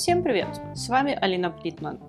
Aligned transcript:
Всем 0.00 0.22
привет! 0.22 0.48
С 0.74 0.88
вами 0.88 1.12
Алина 1.12 1.50
Плитман. 1.50 2.00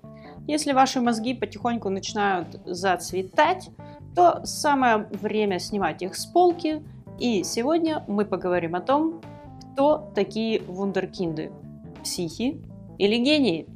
Если 0.48 0.72
ваши 0.72 1.02
мозги 1.02 1.34
потихоньку 1.34 1.90
начинают 1.90 2.58
зацветать, 2.64 3.70
то 4.16 4.46
самое 4.46 5.10
время 5.12 5.60
снимать 5.60 6.02
их 6.02 6.16
с 6.16 6.26
полки. 6.26 6.82
И 7.20 7.44
сегодня 7.44 8.06
мы 8.08 8.24
поговорим 8.24 8.76
о 8.76 8.80
том, 8.80 9.20
кто 9.74 10.10
такие 10.16 10.62
вундеркинды– 10.62 11.52
психи 12.02 12.62
или 12.98 13.18
гении. 13.18 13.68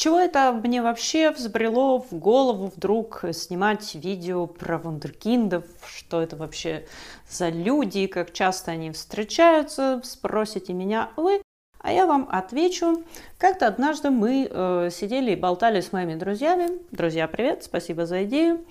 Чего 0.00 0.18
это 0.18 0.50
мне 0.52 0.80
вообще 0.80 1.30
взбрело 1.30 2.00
в 2.00 2.14
голову 2.14 2.72
вдруг 2.74 3.22
снимать 3.32 3.94
видео 3.94 4.46
про 4.46 4.78
вундеркиндов? 4.78 5.66
Что 5.86 6.22
это 6.22 6.36
вообще 6.36 6.86
за 7.28 7.50
люди, 7.50 8.06
как 8.06 8.32
часто 8.32 8.70
они 8.70 8.92
встречаются? 8.92 10.00
Спросите 10.02 10.72
меня 10.72 11.10
вы, 11.16 11.42
а 11.80 11.92
я 11.92 12.06
вам 12.06 12.26
отвечу. 12.32 13.04
Как-то 13.36 13.66
однажды 13.66 14.08
мы 14.08 14.48
э, 14.50 14.88
сидели 14.90 15.32
и 15.32 15.36
болтали 15.36 15.82
с 15.82 15.92
моими 15.92 16.14
друзьями. 16.14 16.78
Друзья, 16.92 17.28
привет, 17.28 17.64
спасибо 17.64 18.06
за 18.06 18.24
идею. 18.24 18.64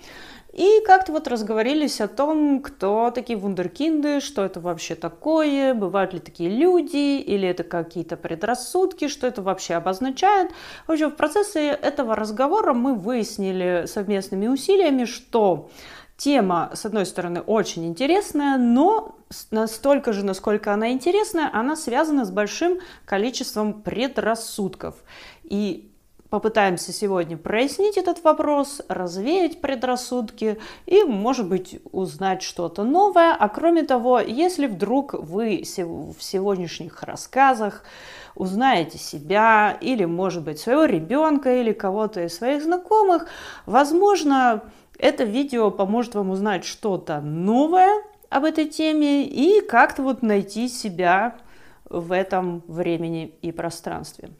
И 0.52 0.80
как-то 0.84 1.12
вот 1.12 1.28
разговорились 1.28 2.00
о 2.00 2.08
том, 2.08 2.60
кто 2.60 3.10
такие 3.12 3.38
вундеркинды, 3.38 4.20
что 4.20 4.44
это 4.44 4.60
вообще 4.60 4.96
такое, 4.96 5.74
бывают 5.74 6.12
ли 6.12 6.18
такие 6.18 6.50
люди, 6.50 7.20
или 7.20 7.48
это 7.48 7.62
какие-то 7.62 8.16
предрассудки, 8.16 9.06
что 9.06 9.26
это 9.26 9.42
вообще 9.42 9.74
обозначает. 9.74 10.50
В 10.88 10.92
общем, 10.92 11.10
в 11.10 11.16
процессе 11.16 11.68
этого 11.68 12.16
разговора 12.16 12.74
мы 12.74 12.94
выяснили 12.94 13.84
совместными 13.86 14.48
усилиями, 14.48 15.04
что 15.04 15.70
тема, 16.16 16.70
с 16.74 16.84
одной 16.84 17.06
стороны, 17.06 17.40
очень 17.40 17.86
интересная, 17.86 18.58
но 18.58 19.16
настолько 19.52 20.12
же, 20.12 20.24
насколько 20.24 20.72
она 20.74 20.90
интересная, 20.90 21.48
она 21.52 21.76
связана 21.76 22.24
с 22.24 22.30
большим 22.30 22.80
количеством 23.06 23.82
предрассудков. 23.82 24.96
И 25.44 25.89
Попытаемся 26.30 26.92
сегодня 26.92 27.36
прояснить 27.36 27.96
этот 27.96 28.22
вопрос, 28.22 28.80
развеять 28.88 29.60
предрассудки 29.60 30.58
и, 30.86 31.02
может 31.02 31.48
быть, 31.48 31.80
узнать 31.90 32.42
что-то 32.42 32.84
новое. 32.84 33.34
А 33.34 33.48
кроме 33.48 33.82
того, 33.82 34.20
если 34.20 34.68
вдруг 34.68 35.14
вы 35.14 35.64
в 35.64 36.22
сегодняшних 36.22 37.02
рассказах 37.02 37.82
узнаете 38.36 38.96
себя 38.96 39.76
или, 39.80 40.04
может 40.04 40.44
быть, 40.44 40.60
своего 40.60 40.84
ребенка 40.84 41.60
или 41.60 41.72
кого-то 41.72 42.24
из 42.24 42.36
своих 42.36 42.62
знакомых, 42.62 43.26
возможно, 43.66 44.62
это 45.00 45.24
видео 45.24 45.72
поможет 45.72 46.14
вам 46.14 46.30
узнать 46.30 46.64
что-то 46.64 47.20
новое 47.20 48.04
об 48.28 48.44
этой 48.44 48.66
теме 48.66 49.24
и 49.24 49.60
как-то 49.62 50.04
вот 50.04 50.22
найти 50.22 50.68
себя 50.68 51.34
в 51.86 52.12
этом 52.12 52.62
времени 52.68 53.34
и 53.42 53.50
пространстве. 53.50 54.30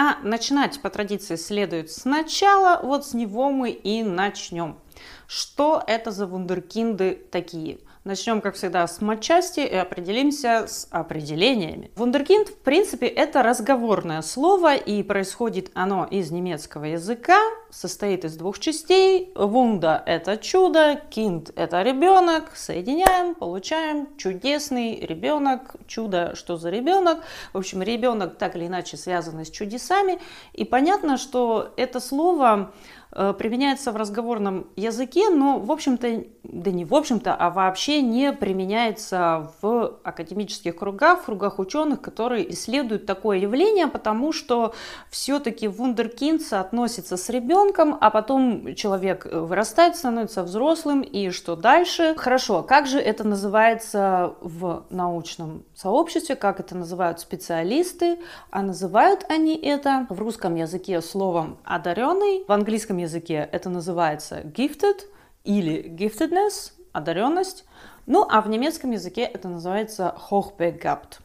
А 0.00 0.16
начинать 0.22 0.80
по 0.80 0.90
традиции 0.90 1.34
следует 1.34 1.90
сначала, 1.90 2.80
вот 2.84 3.04
с 3.04 3.14
него 3.14 3.50
мы 3.50 3.70
и 3.72 4.04
начнем. 4.04 4.78
Что 5.26 5.82
это 5.84 6.12
за 6.12 6.28
вундеркинды 6.28 7.20
такие? 7.32 7.80
Начнем, 8.08 8.40
как 8.40 8.54
всегда, 8.54 8.86
с 8.86 9.02
матчасти 9.02 9.60
и 9.60 9.74
определимся 9.74 10.64
с 10.66 10.88
определениями. 10.90 11.90
Вундеркинд, 11.94 12.48
в 12.48 12.56
принципе, 12.56 13.06
это 13.06 13.42
разговорное 13.42 14.22
слово, 14.22 14.76
и 14.76 15.02
происходит 15.02 15.70
оно 15.74 16.06
из 16.10 16.30
немецкого 16.30 16.86
языка, 16.86 17.38
состоит 17.68 18.24
из 18.24 18.36
двух 18.36 18.60
частей. 18.60 19.30
Вунда– 19.34 20.02
это 20.06 20.38
чудо, 20.38 20.98
кинд– 21.10 21.50
это 21.54 21.82
ребенок. 21.82 22.56
Соединяем, 22.56 23.34
получаем 23.34 24.08
чудесный 24.16 25.00
ребенок. 25.00 25.76
Чудо, 25.86 26.34
что 26.34 26.56
за 26.56 26.70
ребенок? 26.70 27.18
В 27.52 27.58
общем, 27.58 27.82
ребенок 27.82 28.38
так 28.38 28.56
или 28.56 28.68
иначе 28.68 28.96
связан 28.96 29.44
с 29.44 29.50
чудесами. 29.50 30.18
И 30.54 30.64
понятно, 30.64 31.18
что 31.18 31.74
это 31.76 32.00
слово 32.00 32.72
применяется 33.10 33.92
в 33.92 33.96
разговорном 33.96 34.66
языке, 34.76 35.30
но, 35.30 35.58
в 35.58 35.72
общем-то, 35.72 36.24
да 36.42 36.70
не 36.70 36.84
в 36.84 36.94
общем-то, 36.94 37.34
а 37.34 37.50
вообще 37.50 38.02
не 38.02 38.32
применяется 38.32 39.50
в 39.60 39.98
академических 40.04 40.76
кругах, 40.76 41.22
в 41.22 41.24
кругах 41.24 41.58
ученых, 41.58 42.00
которые 42.00 42.50
исследуют 42.52 43.06
такое 43.06 43.38
явление, 43.38 43.86
потому 43.86 44.32
что 44.32 44.74
все-таки 45.10 45.68
вундеркинд 45.68 46.42
соотносится 46.42 47.16
с 47.16 47.28
ребенком, 47.28 47.96
а 48.00 48.10
потом 48.10 48.74
человек 48.74 49.26
вырастает, 49.30 49.96
становится 49.96 50.42
взрослым, 50.42 51.00
и 51.02 51.30
что 51.30 51.56
дальше? 51.56 52.14
Хорошо, 52.16 52.62
как 52.62 52.86
же 52.86 52.98
это 52.98 53.24
называется 53.24 54.34
в 54.40 54.84
научном 54.90 55.64
сообществе, 55.78 56.34
как 56.34 56.58
это 56.58 56.76
называют 56.76 57.20
специалисты? 57.20 58.18
А 58.50 58.62
называют 58.62 59.24
они 59.28 59.56
это 59.56 60.06
в 60.10 60.18
русском 60.18 60.56
языке 60.56 61.00
словом 61.00 61.58
одаренный, 61.64 62.44
в 62.46 62.52
английском 62.52 62.96
языке 62.96 63.48
это 63.52 63.70
называется 63.70 64.40
gifted 64.40 65.02
или 65.44 65.88
giftedness, 65.88 66.72
одаренность. 66.92 67.64
Ну, 68.06 68.26
а 68.28 68.40
в 68.40 68.48
немецком 68.48 68.90
языке 68.90 69.22
это 69.22 69.48
называется 69.48 70.16
hochbegabt. 70.30 71.20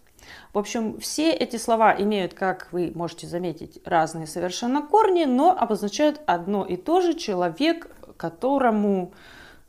В 0.53 0.59
общем, 0.59 1.00
все 1.00 1.31
эти 1.31 1.56
слова 1.56 1.96
имеют, 1.97 2.34
как 2.34 2.68
вы 2.72 2.92
можете 2.94 3.25
заметить, 3.25 3.80
разные 3.86 4.28
совершенно 4.28 4.84
корни, 4.84 5.25
но 5.25 5.52
обозначают 5.58 6.22
одно 6.28 6.63
и 6.63 6.78
то 6.78 7.02
же 7.02 7.16
человек, 7.16 7.90
которому 8.18 9.13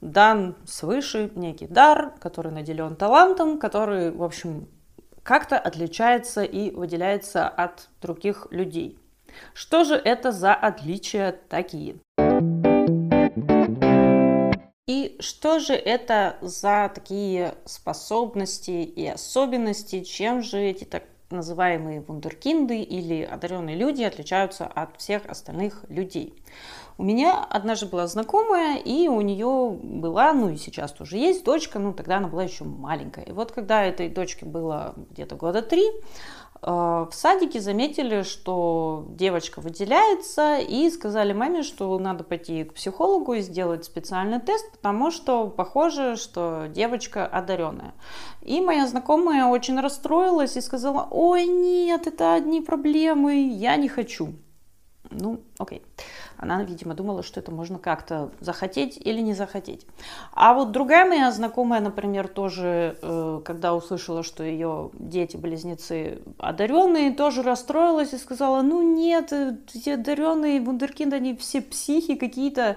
дан 0.00 0.54
свыше 0.66 1.30
некий 1.34 1.66
дар, 1.66 2.12
который 2.20 2.52
наделен 2.52 2.94
талантом, 2.94 3.58
который, 3.58 4.10
в 4.10 4.22
общем, 4.22 4.68
как-то 5.24 5.58
отличается 5.58 6.44
и 6.44 6.70
выделяется 6.70 7.48
от 7.48 7.88
других 8.00 8.46
людей. 8.50 8.98
Что 9.54 9.82
же 9.82 9.96
это 9.96 10.30
за 10.30 10.54
отличия 10.54 11.34
такие? 11.48 11.96
И 14.86 15.16
что 15.18 15.58
же 15.58 15.72
это 15.72 16.36
за 16.42 16.92
такие 16.94 17.54
способности 17.64 18.70
и 18.70 19.08
особенности, 19.08 20.04
чем 20.04 20.42
же 20.42 20.58
эти 20.58 20.84
так 20.84 21.04
называемые 21.30 22.02
вундеркинды 22.02 22.82
или 22.82 23.22
одаренные 23.22 23.76
люди 23.76 24.02
отличаются 24.02 24.66
от 24.66 25.00
всех 25.00 25.24
остальных 25.26 25.84
людей? 25.88 26.34
У 26.96 27.02
меня 27.02 27.42
однажды 27.42 27.86
была 27.86 28.06
знакомая, 28.06 28.78
и 28.78 29.08
у 29.08 29.20
нее 29.20 29.76
была, 29.82 30.32
ну 30.32 30.50
и 30.50 30.56
сейчас 30.56 30.92
тоже 30.92 31.16
есть 31.16 31.44
дочка, 31.44 31.78
ну 31.78 31.92
тогда 31.92 32.18
она 32.18 32.28
была 32.28 32.44
еще 32.44 32.64
маленькая. 32.64 33.24
И 33.24 33.32
вот 33.32 33.52
когда 33.52 33.84
этой 33.84 34.08
дочке 34.08 34.46
было 34.46 34.94
где-то 35.10 35.34
года 35.36 35.62
три, 35.62 35.84
Э, 36.66 37.06
в 37.10 37.14
садике 37.14 37.60
заметили, 37.60 38.22
что 38.22 39.04
девочка 39.10 39.60
выделяется, 39.60 40.56
и 40.56 40.88
сказали 40.88 41.34
маме, 41.34 41.62
что 41.62 41.98
надо 41.98 42.24
пойти 42.24 42.64
к 42.64 42.74
психологу 42.74 43.34
и 43.34 43.40
сделать 43.40 43.84
специальный 43.84 44.40
тест, 44.40 44.70
потому 44.72 45.10
что 45.10 45.48
похоже, 45.48 46.16
что 46.16 46.66
девочка 46.68 47.26
одаренная. 47.26 47.92
И 48.40 48.62
моя 48.62 48.86
знакомая 48.86 49.46
очень 49.46 49.78
расстроилась 49.78 50.56
и 50.56 50.62
сказала, 50.62 51.06
ой, 51.10 51.44
нет, 51.46 52.06
это 52.06 52.32
одни 52.34 52.62
проблемы, 52.62 53.48
я 53.48 53.76
не 53.76 53.88
хочу. 53.88 54.32
Ну, 55.14 55.40
окей. 55.58 55.82
Она, 56.36 56.62
видимо, 56.64 56.94
думала, 56.94 57.22
что 57.22 57.40
это 57.40 57.52
можно 57.52 57.78
как-то 57.78 58.30
захотеть 58.40 58.96
или 58.96 59.20
не 59.20 59.32
захотеть. 59.34 59.86
А 60.32 60.54
вот 60.54 60.72
другая 60.72 61.08
моя 61.08 61.30
знакомая, 61.30 61.80
например, 61.80 62.28
тоже, 62.28 62.98
э, 63.00 63.40
когда 63.44 63.74
услышала, 63.74 64.22
что 64.22 64.42
ее 64.42 64.90
дети-близнецы 64.94 66.20
одаренные, 66.38 67.14
тоже 67.14 67.42
расстроилась 67.42 68.12
и 68.12 68.18
сказала, 68.18 68.62
ну 68.62 68.82
нет, 68.82 69.32
эти 69.32 69.90
одаренные 69.90 70.60
вундеркинды, 70.60 71.16
они 71.16 71.36
все 71.36 71.60
психи 71.62 72.16
какие-то, 72.16 72.76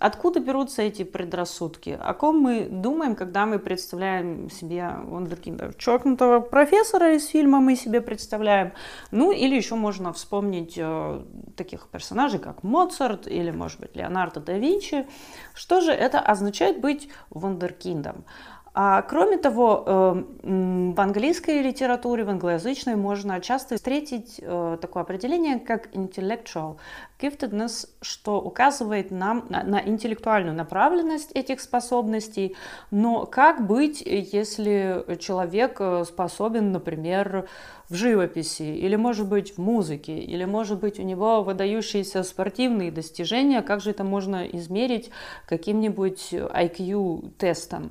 Откуда 0.00 0.40
берутся 0.40 0.82
эти 0.82 1.04
предрассудки? 1.04 1.96
О 2.00 2.14
ком 2.14 2.40
мы 2.40 2.66
думаем, 2.68 3.14
когда 3.14 3.46
мы 3.46 3.60
представляем 3.60 4.50
себе 4.50 4.90
вундеркинда? 5.04 5.74
Чокнутого 5.78 6.40
профессора 6.40 7.14
из 7.14 7.26
фильма 7.26 7.60
мы 7.60 7.76
себе 7.76 8.00
представляем. 8.00 8.72
Ну, 9.12 9.30
или 9.30 9.54
еще 9.54 9.76
можно 9.76 10.12
вспомнить 10.12 10.74
э, 10.76 11.22
таких 11.56 11.88
персонажей, 11.88 12.40
как 12.40 12.64
Моцарт 12.64 13.28
или, 13.28 13.52
может 13.52 13.78
быть, 13.78 13.94
Леонардо 13.94 14.40
да 14.40 14.54
Винчи. 14.58 15.06
Что 15.54 15.80
же 15.80 15.92
это 15.92 16.18
означает 16.18 16.80
быть 16.80 17.08
вундеркиндом? 17.30 18.24
А 18.72 19.02
кроме 19.02 19.36
того, 19.36 19.84
э, 19.84 20.22
в 20.44 21.00
английской 21.00 21.60
литературе, 21.60 22.22
в 22.22 22.30
англоязычной 22.30 22.94
можно 22.94 23.40
часто 23.40 23.74
встретить 23.74 24.36
э, 24.40 24.78
такое 24.80 25.02
определение, 25.02 25.58
как 25.58 25.92
intellectual 25.92 26.76
giftedness, 27.20 27.88
что 28.00 28.40
указывает 28.40 29.10
нам 29.10 29.44
на, 29.48 29.82
интеллектуальную 29.84 30.54
направленность 30.54 31.32
этих 31.32 31.60
способностей. 31.60 32.54
Но 32.92 33.26
как 33.26 33.66
быть, 33.66 34.02
если 34.06 35.04
человек 35.18 35.78
э, 35.80 36.04
способен, 36.06 36.70
например, 36.70 37.48
в 37.88 37.94
живописи, 37.96 38.62
или, 38.62 38.94
может 38.94 39.28
быть, 39.28 39.56
в 39.56 39.58
музыке, 39.58 40.16
или, 40.16 40.44
может 40.44 40.78
быть, 40.78 41.00
у 41.00 41.02
него 41.02 41.42
выдающиеся 41.42 42.22
спортивные 42.22 42.92
достижения, 42.92 43.62
как 43.62 43.80
же 43.80 43.90
это 43.90 44.04
можно 44.04 44.46
измерить 44.46 45.10
каким-нибудь 45.48 46.32
IQ-тестом? 46.32 47.90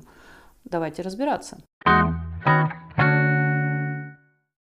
Давайте 0.64 1.02
разбираться. 1.02 1.58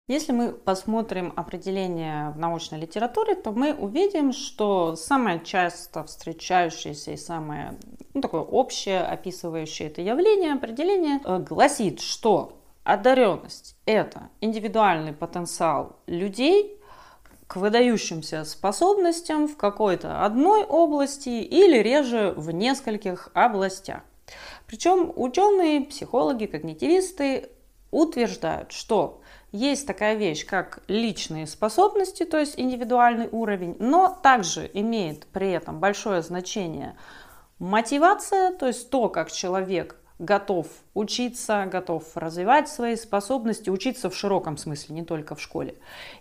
Если 0.09 0.31
мы 0.31 0.53
посмотрим 0.53 1.33
определение 1.35 2.31
в 2.31 2.39
научной 2.39 2.79
литературе, 2.79 3.35
то 3.35 3.51
мы 3.51 3.75
увидим, 3.75 4.33
что 4.33 4.95
самое 4.95 5.43
часто 5.43 6.05
встречающееся 6.05 7.11
и 7.11 7.17
самое 7.17 7.77
ну, 8.15 8.21
такое 8.21 8.43
общее, 8.43 9.01
описывающее 9.01 9.89
это 9.89 10.03
явление, 10.03 10.53
определение 10.53 11.21
э, 11.25 11.39
гласит, 11.41 12.01
что 12.01 12.57
одаренность– 12.85 13.77
это 13.85 14.31
индивидуальный 14.41 15.13
потенциал 15.13 15.97
людей 16.07 16.81
к 17.49 17.57
выдающимся 17.57 18.45
способностям 18.45 19.49
в 19.49 19.57
какой-то 19.57 20.25
одной 20.25 20.65
области 20.65 21.29
или 21.29 21.79
реже 21.79 22.33
в 22.37 22.53
нескольких 22.53 23.29
областях. 23.35 24.03
Причем 24.67 25.13
ученые, 25.15 25.83
психологи, 25.83 26.47
когнитивисты 26.47 27.51
утверждают, 27.91 28.73
что 28.73 29.21
есть 29.53 29.87
такая 29.87 30.17
вещь, 30.17 30.45
как 30.45 30.83
личные 30.89 31.47
способности, 31.47 32.25
то 32.25 32.39
есть 32.39 32.59
индивидуальный 32.59 33.29
уровень, 33.31 33.77
но 33.79 34.09
также 34.23 34.71
имеет 34.75 35.27
при 35.27 35.53
этом 35.53 35.79
большое 35.79 36.23
значение 36.23 36.97
мотивация, 37.59 38.53
то 38.53 38.67
есть 38.67 38.91
то, 38.91 39.09
как 39.09 39.31
человек 39.31 39.97
готов 40.19 40.67
учиться, 40.95 41.67
готов 41.71 42.05
развивать 42.17 42.69
свои 42.69 42.97
способности, 42.97 43.71
учиться 43.71 44.11
в 44.11 44.17
широком 44.17 44.57
смысле, 44.57 44.97
не 44.97 45.05
только 45.05 45.35
в 45.35 45.41
школе. 45.41 45.77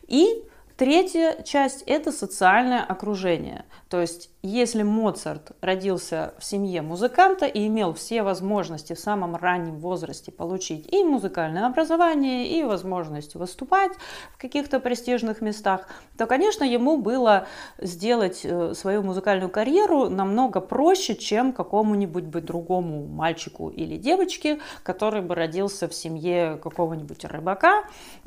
И 0.08 0.44
Третья 0.78 1.42
часть– 1.44 1.84
это 1.88 2.12
социальное 2.12 2.84
окружение. 2.84 3.64
То 3.96 4.02
есть, 4.02 4.30
если 4.42 4.84
Моцарт 4.84 5.54
родился 5.62 6.34
в 6.38 6.44
семье 6.44 6.82
музыканта 6.82 7.46
и 7.46 7.66
имел 7.68 7.94
все 7.94 8.24
возможности 8.24 8.92
в 8.92 9.00
самом 9.00 9.38
раннем 9.38 9.80
возрасте 9.80 10.34
получить 10.34 10.94
и 10.94 11.02
музыкальное 11.02 11.66
образование, 11.66 12.46
и 12.46 12.62
возможность 12.64 13.36
выступать 13.36 13.94
в 14.34 14.38
каких-то 14.38 14.82
престижных 14.82 15.40
местах, 15.40 15.88
то, 16.18 16.26
конечно, 16.26 16.66
ему 16.66 16.98
было 16.98 17.48
сделать 17.78 18.42
э, 18.44 18.74
свою 18.74 19.02
музыкальную 19.02 19.50
карьеру 19.50 20.10
намного 20.10 20.60
проще, 20.60 21.16
чем 21.16 21.54
какому-нибудь 21.54 22.26
бы 22.26 22.42
другому 22.42 23.08
мальчику 23.08 23.70
или 23.70 23.96
девочке, 23.96 24.60
который 24.84 25.22
бы 25.22 25.36
родился 25.36 25.88
в 25.88 25.96
семье 25.96 26.60
какого-нибудь 26.62 27.24
рыбака 27.24 27.86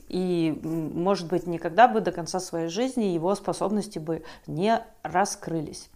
и, 0.08 0.58
может 0.62 1.28
быть, 1.28 1.46
никогда 1.46 1.88
бы 1.88 2.00
до 2.00 2.10
конца 2.10 2.40
своей 2.40 2.68
жизни 2.68 3.04
его 3.04 3.34
способности 3.34 3.98
бы 3.98 4.22
не 4.46 4.82
раскрылись. 5.58 5.88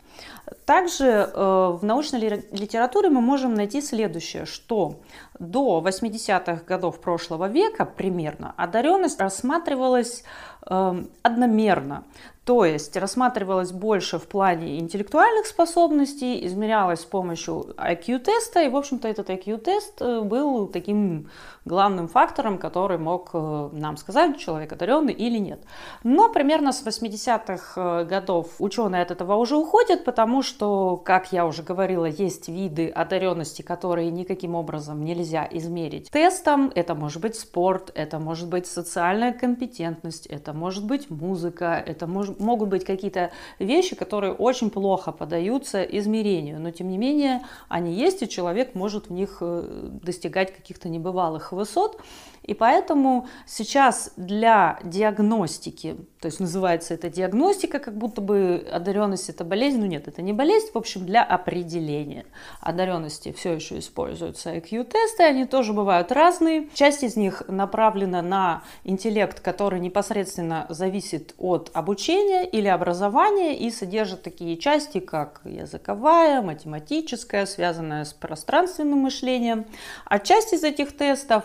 Также 0.66 1.06
э, 1.06 1.76
в 1.80 1.80
научной 1.82 2.20
литературе 2.52 3.08
мы 3.08 3.20
можем 3.20 3.54
найти 3.54 3.80
следующее, 3.80 4.44
что 4.44 5.00
до 5.38 5.82
80-х 5.84 6.62
годов 6.66 7.00
прошлого 7.00 7.48
века 7.48 7.84
примерно 7.84 8.52
одаренность 8.56 9.20
рассматривалась 9.20 10.24
э, 10.68 11.04
одномерно. 11.22 12.04
То 12.44 12.64
есть 12.64 12.96
рассматривалась 12.96 13.70
больше 13.70 14.18
в 14.18 14.26
плане 14.26 14.80
интеллектуальных 14.80 15.46
способностей, 15.46 16.44
измерялась 16.44 17.00
с 17.00 17.04
помощью 17.04 17.72
IQ-теста, 17.76 18.62
и, 18.62 18.68
в 18.68 18.76
общем-то, 18.76 19.06
этот 19.06 19.30
IQ-тест 19.30 20.00
э, 20.00 20.22
был 20.22 20.66
таким 20.66 21.28
главным 21.64 22.08
фактором, 22.08 22.58
который 22.58 22.98
мог 22.98 23.30
э, 23.32 23.68
нам 23.72 23.96
сказать, 23.96 24.38
человек 24.38 24.72
одаренный 24.72 25.12
или 25.12 25.38
нет. 25.38 25.60
Но 26.02 26.30
примерно 26.30 26.72
с 26.72 26.84
80-х 26.84 27.80
э, 27.80 28.04
годов 28.06 28.48
ученые 28.58 29.02
от 29.02 29.12
этого 29.12 29.36
уже 29.36 29.56
уходят, 29.56 30.04
потому 30.04 30.42
что, 30.42 30.96
как 30.96 31.32
я 31.32 31.46
уже 31.46 31.62
говорила, 31.62 32.06
есть 32.06 32.48
виды 32.48 32.88
одаренности, 32.88 33.62
которые 33.62 34.10
никаким 34.10 34.56
образом 34.56 35.04
нельзя 35.04 35.46
измерить 35.48 36.10
тестом. 36.10 36.72
Это 36.74 36.96
может 36.96 37.22
быть 37.22 37.36
спорт, 37.36 37.92
это 37.94 38.18
может 38.18 38.48
быть 38.48 38.66
социальная 38.66 39.32
компетентность, 39.32 40.26
это 40.26 40.52
может 40.52 40.84
быть 40.84 41.08
музыка, 41.08 41.80
это 41.86 42.08
может 42.08 42.31
могут 42.38 42.68
быть 42.68 42.84
какие-то 42.84 43.30
вещи, 43.58 43.96
которые 43.96 44.32
очень 44.32 44.70
плохо 44.70 45.12
поддаются 45.12 45.82
измерению, 45.82 46.60
но 46.60 46.70
тем 46.70 46.88
не 46.88 46.98
менее 46.98 47.42
они 47.68 47.94
есть, 47.94 48.22
и 48.22 48.28
человек 48.28 48.74
может 48.74 49.08
в 49.08 49.12
них 49.12 49.38
э, 49.40 49.88
достигать 50.02 50.54
каких-то 50.54 50.88
небывалых 50.88 51.52
высот. 51.52 52.00
И 52.42 52.54
поэтому 52.54 53.28
сейчас 53.46 54.12
для 54.16 54.78
диагностики, 54.82 55.96
то 56.20 56.26
есть 56.26 56.40
называется 56.40 56.94
это 56.94 57.08
диагностика, 57.08 57.78
как 57.78 57.96
будто 57.96 58.20
бы 58.20 58.66
одаренность 58.70 59.28
это 59.28 59.44
болезнь, 59.44 59.78
но 59.78 59.86
нет, 59.86 60.08
это 60.08 60.22
не 60.22 60.32
болезнь, 60.32 60.66
в 60.72 60.76
общем, 60.76 61.06
для 61.06 61.22
определения 61.22 62.24
одаренности 62.60 63.32
все 63.32 63.54
еще 63.54 63.78
используются 63.78 64.54
IQ-тесты, 64.56 65.22
они 65.22 65.46
тоже 65.46 65.72
бывают 65.72 66.10
разные. 66.10 66.68
Часть 66.74 67.04
из 67.04 67.16
них 67.16 67.44
направлена 67.46 68.22
на 68.22 68.62
интеллект, 68.82 69.38
который 69.38 69.78
непосредственно 69.78 70.66
зависит 70.68 71.34
от 71.38 71.70
обучения 71.74 72.44
или 72.44 72.66
образования 72.66 73.56
и 73.56 73.70
содержит 73.70 74.22
такие 74.22 74.56
части, 74.56 74.98
как 74.98 75.42
языковая, 75.44 76.42
математическая, 76.42 77.46
связанная 77.46 78.04
с 78.04 78.12
пространственным 78.12 79.00
мышлением. 79.00 79.64
А 80.06 80.18
часть 80.18 80.52
из 80.52 80.64
этих 80.64 80.96
тестов 80.96 81.44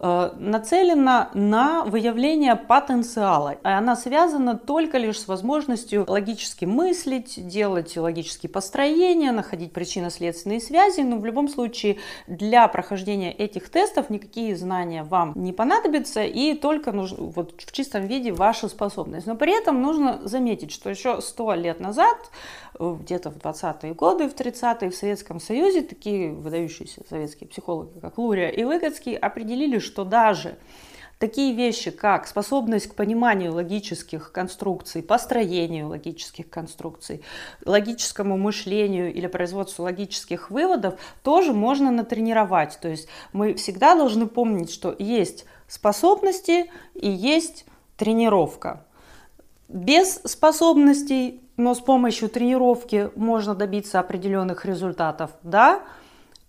Э, 0.00 0.30
нацелена 0.38 1.30
на 1.34 1.84
выявление 1.84 2.56
потенциала. 2.56 3.56
Она 3.62 3.96
связана 3.96 4.56
только 4.56 4.98
лишь 4.98 5.20
с 5.20 5.28
возможностью 5.28 6.04
логически 6.08 6.64
мыслить, 6.64 7.46
делать 7.46 7.96
логические 7.96 8.50
построения, 8.50 9.32
находить 9.32 9.72
причинно-следственные 9.72 10.60
связи. 10.60 11.00
Но 11.00 11.18
в 11.18 11.24
любом 11.24 11.48
случае 11.48 11.98
для 12.26 12.68
прохождения 12.68 13.32
этих 13.32 13.68
тестов 13.68 14.10
никакие 14.10 14.56
знания 14.56 15.02
вам 15.02 15.32
не 15.36 15.52
понадобятся 15.52 16.24
и 16.24 16.54
только 16.54 16.92
нужно, 16.92 17.24
вот 17.24 17.60
в 17.60 17.72
чистом 17.72 18.06
виде 18.06 18.32
ваша 18.32 18.68
способность. 18.68 19.26
Но 19.26 19.36
при 19.36 19.56
этом 19.56 19.82
нужно 19.82 20.20
заметить, 20.22 20.72
что 20.72 20.90
еще 20.90 21.20
сто 21.20 21.54
лет 21.54 21.80
назад 21.80 22.16
где-то 22.78 23.30
в 23.30 23.36
20-е 23.36 23.94
годы, 23.94 24.28
в 24.28 24.34
30-е 24.34 24.90
в 24.90 24.94
Советском 24.94 25.40
Союзе 25.40 25.82
такие 25.82 26.32
выдающиеся 26.32 27.02
советские 27.08 27.48
психологи, 27.48 27.98
как 28.00 28.18
Лурия 28.18 28.48
и 28.48 28.64
Выгодский, 28.64 29.16
определили, 29.16 29.78
что 29.78 30.04
даже 30.04 30.56
такие 31.18 31.54
вещи, 31.54 31.90
как 31.90 32.26
способность 32.26 32.88
к 32.88 32.94
пониманию 32.94 33.52
логических 33.52 34.32
конструкций, 34.32 35.02
построению 35.02 35.88
логических 35.88 36.48
конструкций, 36.48 37.22
логическому 37.64 38.38
мышлению 38.38 39.12
или 39.12 39.26
производству 39.26 39.82
логических 39.84 40.50
выводов, 40.50 40.98
тоже 41.22 41.52
можно 41.52 41.90
натренировать. 41.90 42.78
То 42.80 42.88
есть 42.88 43.08
мы 43.32 43.54
всегда 43.54 43.94
должны 43.94 44.26
помнить, 44.26 44.70
что 44.70 44.94
есть 44.98 45.44
способности 45.66 46.70
и 46.94 47.08
есть 47.10 47.66
тренировка. 47.96 48.84
Без 49.68 50.20
способностей 50.24 51.42
но 51.58 51.74
с 51.74 51.80
помощью 51.80 52.30
тренировки 52.30 53.10
можно 53.16 53.54
добиться 53.54 54.00
определенных 54.00 54.64
результатов, 54.64 55.32
да, 55.42 55.82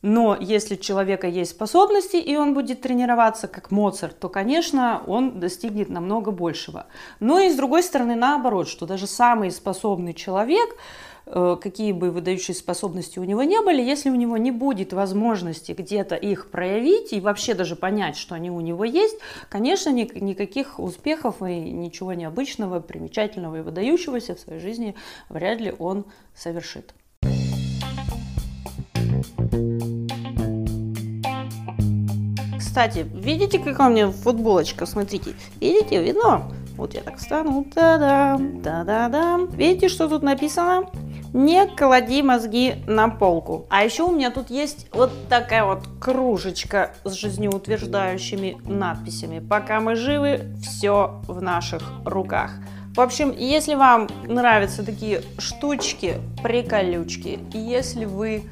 но 0.01 0.38
если 0.39 0.75
у 0.75 0.77
человека 0.77 1.27
есть 1.27 1.51
способности, 1.51 2.15
и 2.15 2.38
он 2.38 2.53
будет 2.53 2.81
тренироваться 2.81 3.49
как 3.49 3.69
Моцарт, 3.69 4.17
то, 4.17 4.29
конечно, 4.29 5.01
он 5.07 5.41
достигнет 5.41 5.89
намного 5.89 6.31
большего. 6.31 6.85
Но 7.19 7.39
и 7.39 7.49
с 7.49 7.55
другой 7.55 7.83
стороны, 7.83 8.15
наоборот, 8.15 8.69
что 8.69 8.85
даже 8.85 9.07
самый 9.07 9.51
способный 9.51 10.13
человек 10.13 10.77
какие 11.31 11.91
бы 11.91 12.09
выдающие 12.12 12.55
способности 12.55 13.19
у 13.19 13.24
него 13.24 13.43
не 13.43 13.62
были, 13.62 13.81
если 13.81 14.09
у 14.09 14.15
него 14.15 14.38
не 14.38 14.51
будет 14.51 14.93
возможности 14.93 15.74
где-то 15.74 16.15
их 16.15 16.50
проявить 16.50 17.13
и 17.13 17.19
вообще 17.19 17.53
даже 17.53 17.75
понять, 17.75 18.17
что 18.17 18.36
они 18.36 18.50
у 18.50 18.59
него 18.62 18.83
есть, 18.83 19.17
конечно, 19.50 19.89
никаких 19.91 20.79
успехов 20.79 21.41
и 21.41 21.59
ничего 21.59 22.13
необычного, 22.13 22.79
примечательного 22.79 23.57
и 23.57 23.62
выдающегося 23.62 24.36
в 24.36 24.39
своей 24.39 24.59
жизни 24.59 24.95
вряд 25.29 25.62
ли 25.62 25.74
он 25.77 26.05
совершит. 26.36 26.93
Кстати, 32.57 33.05
видите, 33.13 33.59
какая 33.59 33.89
у 33.89 33.91
меня 33.91 34.09
футболочка? 34.09 34.86
Смотрите, 34.86 35.36
видите, 35.59 36.01
видно? 36.01 36.50
Вот 36.77 36.93
я 36.93 37.01
так 37.01 37.17
встану, 37.17 37.65
та-дам, 37.75 38.62
та-да-дам. 38.62 39.48
Видите, 39.48 39.89
что 39.89 40.07
тут 40.07 40.24
написано? 40.24 40.89
Не 41.33 41.67
клади 41.67 42.24
мозги 42.24 42.75
на 42.88 43.09
полку. 43.09 43.67
А 43.69 43.83
еще 43.83 44.03
у 44.03 44.12
меня 44.12 44.31
тут 44.31 44.50
есть 44.50 44.88
вот 44.91 45.12
такая 45.29 45.63
вот 45.63 45.88
кружечка 46.00 46.91
с 47.03 47.13
жизнеутверждающими 47.13 48.57
надписями. 48.65 49.39
Пока 49.39 49.79
мы 49.79 49.95
живы, 49.95 50.55
все 50.62 51.21
в 51.27 51.41
наших 51.41 51.83
руках. 52.03 52.53
В 52.95 53.01
общем, 53.01 53.31
если 53.31 53.75
вам 53.75 54.07
нравятся 54.24 54.83
такие 54.83 55.21
штучки, 55.38 56.15
приколючки, 56.41 57.39
если 57.53 58.05
вы... 58.05 58.43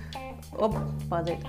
Оп, 0.58 0.76
падает. 1.10 1.40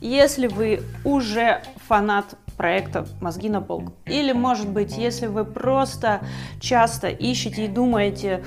Если 0.00 0.48
вы 0.48 0.82
уже 1.04 1.62
фанат 1.88 2.36
проекта 2.56 3.06
«Мозги 3.20 3.48
на 3.48 3.60
полку». 3.60 3.94
Или, 4.06 4.32
может 4.32 4.68
быть, 4.68 4.96
если 4.96 5.26
вы 5.26 5.44
просто 5.44 6.20
часто 6.60 7.08
ищете 7.08 7.64
и 7.64 7.68
думаете, 7.68 8.44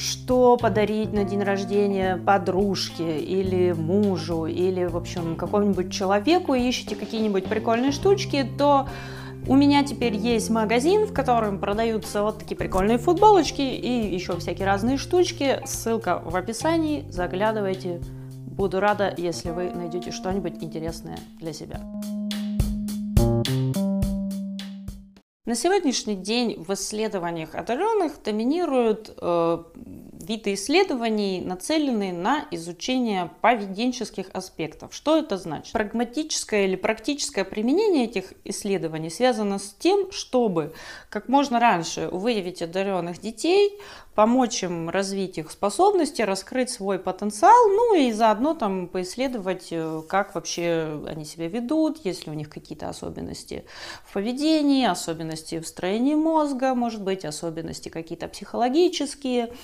что 0.00 0.56
подарить 0.56 1.12
на 1.12 1.24
день 1.24 1.42
рождения 1.42 2.16
подружке 2.16 3.18
или 3.18 3.72
мужу, 3.72 4.46
или, 4.46 4.84
в 4.86 4.96
общем, 4.96 5.36
какому-нибудь 5.36 5.92
человеку, 5.92 6.54
и 6.54 6.68
ищете 6.68 6.96
какие-нибудь 6.96 7.44
прикольные 7.44 7.92
штучки, 7.92 8.48
то 8.58 8.88
у 9.46 9.56
меня 9.56 9.84
теперь 9.84 10.16
есть 10.16 10.50
магазин, 10.50 11.06
в 11.06 11.12
котором 11.12 11.58
продаются 11.58 12.22
вот 12.22 12.38
такие 12.38 12.56
прикольные 12.56 12.98
футболочки 12.98 13.62
и 13.62 14.14
еще 14.14 14.36
всякие 14.38 14.66
разные 14.66 14.96
штучки. 14.96 15.60
Ссылка 15.64 16.22
в 16.24 16.36
описании. 16.36 17.04
Заглядывайте. 17.10 18.00
Буду 18.46 18.80
рада, 18.80 19.14
если 19.16 19.50
вы 19.50 19.70
найдете 19.70 20.10
что-нибудь 20.10 20.62
интересное 20.62 21.18
для 21.38 21.52
себя. 21.52 21.80
На 25.46 25.54
сегодняшний 25.54 26.16
день 26.16 26.62
в 26.62 26.70
исследованиях 26.74 27.54
одаренных 27.54 28.22
доминируют 28.22 29.14
э, 29.16 29.64
виды 29.74 30.52
исследований, 30.52 31.40
нацеленные 31.40 32.12
на 32.12 32.46
изучение 32.50 33.30
поведенческих 33.40 34.26
аспектов. 34.34 34.94
Что 34.94 35.16
это 35.16 35.38
значит? 35.38 35.72
Прагматическое 35.72 36.66
или 36.66 36.76
практическое 36.76 37.44
применение 37.44 38.04
этих 38.04 38.34
исследований 38.44 39.08
связано 39.08 39.58
с 39.58 39.72
тем, 39.72 40.12
чтобы 40.12 40.74
как 41.08 41.28
можно 41.28 41.58
раньше 41.58 42.10
выявить 42.12 42.60
одаренных 42.60 43.18
детей, 43.18 43.80
помочь 44.20 44.62
им 44.62 44.90
развить 44.90 45.38
их 45.38 45.50
способности, 45.50 46.20
раскрыть 46.20 46.68
свой 46.68 46.98
потенциал, 46.98 47.68
ну 47.68 47.94
и 47.94 48.12
заодно 48.12 48.52
там 48.52 48.86
поисследовать, 48.86 49.68
э, 49.70 50.02
как 50.06 50.34
вообще 50.34 51.02
они 51.08 51.24
себя 51.24 51.48
ведут, 51.48 52.04
есть 52.04 52.26
ли 52.26 52.32
у 52.32 52.34
них 52.34 52.50
какие-то 52.50 52.90
особенности 52.90 53.64
в 54.04 54.12
поведении, 54.12 54.86
особенности 54.86 55.58
в 55.58 55.66
строении 55.66 56.16
мозга, 56.16 56.74
может 56.74 57.02
быть, 57.02 57.24
особенности 57.24 57.88
какие-то 57.88 58.28
психологические. 58.28 59.54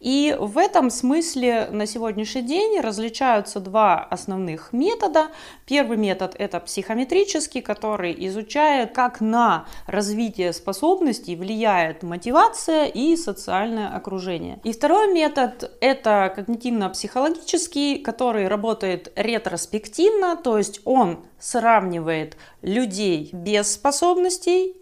И 0.00 0.34
в 0.40 0.56
этом 0.56 0.88
смысле 0.88 1.68
на 1.70 1.84
сегодняшний 1.84 2.40
день 2.40 2.80
различаются 2.80 3.60
два 3.60 4.02
основных 4.02 4.72
метода. 4.72 5.26
Первый 5.66 5.98
метод– 5.98 6.34
это 6.38 6.58
психометрический, 6.60 7.60
который 7.60 8.16
изучает, 8.28 8.94
как 8.94 9.20
на 9.20 9.66
развитие 9.86 10.54
способностей 10.54 11.36
влияет 11.36 12.02
мотивация 12.02 12.86
и 12.86 13.14
социальное 13.16 13.88
окружение 13.88 14.05
окружения. 14.06 14.60
И 14.62 14.72
второй 14.72 15.12
метод– 15.12 15.70
это 15.80 16.32
когнитивно-психологический, 16.36 17.98
который 17.98 18.46
работает 18.46 19.12
ретроспективно, 19.16 20.36
то 20.36 20.58
есть 20.58 20.80
он 20.84 21.24
сравнивает 21.40 22.36
людей 22.62 23.30
без 23.32 23.72
способностей 23.72 24.76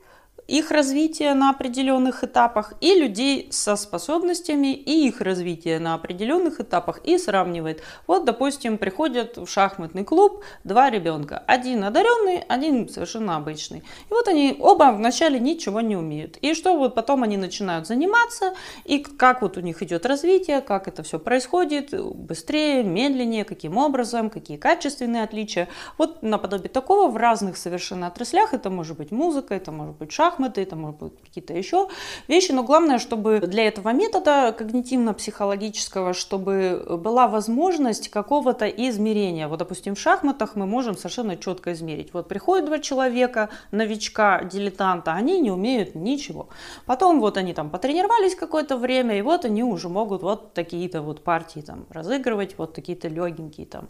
их 0.46 0.70
развитие 0.70 1.34
на 1.34 1.50
определенных 1.50 2.22
этапах 2.22 2.74
и 2.80 2.94
людей 2.94 3.48
со 3.50 3.76
способностями 3.76 4.74
и 4.74 5.08
их 5.08 5.20
развитие 5.20 5.78
на 5.78 5.94
определенных 5.94 6.60
этапах 6.60 7.00
и 7.04 7.18
сравнивает. 7.18 7.82
Вот, 8.06 8.24
допустим, 8.24 8.78
приходят 8.78 9.36
в 9.36 9.46
шахматный 9.46 10.04
клуб 10.04 10.44
два 10.64 10.90
ребенка. 10.90 11.42
Один 11.46 11.84
одаренный, 11.84 12.40
один 12.48 12.88
совершенно 12.88 13.36
обычный. 13.36 13.78
И 13.78 14.12
вот 14.12 14.28
они 14.28 14.56
оба 14.60 14.92
вначале 14.92 15.40
ничего 15.40 15.80
не 15.80 15.96
умеют. 15.96 16.36
И 16.38 16.54
что 16.54 16.76
вот 16.76 16.94
потом 16.94 17.22
они 17.22 17.36
начинают 17.36 17.86
заниматься, 17.86 18.54
и 18.84 18.98
как 18.98 19.42
вот 19.42 19.56
у 19.56 19.60
них 19.60 19.82
идет 19.82 20.04
развитие, 20.06 20.60
как 20.60 20.88
это 20.88 21.02
все 21.02 21.18
происходит, 21.18 21.94
быстрее, 22.14 22.82
медленнее, 22.82 23.44
каким 23.44 23.78
образом, 23.78 24.28
какие 24.30 24.56
качественные 24.56 25.22
отличия. 25.22 25.68
Вот 25.96 26.22
наподобие 26.22 26.68
такого 26.68 27.10
в 27.10 27.16
разных 27.16 27.56
совершенно 27.56 28.08
отраслях. 28.08 28.52
Это 28.52 28.68
может 28.68 28.96
быть 28.96 29.10
музыка, 29.10 29.54
это 29.54 29.72
может 29.72 29.96
быть 29.96 30.12
шахматы, 30.12 30.33
шахматы, 30.34 30.62
это 30.62 30.76
может 30.76 30.98
быть 30.98 31.12
какие-то 31.22 31.54
еще 31.54 31.88
вещи, 32.28 32.52
но 32.52 32.62
главное, 32.62 32.98
чтобы 32.98 33.40
для 33.40 33.68
этого 33.68 33.92
метода 33.92 34.54
когнитивно-психологического, 34.56 36.12
чтобы 36.12 36.98
была 36.98 37.28
возможность 37.28 38.08
какого-то 38.08 38.66
измерения. 38.66 39.48
Вот, 39.48 39.58
допустим, 39.58 39.94
в 39.94 39.98
шахматах 39.98 40.56
мы 40.56 40.66
можем 40.66 40.96
совершенно 40.96 41.36
четко 41.36 41.72
измерить. 41.72 42.12
Вот 42.12 42.28
приходят 42.28 42.66
два 42.66 42.78
человека, 42.78 43.48
новичка, 43.70 44.44
дилетанта, 44.44 45.12
они 45.12 45.40
не 45.40 45.50
умеют 45.50 45.94
ничего. 45.94 46.48
Потом 46.86 47.20
вот 47.20 47.36
они 47.36 47.54
там 47.54 47.70
потренировались 47.70 48.34
какое-то 48.34 48.76
время, 48.76 49.18
и 49.18 49.22
вот 49.22 49.44
они 49.44 49.62
уже 49.62 49.88
могут 49.88 50.22
вот 50.22 50.54
такие-то 50.54 51.02
вот 51.02 51.22
партии 51.22 51.60
там 51.60 51.86
разыгрывать, 51.90 52.58
вот 52.58 52.74
такие-то 52.74 53.08
легенькие 53.08 53.66
там 53.66 53.88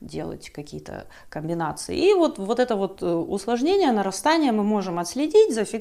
делать 0.00 0.50
какие-то 0.50 1.06
комбинации. 1.28 1.96
И 1.96 2.14
вот, 2.14 2.38
вот 2.38 2.60
это 2.60 2.76
вот 2.76 3.02
э, 3.02 3.06
усложнение, 3.06 3.92
нарастание 3.92 4.52
мы 4.52 4.62
можем 4.62 4.98
отследить, 4.98 5.54
зафиксировать 5.54 5.75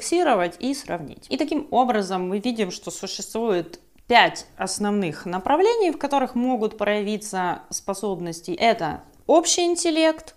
и 0.59 0.73
сравнить. 0.73 1.25
И 1.29 1.37
таким 1.37 1.67
образом 1.71 2.29
мы 2.29 2.39
видим, 2.39 2.71
что 2.71 2.91
существует 2.91 3.79
пять 4.07 4.45
основных 4.57 5.25
направлений, 5.25 5.91
в 5.91 5.97
которых 5.97 6.35
могут 6.35 6.77
проявиться 6.77 7.63
способности. 7.69 8.51
Это 8.51 9.03
общий 9.25 9.63
интеллект, 9.63 10.35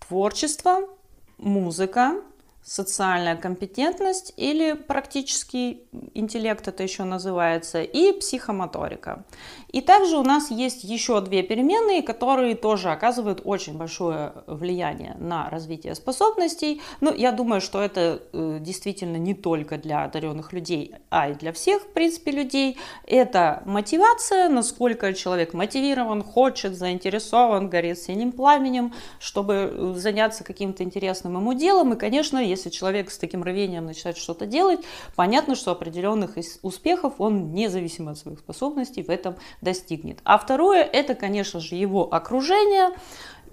творчество, 0.00 0.88
музыка, 1.38 2.22
социальная 2.64 3.36
компетентность 3.36 4.32
или 4.36 4.74
практический 4.74 5.84
интеллект, 6.14 6.66
это 6.68 6.82
еще 6.82 7.04
называется, 7.04 7.82
и 7.82 8.12
психомоторика. 8.12 9.24
И 9.72 9.80
также 9.80 10.18
у 10.18 10.22
нас 10.22 10.50
есть 10.50 10.84
еще 10.84 11.20
две 11.22 11.42
переменные, 11.42 12.02
которые 12.02 12.54
тоже 12.54 12.90
оказывают 12.90 13.40
очень 13.44 13.76
большое 13.76 14.32
влияние 14.46 15.16
на 15.18 15.48
развитие 15.48 15.94
способностей. 15.94 16.82
Ну, 17.00 17.12
я 17.12 17.32
думаю, 17.32 17.62
что 17.62 17.80
это 17.80 18.22
э, 18.32 18.58
действительно 18.60 19.16
не 19.16 19.34
только 19.34 19.78
для 19.78 20.04
одаренных 20.04 20.52
людей, 20.52 20.94
а 21.08 21.30
и 21.30 21.34
для 21.34 21.52
всех, 21.52 21.82
в 21.82 21.92
принципе, 21.92 22.32
людей. 22.32 22.76
Это 23.06 23.62
мотивация, 23.64 24.50
насколько 24.50 25.14
человек 25.14 25.54
мотивирован, 25.54 26.22
хочет, 26.22 26.76
заинтересован, 26.76 27.70
горит 27.70 27.98
синим 27.98 28.32
пламенем, 28.32 28.92
чтобы 29.18 29.54
э, 29.54 29.94
заняться 29.96 30.44
каким-то 30.44 30.84
интересным 30.84 31.36
ему 31.38 31.54
делом. 31.54 31.94
И, 31.94 31.96
конечно, 31.96 32.51
если 32.52 32.70
человек 32.70 33.10
с 33.10 33.18
таким 33.18 33.42
рвением 33.42 33.86
начинает 33.86 34.16
что-то 34.16 34.46
делать, 34.46 34.80
понятно, 35.16 35.56
что 35.56 35.72
определенных 35.72 36.36
успехов 36.62 37.14
он, 37.18 37.52
независимо 37.52 38.12
от 38.12 38.18
своих 38.18 38.38
способностей, 38.38 39.02
в 39.02 39.10
этом 39.10 39.36
достигнет. 39.60 40.20
А 40.24 40.38
второе, 40.38 40.82
это, 40.82 41.14
конечно 41.14 41.60
же, 41.60 41.74
его 41.74 42.12
окружение, 42.12 42.90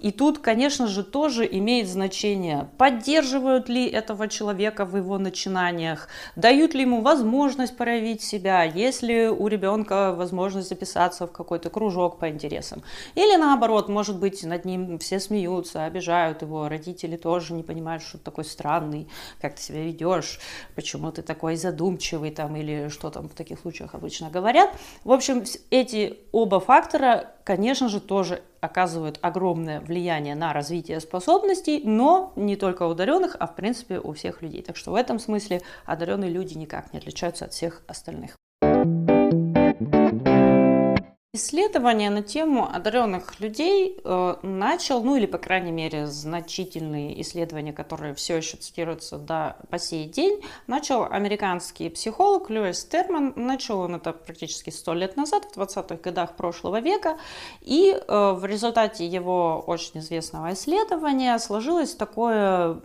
и 0.00 0.12
тут, 0.12 0.38
конечно 0.38 0.86
же, 0.86 1.04
тоже 1.04 1.46
имеет 1.50 1.88
значение, 1.88 2.68
поддерживают 2.78 3.68
ли 3.68 3.86
этого 3.86 4.28
человека 4.28 4.84
в 4.84 4.96
его 4.96 5.18
начинаниях, 5.18 6.08
дают 6.36 6.74
ли 6.74 6.82
ему 6.82 7.02
возможность 7.02 7.76
проявить 7.76 8.22
себя, 8.22 8.62
есть 8.62 9.02
ли 9.02 9.28
у 9.28 9.46
ребенка 9.46 10.14
возможность 10.14 10.68
записаться 10.68 11.26
в 11.26 11.32
какой-то 11.32 11.68
кружок 11.68 12.18
по 12.18 12.30
интересам. 12.30 12.82
Или 13.14 13.36
наоборот, 13.36 13.88
может 13.88 14.18
быть, 14.18 14.42
над 14.42 14.64
ним 14.64 14.98
все 14.98 15.20
смеются, 15.20 15.84
обижают 15.84 16.42
его, 16.42 16.68
родители 16.68 17.16
тоже 17.16 17.52
не 17.52 17.62
понимают, 17.62 18.02
что 18.02 18.16
ты 18.18 18.24
такой 18.24 18.44
странный, 18.44 19.06
как 19.40 19.56
ты 19.56 19.62
себя 19.62 19.82
ведешь, 19.82 20.40
почему 20.74 21.12
ты 21.12 21.22
такой 21.22 21.56
задумчивый 21.56 22.30
там, 22.30 22.56
или 22.56 22.88
что 22.88 23.10
там 23.10 23.28
в 23.28 23.34
таких 23.34 23.60
случаях 23.60 23.94
обычно 23.94 24.30
говорят. 24.30 24.70
В 25.04 25.12
общем, 25.12 25.44
эти 25.70 26.18
оба 26.32 26.58
фактора, 26.60 27.34
конечно 27.44 27.88
же, 27.88 28.00
тоже 28.00 28.42
оказывают 28.60 29.18
огромное 29.22 29.80
влияние 29.80 30.34
на 30.34 30.52
развитие 30.52 31.00
способностей, 31.00 31.82
но 31.84 32.32
не 32.36 32.56
только 32.56 32.84
у 32.84 32.90
одаренных, 32.90 33.36
а 33.38 33.46
в 33.46 33.54
принципе 33.54 33.98
у 33.98 34.12
всех 34.12 34.42
людей. 34.42 34.62
Так 34.62 34.76
что 34.76 34.92
в 34.92 34.94
этом 34.94 35.18
смысле 35.18 35.62
одаренные 35.86 36.30
люди 36.30 36.56
никак 36.56 36.92
не 36.92 36.98
отличаются 36.98 37.46
от 37.46 37.52
всех 37.52 37.82
остальных. 37.86 38.36
Исследование 41.32 42.10
на 42.10 42.22
тему 42.22 42.68
одаренных 42.68 43.38
людей 43.38 44.00
э, 44.02 44.34
начал, 44.42 45.00
ну 45.04 45.14
или 45.14 45.26
по 45.26 45.38
крайней 45.38 45.70
мере 45.70 46.08
значительные 46.08 47.20
исследования, 47.22 47.72
которые 47.72 48.14
все 48.14 48.38
еще 48.38 48.56
цитируются 48.56 49.16
до, 49.16 49.56
по 49.70 49.78
сей 49.78 50.06
день, 50.06 50.42
начал 50.66 51.04
американский 51.04 51.88
психолог 51.88 52.50
Льюис 52.50 52.84
Терман. 52.84 53.32
Начал 53.36 53.78
он 53.78 53.94
это 53.94 54.12
практически 54.12 54.70
сто 54.70 54.92
лет 54.92 55.16
назад, 55.16 55.44
в 55.44 55.56
20-х 55.56 55.98
годах 56.02 56.34
прошлого 56.34 56.80
века. 56.80 57.16
И 57.60 57.92
э, 57.92 58.32
в 58.32 58.44
результате 58.44 59.06
его 59.06 59.62
очень 59.64 60.00
известного 60.00 60.54
исследования 60.54 61.38
сложилось 61.38 61.94
такое 61.94 62.80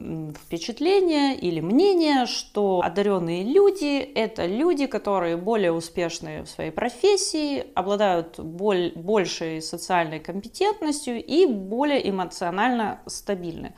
впечатление 0.46 1.36
или 1.36 1.62
мнение, 1.62 2.28
что 2.28 2.84
одаренные 2.86 3.44
люди– 3.44 3.98
это 4.16 4.46
люди, 4.46 4.86
которые 4.86 5.36
более 5.36 5.72
успешные 5.72 6.44
в 6.44 6.48
своей 6.48 6.70
профессии, 6.70 7.66
обладают 7.74 8.35
обладают 8.39 8.56
боль, 8.56 8.92
большей 8.96 9.62
социальной 9.62 10.20
компетентностью 10.20 11.24
и 11.24 11.46
более 11.46 12.10
эмоционально 12.10 13.00
стабильны. 13.06 13.74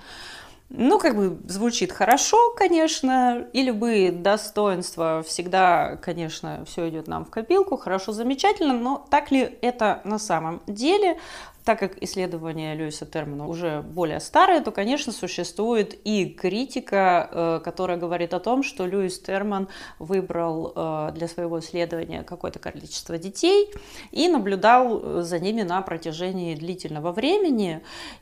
Ну, 0.70 1.00
как 1.00 1.16
бы 1.16 1.40
звучит 1.48 1.94
хорошо, 1.94 2.54
конечно, 2.58 3.48
и 3.54 3.64
любые 3.64 4.12
достоинства 4.12 5.24
всегда, 5.26 5.96
конечно, 5.96 6.66
все 6.66 6.90
идет 6.90 7.08
нам 7.08 7.24
в 7.24 7.30
копилку, 7.30 7.78
хорошо, 7.78 8.12
замечательно, 8.12 8.74
но 8.74 9.06
так 9.10 9.32
ли 9.32 9.58
это 9.62 10.02
на 10.04 10.20
самом 10.20 10.62
деле? 10.68 11.20
Так 11.68 11.80
как 11.80 12.02
исследования 12.02 12.76
Льюиса 12.76 13.06
Термана 13.06 13.46
уже 13.46 13.82
более 13.82 14.22
старые, 14.22 14.62
то, 14.62 14.72
конечно, 14.72 15.12
существует 15.12 16.00
и 16.06 16.26
критика, 16.30 17.30
э, 17.30 17.60
которая 17.62 17.98
говорит 17.98 18.34
о 18.34 18.40
том, 18.40 18.64
что 18.64 18.86
Льюис 18.86 19.20
Терман 19.20 19.68
выбрал 20.00 20.72
э, 20.74 21.12
для 21.14 21.28
своего 21.28 21.60
исследования 21.60 22.24
какое-то 22.24 22.60
количество 22.60 23.18
детей 23.18 23.70
и 24.12 24.30
наблюдал 24.30 25.02
э, 25.04 25.22
за 25.24 25.40
ними 25.40 25.64
на 25.64 25.82
протяжении 25.82 26.56
длительного 26.56 27.12
времени. 27.12 27.82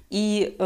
И 0.09 0.57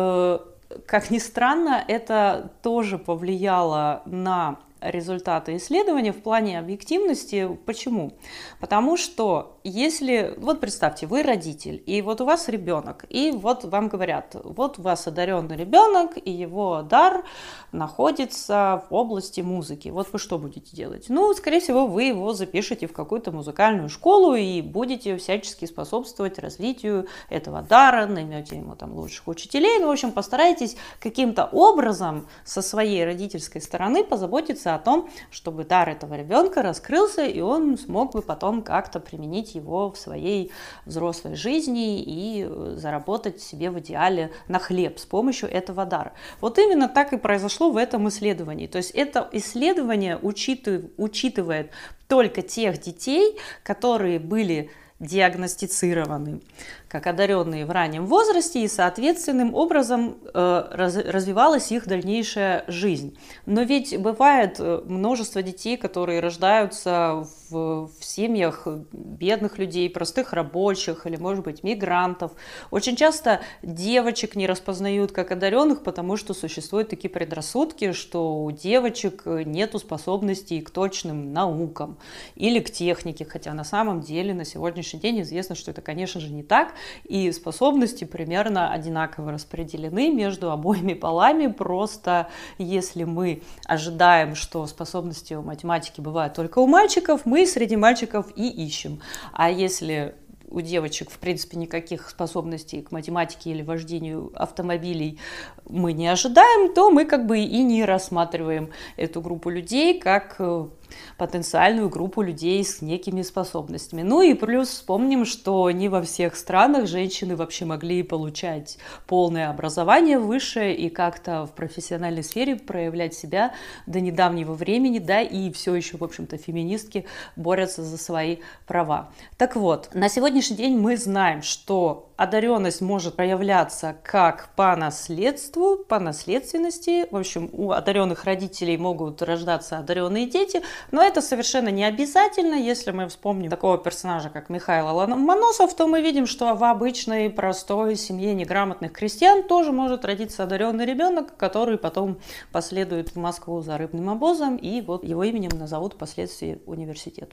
как 0.86 1.10
ни 1.10 1.18
странно, 1.18 1.84
это 1.86 2.52
тоже 2.62 2.98
повлияло 2.98 4.04
на 4.06 4.60
результаты 4.82 5.58
исследования 5.58 6.14
в 6.14 6.22
плане 6.22 6.60
объективности. 6.60 7.50
Почему? 7.66 8.14
Потому 8.60 8.98
что 8.98 9.59
если, 9.64 10.34
вот 10.38 10.60
представьте, 10.60 11.08
вы 11.08 11.24
родитель, 11.24 11.82
и 11.86 12.02
вот 12.02 12.22
у 12.22 12.26
вас 12.26 12.48
ребенок, 12.48 13.06
и 13.10 13.32
вот 13.32 13.66
вам 13.66 13.88
говорят, 13.88 14.36
вот 14.44 14.80
у 14.80 14.82
вас 14.82 15.08
одаренный 15.08 15.58
ребенок, 15.58 16.12
и 16.24 16.32
его 16.32 16.82
дар 16.82 17.24
находится 17.72 18.84
в 18.90 18.94
области 18.94 19.42
музыки. 19.42 19.90
Вот 19.90 20.08
вы 20.12 20.20
что 20.20 20.38
будете 20.38 20.76
делать? 20.76 21.06
Ну, 21.10 21.34
скорее 21.34 21.60
всего, 21.60 21.88
вы 21.88 22.04
его 22.04 22.34
запишете 22.34 22.88
в 22.88 22.94
какую-то 22.94 23.32
музыкальную 23.32 23.90
школу 23.90 24.36
и 24.36 24.62
будете 24.62 25.18
всячески 25.18 25.66
способствовать 25.66 26.40
развитию 26.40 27.08
этого 27.30 27.62
дара, 27.62 28.08
наймете 28.08 28.58
ему 28.58 28.76
там 28.76 28.94
лучших 28.94 29.28
учителей. 29.28 29.80
Ну, 29.80 29.88
в 29.88 29.92
общем, 29.92 30.12
постарайтесь 30.12 30.78
каким-то 31.00 31.46
образом 31.52 32.28
со 32.44 32.62
своей 32.62 33.06
родительской 33.06 33.62
стороны 33.62 34.04
позаботиться 34.04 34.76
о 34.76 34.80
том, 34.80 35.10
чтобы 35.32 35.64
дар 35.64 35.90
этого 35.90 36.16
ребенка 36.16 36.62
раскрылся, 36.62 37.26
и 37.26 37.42
он 37.42 37.78
смог 37.78 38.14
бы 38.14 38.22
потом 38.22 38.62
как-то 38.62 39.00
применить 39.00 39.56
его 39.56 39.59
в 39.60 39.96
своей 39.96 40.52
взрослой 40.86 41.36
жизни 41.36 42.02
и 42.02 42.46
э, 42.48 42.74
заработать 42.78 43.42
себе 43.42 43.72
в 43.72 43.80
идеале 43.80 44.32
на 44.48 44.60
хлеб 44.60 45.00
с 45.00 45.06
помощью 45.06 45.50
этого 45.50 45.86
дара. 45.86 46.14
Вот 46.42 46.58
именно 46.58 46.88
так 46.88 47.14
и 47.14 47.18
произошло 47.18 47.72
в 47.72 47.78
этом 47.78 48.08
исследовании. 48.10 48.68
То 48.68 48.78
есть 48.78 48.92
это 48.92 49.28
исследование 49.32 50.18
учитывает 50.18 51.72
только 52.08 52.42
тех 52.42 52.80
детей, 52.82 53.38
которые 53.64 54.20
были 54.20 54.72
диагностицированы 55.00 56.42
как 56.90 57.06
одаренные 57.06 57.66
в 57.66 57.72
раннем 57.72 58.08
возрасте, 58.08 58.64
и 58.64 58.68
соответственным 58.68 59.54
образом 59.54 60.18
э, 60.34 60.68
раз, 60.72 60.98
развивалась 60.98 61.72
их 61.72 61.88
дальнейшая 61.88 62.66
жизнь. 62.68 63.18
Но 63.46 63.62
ведь 63.62 63.98
бывает 64.00 64.56
э, 64.60 64.82
множество 64.86 65.44
детей, 65.44 65.78
которые 65.78 66.20
рождаются 66.20 67.28
в, 67.50 67.88
в 67.88 68.04
семьях 68.04 68.68
бедных 68.92 69.60
людей, 69.60 69.88
простых 69.90 70.34
рабочих 70.34 71.06
или, 71.06 71.16
может 71.16 71.44
быть, 71.44 71.64
мигрантов. 71.64 72.32
Очень 72.72 72.96
часто 72.96 73.42
девочек 73.62 74.36
не 74.36 74.48
распознают 74.48 75.12
как 75.12 75.32
одаренных, 75.32 75.84
потому 75.84 76.18
что 76.18 76.34
существуют 76.34 76.90
такие 76.90 77.10
предрассудки, 77.10 77.92
что 77.92 78.44
у 78.44 78.52
девочек 78.52 79.24
нет 79.26 79.70
способностей 79.78 80.62
к 80.62 80.72
точным 80.72 81.32
наукам 81.32 82.00
или 82.36 82.60
к 82.60 82.72
технике, 82.72 83.24
хотя 83.26 83.54
на 83.54 83.64
самом 83.64 84.02
деле 84.02 84.34
на 84.34 84.46
сегодняшний 84.46 85.00
день 85.00 85.22
известно, 85.22 85.54
что 85.54 85.70
это, 85.70 85.82
конечно 85.82 86.20
же, 86.20 86.32
не 86.34 86.42
так, 86.42 86.74
и 87.04 87.32
способности 87.32 88.04
примерно 88.04 88.72
одинаково 88.72 89.32
распределены 89.32 90.10
между 90.12 90.52
обоими 90.52 90.94
полами. 90.94 91.48
Просто 91.48 92.30
если 92.58 93.04
мы 93.04 93.42
ожидаем, 93.66 94.36
что 94.36 94.66
способности 94.68 95.34
у 95.34 95.42
математики 95.42 96.02
бывают 96.02 96.34
только 96.34 96.60
у 96.60 96.68
мальчиков, 96.68 97.26
мы 97.26 97.46
среди 97.46 97.76
мальчиков 97.76 98.28
и 98.36 98.48
ищем. 98.48 99.02
А 99.34 99.50
если 99.50 100.16
у 100.50 100.62
девочек, 100.62 101.12
в 101.12 101.20
принципе, 101.20 101.58
никаких 101.58 102.10
способностей 102.10 102.82
к 102.82 102.92
математике 102.92 103.52
или 103.52 103.62
вождению 103.62 104.32
автомобилей 104.36 105.20
мы 105.68 105.94
не 105.94 106.08
ожидаем, 106.08 106.74
то 106.74 106.90
мы 106.90 107.06
как 107.06 107.26
бы 107.26 107.40
и 107.40 107.64
не 107.64 107.86
рассматриваем 107.86 108.70
эту 108.98 109.22
группу 109.22 109.50
людей 109.50 110.00
как 110.00 110.36
э, 110.40 110.68
потенциальную 111.18 111.90
группу 111.90 112.22
людей 112.22 112.64
с 112.64 112.82
некими 112.82 113.22
способностями. 113.22 114.02
Ну 114.02 114.22
и 114.22 114.34
плюс 114.34 114.70
вспомним, 114.70 115.26
что 115.26 115.70
не 115.72 115.90
во 115.90 116.02
всех 116.02 116.36
странах 116.36 116.88
женщины 116.88 117.36
вообще 117.36 117.66
могли 117.66 118.04
получать 118.04 118.78
полное 119.08 119.50
образование 119.50 120.20
высшее 120.20 120.76
и 120.76 120.90
как-то 120.90 121.46
в 121.46 121.52
профессиональной 121.52 122.24
сфере 122.24 122.56
проявлять 122.56 123.14
себя 123.14 123.54
до 123.86 124.00
недавнего 124.00 124.54
времени, 124.54 125.00
да, 125.00 125.22
и 125.22 125.52
все 125.52 125.76
еще, 125.76 125.98
в 125.98 126.04
общем-то, 126.04 126.38
феминистки 126.38 127.06
борются 127.36 127.84
за 127.84 127.98
свои 127.98 128.38
права. 128.68 129.12
Так 129.38 129.56
вот, 129.56 129.90
на 129.94 130.10
сегодняшний 130.10 130.58
день 130.58 130.78
мы 130.78 130.98
знаем, 130.98 131.42
что 131.42 132.09
одаренность 132.20 132.82
может 132.82 133.16
проявляться 133.16 133.96
как 134.04 134.50
по 134.58 134.76
наследству, 134.76 135.78
по 135.78 136.00
наследственности. 136.00 137.08
В 137.12 137.16
общем, 137.16 137.50
у 137.54 137.72
одаренных 137.72 138.26
родителей 138.26 138.78
могут 138.78 139.22
рождаться 139.22 139.78
одаренные 139.78 140.28
дети, 140.28 140.62
но 140.92 141.02
это 141.02 141.22
совершенно 141.22 141.70
не 141.70 141.86
обязательно. 141.86 142.56
Если 142.56 142.92
мы 142.92 143.08
вспомним 143.08 143.50
такого 143.50 143.78
персонажа, 143.78 144.30
как 144.30 144.50
Михаил 144.50 144.88
Ломоносов, 144.88 145.74
то 145.74 145.88
мы 145.88 146.02
видим, 146.02 146.28
что 146.28 146.56
в 146.56 146.64
обычной 146.66 147.30
простой 147.30 147.96
семье 147.96 148.34
неграмотных 148.34 148.92
крестьян 148.92 149.44
тоже 149.44 149.72
может 149.72 150.04
родиться 150.04 150.44
одаренный 150.44 150.86
ребенок, 150.86 151.38
который 151.38 151.78
потом 151.78 152.20
последует 152.52 153.16
в 153.16 153.16
Москву 153.16 153.62
за 153.62 153.78
рыбным 153.78 154.10
обозом, 154.10 154.58
и 154.58 154.82
вот 154.82 155.06
его 155.06 155.24
именем 155.24 155.58
назовут 155.58 155.94
впоследствии 155.94 156.62
университет. 156.66 157.32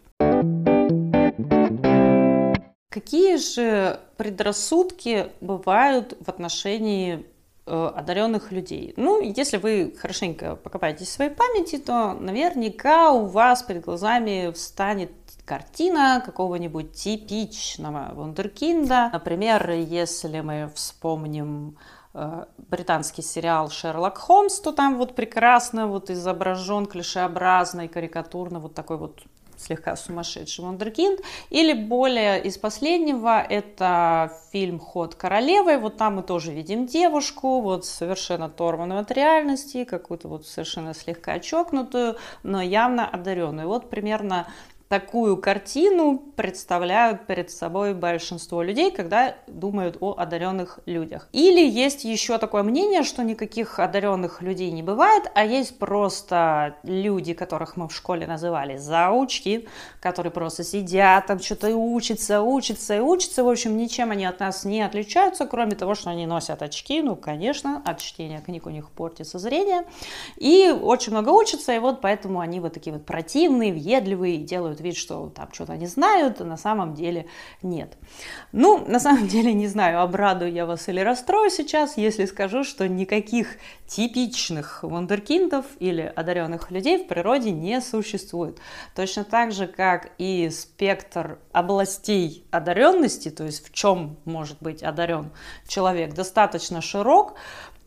Какие 2.97 3.37
же 3.37 4.01
предрассудки 4.17 5.27
бывают 5.43 6.17
в 6.19 6.31
отношении 6.31 7.27
э, 7.67 7.91
одаренных 7.95 8.53
людей. 8.53 8.95
Ну, 8.97 9.21
если 9.21 9.59
вы 9.59 9.95
хорошенько 10.01 10.57
покопаетесь 10.57 11.09
в 11.09 11.13
своей 11.13 11.31
памяти, 11.31 11.77
то 11.77 12.15
наверняка 12.15 13.13
у 13.13 13.27
вас 13.27 13.63
перед 13.63 13.85
глазами 13.85 14.51
встанет 14.53 15.13
картина 15.45 16.23
какого-нибудь 16.25 16.93
типичного 16.93 18.13
вундеркинда. 18.15 19.11
Например, 19.13 19.73
если 19.73 20.41
мы 20.41 20.73
вспомним 20.75 21.77
э, 22.15 22.47
британский 22.57 23.21
сериал 23.21 23.69
«Шерлок 23.69 24.17
Холмс», 24.17 24.59
то 24.61 24.73
там 24.73 24.97
вот 24.97 25.15
прекрасно 25.15 25.87
вот 25.87 26.09
изображен 26.09 26.87
клишеобразно 26.87 27.83
и 27.83 27.89
карикатурно 27.89 28.59
вот 28.59 28.73
такой 28.73 28.97
вот 28.97 29.21
слегка 29.59 29.97
сумасшедший 29.97 30.65
вундеркинд. 30.65 31.21
Или 31.51 31.73
более 31.73 32.43
из 32.43 32.59
последнего, 32.59 33.41
это 33.41 34.33
фильм 34.53 34.79
«Ход 34.79 35.15
королевы». 35.15 35.79
Вот 35.79 35.97
там 35.97 36.17
мы 36.17 36.23
тоже 36.23 36.53
видим 36.53 36.87
девушку, 36.87 37.61
вот 37.61 37.85
совершенно 37.85 38.47
оторванную 38.47 39.01
от 39.01 39.11
реальности, 39.11 39.85
какую-то 39.85 40.29
вот 40.29 40.47
совершенно 40.47 40.95
слегка 40.95 41.39
чокнутую, 41.39 42.17
но 42.43 42.61
явно 42.63 43.09
одаренную. 43.09 43.69
Вот 43.69 43.91
примерно 43.91 44.47
Такую 44.89 45.37
картину 45.37 46.17
представляют 46.37 47.27
перед 47.27 47.51
собой 47.51 47.93
большинство 47.93 48.63
людей, 48.63 48.93
когда 48.93 49.35
думают 49.49 49.97
о 50.01 50.15
одаренных 50.17 50.79
людях. 50.87 51.29
Или 51.33 51.69
есть 51.69 52.05
еще 52.05 52.39
такое 52.39 52.63
мнение, 52.63 53.03
что 53.03 53.25
никаких 53.25 53.81
одаренных 53.81 54.43
людей 54.43 54.71
не 54.71 54.85
бывает, 54.85 55.25
а 55.35 55.45
есть 55.45 55.81
просто 55.81 56.77
люди, 56.85 57.35
которых 57.35 57.77
мы 57.77 57.89
в 57.89 57.93
школе 57.97 58.29
называли 58.29 58.77
заучки, 58.77 59.67
которые 60.01 60.31
просто 60.31 60.63
сидят, 60.63 61.27
там 61.27 61.41
что-то 61.41 61.75
учатся, 61.75 62.41
учатся 62.43 62.99
и 62.99 63.01
учатся. 63.01 63.43
В 63.43 63.49
общем, 63.49 63.77
ничем 63.77 64.13
они 64.13 64.25
от 64.25 64.39
нас 64.39 64.65
не 64.65 64.83
отличаются, 64.83 65.47
кроме 65.47 65.73
того, 65.73 65.97
что 65.97 66.11
они 66.11 66.27
носят 66.27 66.63
очки. 66.63 67.03
Ну, 67.03 67.17
конечно, 67.17 67.83
от 67.85 67.99
чтения 67.99 68.41
книг 68.41 68.67
у 68.67 68.71
них 68.71 68.89
портится 68.91 69.41
зрение. 69.41 69.83
И 70.37 70.71
очень 70.71 71.11
много 71.11 71.31
учатся, 71.31 71.73
и 71.75 71.81
вот 71.81 72.01
поэтому 72.01 72.39
они 72.39 72.61
вот 72.61 72.75
такие 72.75 72.93
вот 72.93 73.05
противные, 73.05 73.73
въедливые, 73.73 74.37
делают 74.39 74.76
делают 74.77 74.81
вид, 74.81 74.97
что 74.97 75.31
там 75.35 75.49
что-то 75.53 75.73
они 75.73 75.87
знают, 75.87 76.41
а 76.41 76.45
на 76.45 76.57
самом 76.57 76.95
деле 76.95 77.27
нет. 77.63 77.97
Ну, 78.53 78.85
на 78.87 79.01
самом 79.01 79.29
деле 79.29 79.53
не 79.53 79.69
знаю, 79.69 80.01
обрадую 80.01 80.53
я 80.53 80.67
вас 80.67 80.89
или 80.89 81.01
расстрою 81.01 81.51
сейчас, 81.51 81.97
если 81.97 82.27
скажу, 82.27 82.65
что 82.65 82.89
никаких 82.89 83.57
типичных 83.87 84.83
вундеркиндов 84.83 85.65
или 85.81 86.13
одаренных 86.17 86.71
людей 86.71 86.99
в 86.99 87.09
природе 87.09 87.51
не 87.51 87.81
существует. 87.81 88.59
Точно 88.95 89.25
так 89.25 89.53
же, 89.53 89.67
как 89.67 90.11
и 90.19 90.51
спектр 90.51 91.39
областей 91.53 92.45
одаренности, 92.51 93.31
то 93.31 93.45
есть 93.45 93.67
в 93.67 93.73
чем 93.73 94.17
может 94.25 94.57
быть 94.61 94.83
одарен 94.83 95.31
человек, 95.69 96.15
достаточно 96.15 96.81
широк, 96.81 97.35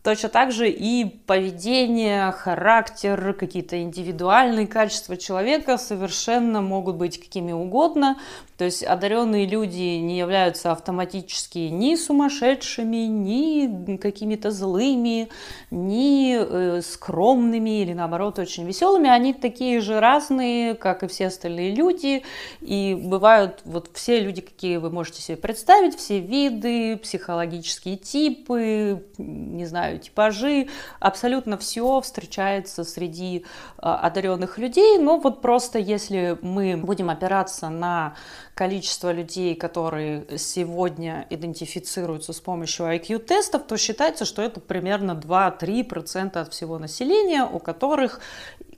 точно 0.10 0.30
так 0.30 0.52
же 0.52 0.68
и 0.68 1.06
поведение, 1.06 2.32
характер, 2.32 3.36
какие-то 3.40 3.80
индивидуальные 3.80 4.66
качества 4.66 5.16
человека 5.18 5.78
совершенно 5.78 6.62
могут 6.62 6.96
быть 6.96 7.20
какими 7.20 7.52
угодно. 7.52 8.18
То 8.58 8.66
есть 8.66 8.84
одаренные 8.84 9.46
люди 9.46 10.00
не 10.00 10.18
являются 10.18 10.72
автоматически 10.72 11.60
ни 11.60 11.96
сумасшедшими, 11.96 13.06
ни 13.06 13.96
какими-то 13.96 14.52
злыми, 14.52 15.30
ни 15.72 16.36
э, 16.38 16.82
скромными 16.82 17.82
или 17.82 17.94
наоборот 17.94 18.38
очень 18.38 18.66
веселыми. 18.66 19.10
Они 19.10 19.34
такие 19.34 19.80
же 19.80 20.02
разные, 20.02 20.74
как 20.74 21.04
и 21.04 21.08
все 21.08 21.28
остальные 21.28 21.74
люди. 21.74 22.24
И 22.60 23.00
бывают 23.00 23.62
вот 23.64 23.92
все 23.94 24.20
люди, 24.20 24.42
какие 24.42 24.76
вы 24.76 24.90
можете 24.90 25.22
себе 25.22 25.38
представить, 25.38 25.96
все 25.96 26.20
виды, 26.20 26.98
психологические 26.98 27.96
типы, 27.96 29.06
не 29.18 29.66
знаю, 29.66 29.99
типажи, 30.00 30.68
абсолютно 31.00 31.58
все 31.58 32.02
встречается 32.02 32.84
среди 32.84 33.46
а, 33.78 33.98
одаренных 33.98 34.58
людей. 34.58 34.98
Но 34.98 35.20
вот 35.20 35.42
просто 35.42 35.80
если 35.80 36.38
мы 36.42 36.78
будем 36.78 37.10
опираться 37.10 37.70
на 37.70 38.16
количество 38.60 39.14
людей, 39.14 39.56
которые 39.56 40.38
сегодня 40.38 41.26
идентифицируются 41.30 42.34
с 42.34 42.42
помощью 42.42 42.88
IQ-тестов, 42.88 43.64
то 43.64 43.78
считается, 43.78 44.26
что 44.26 44.42
это 44.42 44.60
примерно 44.60 45.12
2-3% 45.12 46.38
от 46.38 46.52
всего 46.52 46.78
населения, 46.78 47.46
у 47.46 47.60
которых 47.60 48.20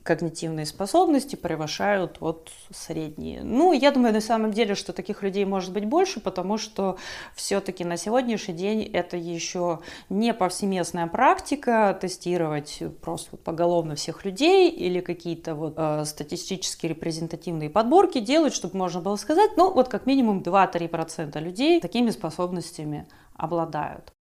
когнитивные 0.02 0.66
способности 0.66 1.36
превышают 1.36 2.20
вот 2.20 2.50
средние. 2.70 3.42
Ну, 3.42 3.72
я 3.72 3.92
думаю, 3.92 4.12
на 4.12 4.20
самом 4.20 4.52
деле, 4.52 4.74
что 4.74 4.92
таких 4.92 5.22
людей 5.22 5.44
может 5.44 5.72
быть 5.72 5.84
больше, 5.84 6.20
потому 6.20 6.58
что 6.58 6.96
все-таки 7.34 7.84
на 7.84 7.96
сегодняшний 7.96 8.54
день 8.54 8.82
это 8.82 9.16
еще 9.16 9.80
не 10.08 10.34
повсеместная 10.34 11.06
практика 11.06 11.96
тестировать 12.00 12.82
просто 13.00 13.28
вот 13.32 13.42
поголовно 13.42 13.94
всех 13.94 14.24
людей 14.24 14.70
или 14.70 15.00
какие-то 15.00 15.54
вот 15.54 15.74
э, 15.76 16.04
статистически 16.04 16.86
репрезентативные 16.86 17.70
подборки 17.70 18.18
делать, 18.18 18.54
чтобы 18.54 18.76
можно 18.76 19.00
было 19.00 19.16
сказать, 19.16 19.52
ну, 19.56 19.71
вот 19.74 19.88
как 19.88 20.06
минимум 20.06 20.40
2-3% 20.40 21.40
людей 21.40 21.80
такими 21.80 22.10
способностями 22.10 23.08
обладают. 23.34 24.12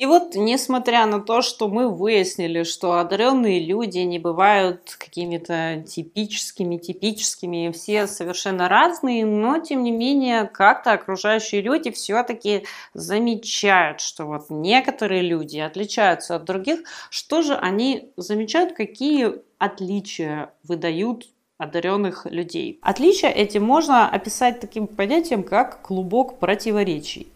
И 0.00 0.06
вот, 0.06 0.34
несмотря 0.34 1.04
на 1.04 1.20
то, 1.20 1.42
что 1.42 1.68
мы 1.68 1.94
выяснили, 1.94 2.62
что 2.62 2.94
одаренные 2.94 3.60
люди 3.60 3.98
не 3.98 4.18
бывают 4.18 4.96
какими-то 4.98 5.84
типическими, 5.86 6.78
типическими, 6.78 7.70
все 7.70 8.06
совершенно 8.06 8.66
разные, 8.66 9.26
но, 9.26 9.58
тем 9.58 9.82
не 9.82 9.90
менее, 9.90 10.46
как-то 10.46 10.92
окружающие 10.92 11.60
люди 11.60 11.90
все-таки 11.90 12.64
замечают, 12.94 14.00
что 14.00 14.24
вот 14.24 14.46
некоторые 14.48 15.20
люди 15.20 15.58
отличаются 15.58 16.36
от 16.36 16.44
других. 16.44 16.80
Что 17.10 17.42
же 17.42 17.54
они 17.54 18.10
замечают, 18.16 18.72
какие 18.72 19.34
отличия 19.58 20.54
выдают 20.62 21.26
одаренных 21.60 22.26
людей? 22.26 22.78
Отличия 22.82 23.30
эти 23.30 23.58
можно 23.58 24.08
описать 24.08 24.60
таким 24.60 24.86
понятием, 24.86 25.42
как 25.42 25.82
клубок 25.82 26.38
противоречий. 26.38 27.28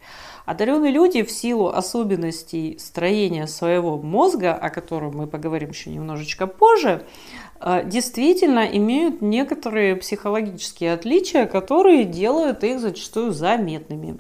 Одаренные 0.47 0.93
люди 0.93 1.23
в 1.23 1.31
силу 1.31 1.69
особенностей 1.69 2.77
строения 2.79 3.47
своего 3.47 3.97
мозга, 3.97 4.55
о 4.55 4.69
котором 4.69 5.17
мы 5.17 5.27
поговорим 5.27 5.71
еще 5.71 5.91
немножечко 5.91 6.47
позже, 6.47 7.07
э, 7.61 7.83
действительно 7.87 8.61
имеют 8.61 9.23
некоторые 9.23 9.97
психологические 9.97 10.93
отличия, 10.93 11.47
которые 11.47 12.05
делают 12.05 12.63
их 12.63 12.81
зачастую 12.81 13.33
заметными 13.33 14.19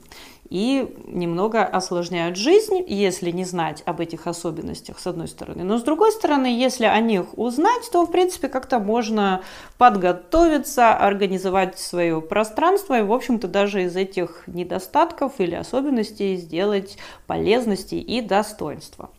и 0.50 0.94
немного 1.06 1.64
осложняют 1.64 2.36
жизнь, 2.36 2.84
если 2.86 3.30
не 3.30 3.44
знать 3.44 3.82
об 3.86 4.00
этих 4.00 4.26
особенностях, 4.26 4.98
с 4.98 5.06
одной 5.06 5.28
стороны. 5.28 5.64
Но 5.64 5.78
с 5.78 5.82
другой 5.82 6.12
стороны, 6.12 6.46
если 6.46 6.84
о 6.84 7.00
них 7.00 7.38
узнать, 7.38 7.90
то, 7.90 8.04
в 8.06 8.10
принципе, 8.10 8.48
как-то 8.48 8.78
можно 8.78 9.42
подготовиться, 9.78 10.94
организовать 10.94 11.78
свое 11.78 12.20
пространство 12.20 12.98
и, 12.98 13.02
в 13.02 13.12
общем-то, 13.12 13.48
даже 13.48 13.84
из 13.84 13.96
этих 13.96 14.44
недостатков 14.46 15.32
или 15.38 15.54
особенностей 15.54 16.36
сделать 16.36 16.98
полезности 17.26 17.94
и 17.94 18.20
достоинства. 18.20 19.10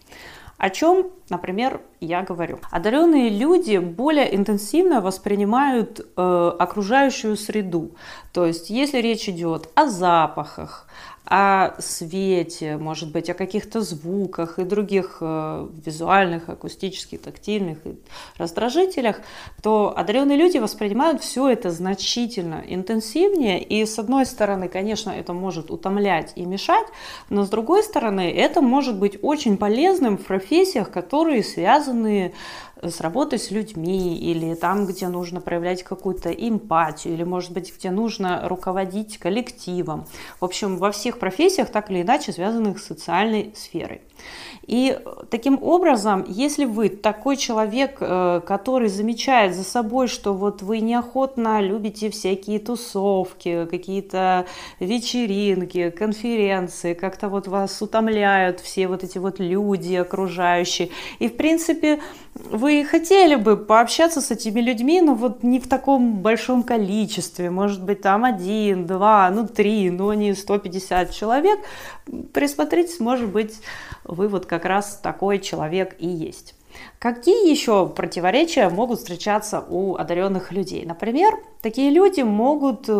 О 0.57 0.69
чем, 0.69 1.07
например, 1.29 1.81
я 1.99 2.21
говорю? 2.21 2.59
Одаренные 2.71 3.29
люди 3.29 3.77
более 3.77 4.33
интенсивно 4.33 5.01
воспринимают 5.01 5.99
э, 5.99 6.51
окружающую 6.59 7.35
среду. 7.35 7.91
То 8.31 8.45
есть, 8.45 8.69
если 8.69 8.99
речь 8.99 9.27
идет 9.27 9.69
о 9.75 9.88
запахах, 9.88 10.88
о 11.25 11.73
свете, 11.79 12.77
может 12.77 13.11
быть, 13.11 13.29
о 13.29 13.33
каких-то 13.33 13.81
звуках 13.81 14.59
и 14.59 14.63
других 14.63 15.17
э, 15.21 15.67
визуальных, 15.85 16.49
акустических, 16.49 17.21
тактильных 17.21 17.79
раздражителях, 18.38 19.17
то 19.63 19.93
одаренные 19.97 20.38
люди 20.38 20.59
воспринимают 20.59 21.21
все 21.21 21.49
это 21.49 21.71
значительно 21.71 22.63
интенсивнее. 22.67 23.63
И 23.63 23.85
с 23.85 23.97
одной 23.97 24.25
стороны, 24.25 24.69
конечно, 24.69 25.09
это 25.09 25.33
может 25.33 25.71
утомлять 25.71 26.33
и 26.35 26.45
мешать, 26.45 26.88
но 27.29 27.43
с 27.43 27.49
другой 27.49 27.83
стороны, 27.83 28.31
это 28.31 28.61
может 28.61 28.97
быть 28.97 29.17
очень 29.21 29.57
полезным 29.57 30.17
в 30.17 30.25
профессиях, 30.25 30.91
которые 30.91 31.43
связаны 31.43 32.33
с 32.91 33.02
работой 33.02 33.39
с 33.39 33.52
людьми, 33.52 34.17
или 34.17 34.56
там, 34.56 34.86
где 34.86 35.08
нужно 35.08 35.41
проявлять 35.41 35.84
какую-то 35.84 36.30
эмпатию, 36.32 37.13
или, 37.13 37.24
может 37.24 37.52
быть, 37.52 37.74
где 37.76 37.91
нужно 37.91 38.48
руководить 38.48 39.17
коллективом. 39.17 40.06
В 40.39 40.45
общем, 40.45 40.78
во 40.78 40.91
всех 40.91 41.19
профессиях, 41.19 41.69
так 41.69 41.91
или 41.91 42.02
иначе, 42.02 42.32
связанных 42.32 42.80
с 42.80 42.86
социальной 42.86 43.54
сферой. 43.56 44.02
И 44.67 44.99
таким 45.30 45.62
образом, 45.62 46.25
если 46.28 46.65
вы 46.65 46.89
такой 46.89 47.38
человек, 47.38 47.97
э, 47.99 48.41
который 48.45 48.89
замечает 48.89 49.54
за 49.54 49.63
собой, 49.63 50.08
что 50.08 50.34
вот 50.34 50.63
вы 50.63 50.80
неохотно 50.80 51.62
любите 51.62 52.10
всякие 52.10 52.60
тусовки, 52.60 53.67
какие-то 53.69 54.45
вечеринки, 54.80 55.91
конференции, 55.91 56.95
как-то 56.95 57.30
вот 57.30 57.47
вас 57.47 57.80
утомляют 57.82 58.60
все 58.60 58.88
вот 58.88 59.04
эти 59.04 59.19
вот 59.19 59.39
люди 59.39 59.95
окружающие, 59.95 60.89
и 61.19 61.28
в 61.28 61.38
принципе 61.38 61.99
вы 62.34 62.84
хотели 62.84 63.36
бы 63.36 63.58
пообщаться 63.58 64.19
с 64.19 64.32
этими 64.32 64.60
людьми, 64.60 64.99
но 64.99 65.13
вот 65.13 65.43
не 65.43 65.60
в 65.60 65.69
таком 65.69 66.15
большом 66.21 66.63
количестве, 66.63 67.49
может 67.49 67.84
быть 67.84 68.01
там 68.01 68.25
один, 68.25 68.88
два, 68.88 69.30
ну 69.30 69.47
три, 69.47 69.89
но 69.89 70.13
не 70.13 70.34
150 70.34 71.12
человек, 71.12 71.60
присмотритесь, 72.34 72.99
может 72.99 73.30
быть, 73.30 73.56
вы 74.04 74.28
вот 74.28 74.45
как 74.45 74.55
раз 74.63 75.00
такой 75.04 75.39
человек 75.39 75.96
и 76.00 76.08
есть. 76.08 76.56
Какие 77.00 77.50
еще 77.50 77.88
противоречия 77.88 78.70
могут 78.70 79.00
встречаться 79.00 79.63
у 79.70 79.96
одаренных 79.96 80.52
людей? 80.52 80.86
Например, 80.86 81.34
такие 81.62 81.89
люди 81.89 82.22
могут 82.22 82.86
э, 82.88 82.94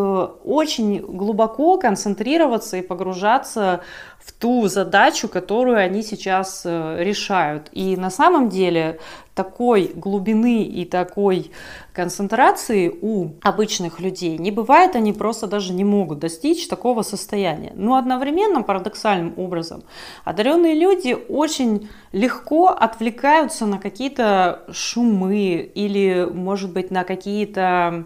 очень 0.44 1.00
глубоко 1.00 1.78
концентрироваться 1.78 2.76
и 2.76 2.82
погружаться 2.82 3.80
в 4.18 4.32
ту 4.32 4.68
задачу, 4.68 5.28
которую 5.28 5.78
они 5.78 6.02
сейчас 6.02 6.62
э, 6.64 6.96
решают. 7.00 7.68
И 7.72 7.96
на 7.96 8.10
самом 8.10 8.48
деле 8.48 9.00
такой 9.34 9.92
глубины 9.94 10.62
и 10.62 10.84
такой 10.84 11.50
концентрации 11.96 12.94
у 13.00 13.30
обычных 13.42 14.00
людей 14.00 14.36
не 14.36 14.50
бывает, 14.50 14.94
они 14.94 15.14
просто 15.14 15.46
даже 15.46 15.72
не 15.72 15.82
могут 15.82 16.18
достичь 16.18 16.68
такого 16.68 17.02
состояния. 17.02 17.72
Но 17.74 17.96
одновременно, 17.96 18.62
парадоксальным 18.62 19.32
образом, 19.38 19.82
одаренные 20.24 20.74
люди 20.74 21.16
очень 21.28 21.88
легко 22.12 22.68
отвлекаются 22.68 23.64
на 23.64 23.78
какие-то 23.78 24.64
шумы 24.70 25.70
или, 25.74 26.28
может 26.30 26.70
быть, 26.72 26.90
на 26.90 27.04
какие-то 27.04 28.04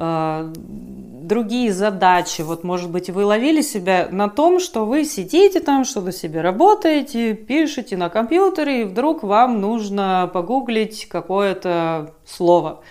другие 0.00 1.72
задачи. 1.72 2.42
Вот, 2.42 2.64
может 2.64 2.90
быть, 2.90 3.10
вы 3.10 3.24
ловили 3.24 3.60
себя 3.62 4.08
на 4.10 4.28
том, 4.28 4.58
что 4.58 4.84
вы 4.84 5.04
сидите 5.04 5.60
там, 5.60 5.84
что-то 5.84 6.10
себе 6.10 6.40
работаете, 6.40 7.34
пишете 7.34 7.96
на 7.96 8.08
компьютере, 8.08 8.82
и 8.82 8.84
вдруг 8.84 9.22
вам 9.22 9.60
нужно 9.60 10.30
погуглить 10.32 11.06
какое-то 11.08 12.14
слово. 12.26 12.82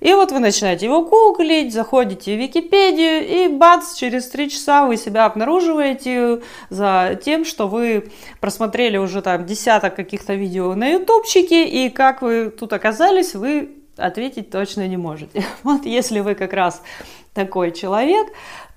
И 0.00 0.12
вот 0.14 0.32
вы 0.32 0.40
начинаете 0.40 0.86
его 0.86 1.02
гуглить, 1.02 1.72
заходите 1.72 2.34
в 2.34 2.40
Википедию, 2.40 3.24
и 3.24 3.48
бац, 3.48 3.94
через 3.94 4.28
три 4.28 4.50
часа 4.50 4.84
вы 4.84 4.96
себя 4.96 5.26
обнаруживаете 5.26 6.42
за 6.70 7.20
тем, 7.24 7.44
что 7.44 7.68
вы 7.68 8.10
просмотрели 8.40 8.96
уже 8.96 9.22
там 9.22 9.46
десяток 9.46 9.94
каких-то 9.94 10.34
видео 10.34 10.74
на 10.74 10.88
ютубчике, 10.88 11.66
и 11.68 11.88
как 11.88 12.22
вы 12.22 12.50
тут 12.50 12.72
оказались, 12.72 13.34
вы 13.34 13.81
ответить 14.06 14.50
точно 14.50 14.86
не 14.88 14.96
можете. 14.96 15.44
Вот 15.62 15.84
если 15.84 16.20
вы 16.20 16.34
как 16.34 16.52
раз 16.52 16.82
такой 17.34 17.72
человек, 17.72 18.28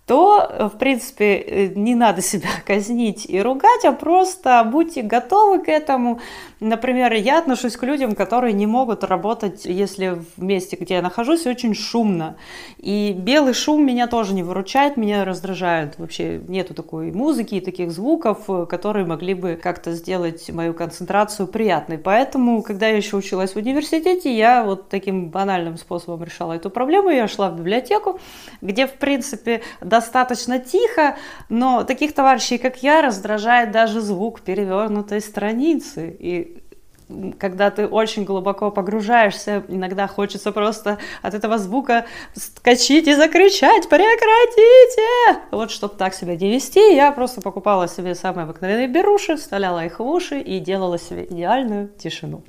то, 0.05 0.69
в 0.73 0.77
принципе, 0.77 1.35
э, 1.35 1.67
не 1.75 1.95
надо 1.95 2.21
себя 2.21 2.49
казнить 2.65 3.25
и 3.27 3.41
ругать, 3.41 3.85
а 3.85 3.91
просто 3.91 4.63
будьте 4.63 5.01
готовы 5.01 5.63
к 5.63 5.67
этому. 5.67 6.19
Например, 6.59 7.11
я 7.13 7.39
отношусь 7.39 7.75
к 7.75 7.83
людям, 7.83 8.15
которые 8.15 8.53
не 8.53 8.65
могут 8.65 9.03
работать, 9.03 9.65
если 9.65 10.21
в 10.37 10.41
месте, 10.41 10.77
где 10.79 10.95
я 10.95 11.01
нахожусь, 11.01 11.45
очень 11.45 11.73
шумно. 11.73 12.37
И 12.77 13.13
белый 13.17 13.53
шум 13.53 13.85
меня 13.85 14.07
тоже 14.07 14.33
не 14.33 14.43
выручает, 14.43 14.95
меня 14.95 15.25
раздражает. 15.25 15.99
Вообще 15.99 16.41
нету 16.47 16.73
такой 16.73 17.11
музыки 17.11 17.55
и 17.55 17.59
таких 17.59 17.91
звуков, 17.91 18.45
которые 18.69 19.05
могли 19.05 19.33
бы 19.33 19.59
как-то 19.61 19.91
сделать 19.91 20.49
мою 20.49 20.73
концентрацию 20.73 21.47
приятной. 21.47 21.97
Поэтому, 21.97 22.63
когда 22.63 22.87
я 22.87 22.95
еще 22.95 23.17
училась 23.17 23.53
в 23.53 23.57
университете, 23.57 24.33
я 24.35 24.63
вот 24.63 24.87
таким 24.89 25.29
банальным 25.29 25.77
способом 25.77 26.23
решала 26.23 26.53
эту 26.53 26.69
проблему. 26.69 27.09
Я 27.09 27.27
шла 27.27 27.49
в 27.49 27.57
библиотеку, 27.57 28.19
где, 28.61 28.87
в 28.87 28.93
принципе, 28.93 29.61
достаточно 29.81 30.59
тихо, 30.59 31.17
но 31.49 31.83
таких 31.83 32.13
товарищей, 32.13 32.57
как 32.57 32.81
я, 32.81 33.01
раздражает 33.01 33.71
даже 33.71 33.99
звук 33.99 34.41
перевернутой 34.41 35.19
страницы. 35.19 36.15
И 36.19 36.54
когда 37.39 37.69
ты 37.71 37.87
очень 37.87 38.23
глубоко 38.23 38.71
погружаешься, 38.71 39.63
иногда 39.67 40.07
хочется 40.07 40.51
просто 40.51 40.97
от 41.21 41.33
этого 41.33 41.57
звука 41.57 42.05
скачить 42.33 43.07
и 43.07 43.13
закричать 43.13 43.87
«Прекратите!» 43.89 45.41
Вот, 45.51 45.71
чтобы 45.71 45.95
так 45.95 46.13
себя 46.13 46.35
не 46.35 46.51
вести, 46.51 46.95
я 46.95 47.11
просто 47.11 47.41
покупала 47.41 47.87
себе 47.87 48.15
самые 48.15 48.43
обыкновенные 48.43 48.87
беруши, 48.87 49.35
вставляла 49.35 49.85
их 49.85 49.99
в 49.99 50.03
уши 50.03 50.39
и 50.39 50.59
делала 50.59 50.97
себе 50.97 51.25
идеальную 51.25 51.89
тишину. 51.89 52.43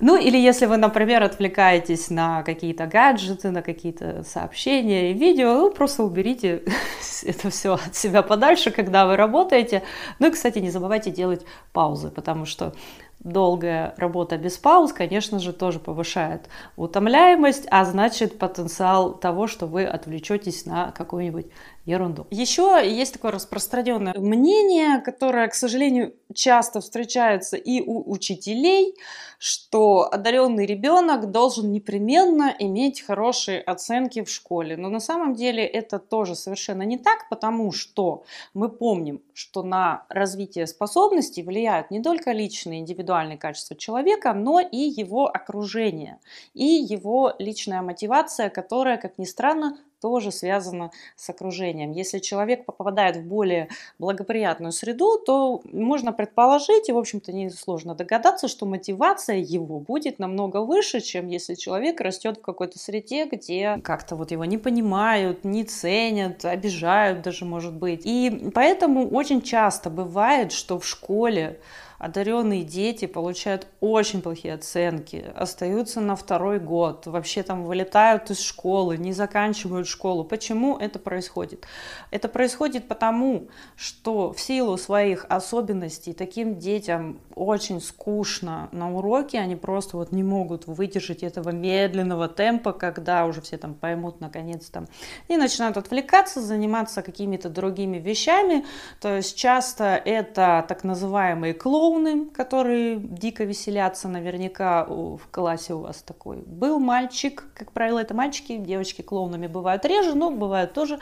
Ну 0.00 0.16
или 0.16 0.38
если 0.38 0.64
вы, 0.64 0.78
например, 0.78 1.22
отвлекаетесь 1.22 2.08
на 2.08 2.42
какие-то 2.42 2.86
гаджеты, 2.86 3.50
на 3.50 3.60
какие-то 3.60 4.24
сообщения 4.24 5.10
и 5.10 5.14
видео, 5.14 5.54
ну, 5.54 5.70
просто 5.70 6.04
уберите 6.04 6.62
это 7.22 7.50
все 7.50 7.74
от 7.74 7.94
себя 7.94 8.22
подальше, 8.22 8.70
когда 8.70 9.06
вы 9.06 9.16
работаете. 9.16 9.82
Ну 10.18 10.28
и, 10.28 10.30
кстати, 10.30 10.58
не 10.58 10.70
забывайте 10.70 11.10
делать 11.10 11.44
паузы, 11.72 12.10
потому 12.10 12.46
что 12.46 12.72
долгая 13.20 13.94
работа 13.96 14.38
без 14.38 14.56
пауз, 14.56 14.92
конечно 14.92 15.38
же, 15.38 15.52
тоже 15.52 15.78
повышает 15.78 16.48
утомляемость, 16.76 17.66
а 17.70 17.84
значит 17.84 18.38
потенциал 18.38 19.12
того, 19.12 19.46
что 19.46 19.66
вы 19.66 19.84
отвлечетесь 19.84 20.66
на 20.66 20.90
какую-нибудь 20.90 21.46
ерунду. 21.84 22.26
Еще 22.30 22.82
есть 22.84 23.14
такое 23.14 23.32
распространенное 23.32 24.14
мнение, 24.14 25.00
которое, 25.00 25.48
к 25.48 25.54
сожалению, 25.54 26.14
часто 26.34 26.80
встречается 26.80 27.56
и 27.56 27.80
у 27.80 28.10
учителей, 28.10 28.94
что 29.38 30.08
одаренный 30.12 30.66
ребенок 30.66 31.30
должен 31.30 31.72
непременно 31.72 32.54
иметь 32.58 33.00
хорошие 33.00 33.60
оценки 33.60 34.22
в 34.22 34.30
школе. 34.30 34.76
Но 34.76 34.90
на 34.90 35.00
самом 35.00 35.34
деле 35.34 35.64
это 35.64 35.98
тоже 35.98 36.34
совершенно 36.34 36.82
не 36.82 36.98
так, 36.98 37.28
потому 37.30 37.72
что 37.72 38.24
мы 38.52 38.68
помним, 38.68 39.22
что 39.32 39.62
на 39.62 40.04
развитие 40.08 40.66
способностей 40.66 41.42
влияют 41.42 41.90
не 41.90 42.02
только 42.02 42.32
личные 42.32 42.80
индивидуальные 42.80 43.38
качества 43.38 43.76
человека, 43.76 44.34
но 44.34 44.60
и 44.60 44.76
его 44.76 45.26
окружение, 45.26 46.18
и 46.52 46.64
его 46.64 47.32
личная 47.38 47.80
мотивация, 47.80 48.50
которая, 48.50 48.98
как 48.98 49.16
ни 49.18 49.24
странно, 49.24 49.78
тоже 50.00 50.32
связано 50.32 50.90
с 51.16 51.28
окружением. 51.30 51.92
Если 51.92 52.18
человек 52.18 52.64
попадает 52.64 53.16
в 53.16 53.22
более 53.22 53.68
благоприятную 53.98 54.72
среду, 54.72 55.18
то 55.18 55.60
можно 55.64 56.12
предположить, 56.12 56.88
и, 56.88 56.92
в 56.92 56.98
общем-то, 56.98 57.32
несложно 57.32 57.94
догадаться, 57.94 58.48
что 58.48 58.66
мотивация 58.66 59.36
его 59.36 59.78
будет 59.78 60.18
намного 60.18 60.58
выше, 60.58 61.00
чем 61.00 61.28
если 61.28 61.54
человек 61.54 62.00
растет 62.00 62.38
в 62.38 62.42
какой-то 62.42 62.78
среде, 62.78 63.26
где 63.26 63.78
как-то 63.84 64.16
вот 64.16 64.30
его 64.30 64.44
не 64.44 64.58
понимают, 64.58 65.44
не 65.44 65.64
ценят, 65.64 66.44
обижают 66.44 67.22
даже, 67.22 67.44
может 67.44 67.74
быть. 67.74 68.02
И 68.04 68.50
поэтому 68.54 69.08
очень 69.08 69.42
часто 69.42 69.90
бывает, 69.90 70.52
что 70.52 70.78
в 70.78 70.86
школе 70.86 71.60
одаренные 72.00 72.64
дети 72.64 73.06
получают 73.06 73.68
очень 73.80 74.22
плохие 74.22 74.54
оценки, 74.54 75.24
остаются 75.36 76.00
на 76.00 76.16
второй 76.16 76.58
год, 76.58 77.06
вообще 77.06 77.42
там 77.42 77.64
вылетают 77.64 78.30
из 78.30 78.40
школы, 78.40 78.96
не 78.96 79.12
заканчивают 79.12 79.86
школу. 79.86 80.24
Почему 80.24 80.78
это 80.78 80.98
происходит? 80.98 81.66
Это 82.10 82.28
происходит 82.28 82.88
потому, 82.88 83.48
что 83.76 84.32
в 84.32 84.40
силу 84.40 84.78
своих 84.78 85.26
особенностей 85.28 86.14
таким 86.14 86.58
детям 86.58 87.20
очень 87.34 87.80
скучно 87.82 88.70
на 88.72 88.92
уроке, 88.92 89.38
они 89.38 89.54
просто 89.54 89.98
вот 89.98 90.10
не 90.10 90.22
могут 90.22 90.66
выдержать 90.66 91.22
этого 91.22 91.50
медленного 91.50 92.28
темпа, 92.28 92.72
когда 92.72 93.26
уже 93.26 93.42
все 93.42 93.58
там 93.58 93.74
поймут 93.74 94.20
наконец 94.20 94.70
то 94.70 94.86
и 95.28 95.36
начинают 95.36 95.76
отвлекаться, 95.76 96.40
заниматься 96.40 97.02
какими-то 97.02 97.50
другими 97.50 97.98
вещами. 97.98 98.64
То 99.00 99.16
есть 99.16 99.36
часто 99.36 100.00
это 100.02 100.64
так 100.66 100.82
называемые 100.82 101.52
клоуны, 101.52 101.89
клоуны, 101.90 102.26
которые 102.26 102.96
дико 102.96 103.44
веселятся, 103.44 104.08
наверняка 104.08 104.84
в 104.84 105.20
классе 105.30 105.74
у 105.74 105.80
вас 105.80 106.02
такой 106.02 106.38
был 106.38 106.78
мальчик, 106.78 107.44
как 107.54 107.72
правило, 107.72 107.98
это 107.98 108.14
мальчики, 108.14 108.56
девочки 108.56 109.02
клоунами 109.02 109.46
бывают 109.46 109.84
реже, 109.84 110.14
но 110.14 110.30
бывают 110.30 110.72
тоже. 110.72 110.98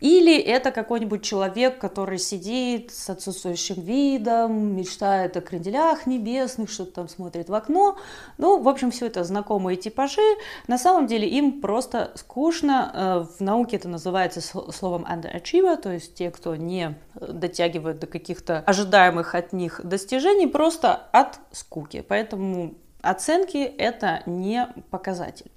Или 0.00 0.38
это 0.38 0.72
какой-нибудь 0.72 1.22
человек, 1.22 1.78
который 1.78 2.18
сидит 2.18 2.92
с 2.92 3.08
отсутствующим 3.08 3.80
видом, 3.80 4.76
мечтает 4.76 5.36
о 5.38 5.40
кренделях 5.40 6.06
небесных, 6.06 6.70
что-то 6.70 6.92
там 6.92 7.08
смотрит 7.08 7.48
в 7.48 7.54
окно. 7.54 7.96
Ну, 8.36 8.60
в 8.60 8.68
общем, 8.68 8.90
все 8.90 9.06
это 9.06 9.24
знакомые 9.24 9.76
типажи. 9.76 10.20
На 10.68 10.76
самом 10.76 11.06
деле 11.06 11.26
им 11.26 11.62
просто 11.62 12.12
скучно. 12.14 12.92
Э, 12.92 13.26
в 13.38 13.40
науке 13.40 13.76
это 13.76 13.88
называется 13.88 14.42
словом 14.42 15.06
underachiever, 15.06 15.76
то 15.76 15.90
есть 15.90 16.14
те, 16.14 16.30
кто 16.30 16.56
не 16.56 16.94
дотягивает 17.14 17.98
до 17.98 18.06
каких-то 18.06 18.58
ожидаемых 18.66 19.34
от 19.34 19.54
них 19.54 19.80
достижений, 19.82 20.46
просто 20.46 20.94
от 21.12 21.38
скуки. 21.52 22.04
Поэтому 22.06 22.74
оценки 23.00 23.56
это 23.56 24.22
не 24.26 24.68
показатель. 24.90 25.50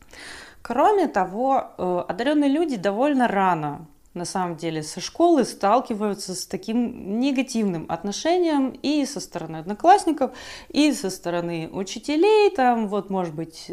Кроме 0.62 1.08
того, 1.08 1.72
э, 1.78 2.04
одаренные 2.08 2.50
люди 2.50 2.78
довольно 2.78 3.28
рано 3.28 3.88
на 4.20 4.26
самом 4.26 4.58
деле 4.58 4.84
со 4.84 5.00
школы 5.00 5.46
сталкиваются 5.46 6.36
с 6.36 6.46
таким 6.46 7.20
негативным 7.20 7.86
отношением 7.88 8.72
и 8.84 9.06
со 9.06 9.22
стороны 9.22 9.58
одноклассников, 9.58 10.32
и 10.68 10.92
со 10.92 11.10
стороны 11.10 11.70
учителей. 11.72 12.50
Там 12.52 12.90
вот, 12.90 13.10
может 13.10 13.34
быть, 13.34 13.72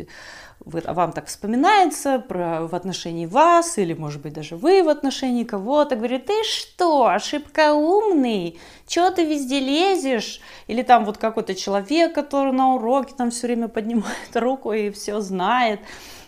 вы, 0.61 0.82
вам 0.87 1.12
так 1.12 1.26
вспоминается 1.26 2.20
про, 2.20 2.66
в 2.68 2.74
отношении 2.74 3.26
вас, 3.26 3.76
или, 3.76 3.92
может 3.92 4.22
быть, 4.22 4.35
даже 4.35 4.56
вы 4.56 4.85
в 4.85 4.88
отношении 4.88 5.42
кого-то, 5.42 5.96
говорит, 5.96 6.26
ты 6.26 6.44
что, 6.44 7.09
ошибка 7.09 7.74
умный, 7.74 8.59
что 8.88 9.11
ты 9.11 9.24
везде 9.24 9.59
лезешь? 9.59 10.40
Или 10.68 10.82
там 10.82 11.04
вот 11.04 11.18
какой-то 11.18 11.56
человек, 11.56 12.14
который 12.14 12.52
на 12.52 12.74
уроке 12.74 13.14
там 13.16 13.30
все 13.30 13.48
время 13.48 13.66
поднимает 13.66 14.16
руку 14.35 14.72
и 14.72 14.90
все 14.90 15.20
знает 15.20 15.80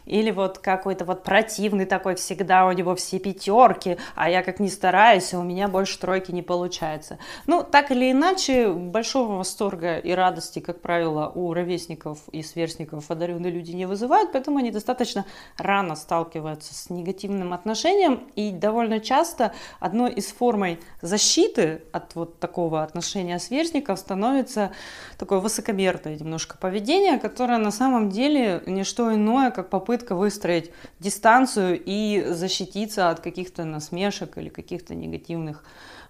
или 0.09 0.31
вот 0.31 0.59
какой-то 0.59 1.05
вот 1.05 1.23
противный 1.23 1.85
такой, 1.85 2.15
всегда 2.15 2.67
у 2.67 2.73
него 2.73 2.95
все 2.97 3.19
пятерки, 3.19 3.99
а 4.15 4.29
я 4.29 4.43
как 4.43 4.59
ни 4.59 4.69
стараюсь, 4.69 5.35
у 5.35 5.43
меня 5.43 5.69
больше 5.69 5.99
тройки 5.99 6.33
не 6.33 6.43
получается. 6.43 7.19
Ну, 7.47 7.63
так 7.63 7.91
или 7.91 8.11
иначе, 8.11 8.71
большого 8.71 9.37
восторга 9.37 9.99
и 9.99 10.13
радости, 10.13 10.59
как 10.61 10.81
правило, 10.81 11.31
у 11.35 11.53
ровесников 11.53 12.19
и 12.33 12.43
сверстников 12.43 13.11
одаренные 13.11 13.53
люди 13.53 13.73
не 13.73 13.87
вызывают, 13.87 14.33
поэтому 14.33 14.59
они 14.59 14.71
достаточно 14.71 15.25
рано 15.57 15.95
сталкиваются 15.95 16.75
с 16.75 16.91
негативным 16.91 17.53
отношением, 17.53 18.29
и 18.35 18.51
довольно 18.51 19.01
часто 19.01 19.53
одной 19.81 20.13
из 20.13 20.27
формой 20.27 20.81
защиты 21.03 21.83
от 21.93 22.15
вот 22.15 22.39
такого 22.39 22.83
отношения 22.83 23.39
сверстников 23.39 23.99
становится 23.99 24.73
такое 25.19 25.41
высокомерное 25.41 26.17
немножко 26.17 26.57
поведение, 26.59 27.19
которое 27.19 27.59
на 27.59 27.71
самом 27.71 28.09
деле 28.09 28.63
не 28.67 28.85
что 28.85 29.15
иное, 29.15 29.51
как 29.51 29.69
попытка 29.69 29.98
попытка 29.99 30.15
выстроить 30.15 30.71
дистанцию 31.01 31.81
и 31.85 32.25
защититься 32.31 33.11
от 33.11 33.21
каких-то 33.21 33.65
насмешек 33.65 34.39
или 34.39 34.49
каких-то 34.49 34.95
негативных 34.95 35.65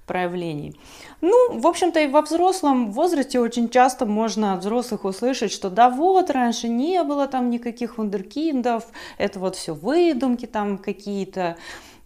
проявлений. 0.06 0.74
Ну, 1.20 1.58
в 1.58 1.66
общем-то, 1.66 2.00
и 2.00 2.06
во 2.06 2.22
взрослом 2.22 2.92
возрасте 2.92 3.40
очень 3.40 3.68
часто 3.68 4.06
можно 4.06 4.54
от 4.54 4.60
взрослых 4.60 5.04
услышать, 5.04 5.52
что 5.52 5.70
да 5.70 5.90
вот, 5.90 6.30
раньше 6.30 6.68
не 6.68 7.02
было 7.02 7.26
там 7.26 7.50
никаких 7.50 7.98
вундеркиндов, 7.98 8.84
это 9.18 9.38
вот 9.38 9.56
все 9.56 9.74
выдумки 9.74 10.46
там 10.46 10.78
какие-то, 10.78 11.56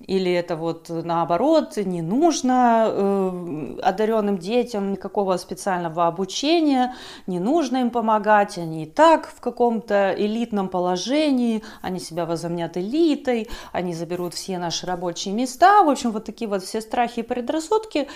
или 0.06 0.32
это 0.32 0.56
вот 0.56 0.88
наоборот, 0.88 1.76
не 1.76 2.02
нужно 2.02 2.86
э, 2.88 3.78
одаренным 3.82 4.38
детям 4.38 4.92
никакого 4.92 5.36
специального 5.36 6.06
обучения, 6.06 6.94
не 7.26 7.38
нужно 7.38 7.78
им 7.78 7.90
помогать, 7.90 8.58
они 8.58 8.84
и 8.84 8.86
так 8.86 9.28
в 9.28 9.40
каком-то 9.40 10.14
элитном 10.16 10.68
положении, 10.68 11.62
они 11.80 12.00
себя 12.00 12.26
возомнят 12.26 12.76
элитой, 12.76 13.48
они 13.72 13.94
заберут 13.94 14.34
все 14.34 14.58
наши 14.58 14.86
рабочие 14.86 15.34
места. 15.34 15.82
В 15.82 15.90
общем, 15.90 16.10
вот 16.10 16.24
такие 16.24 16.48
вот 16.48 16.62
все 16.62 16.80
страхи 16.80 17.20
и 17.20 17.22
предрассудки 17.22 18.08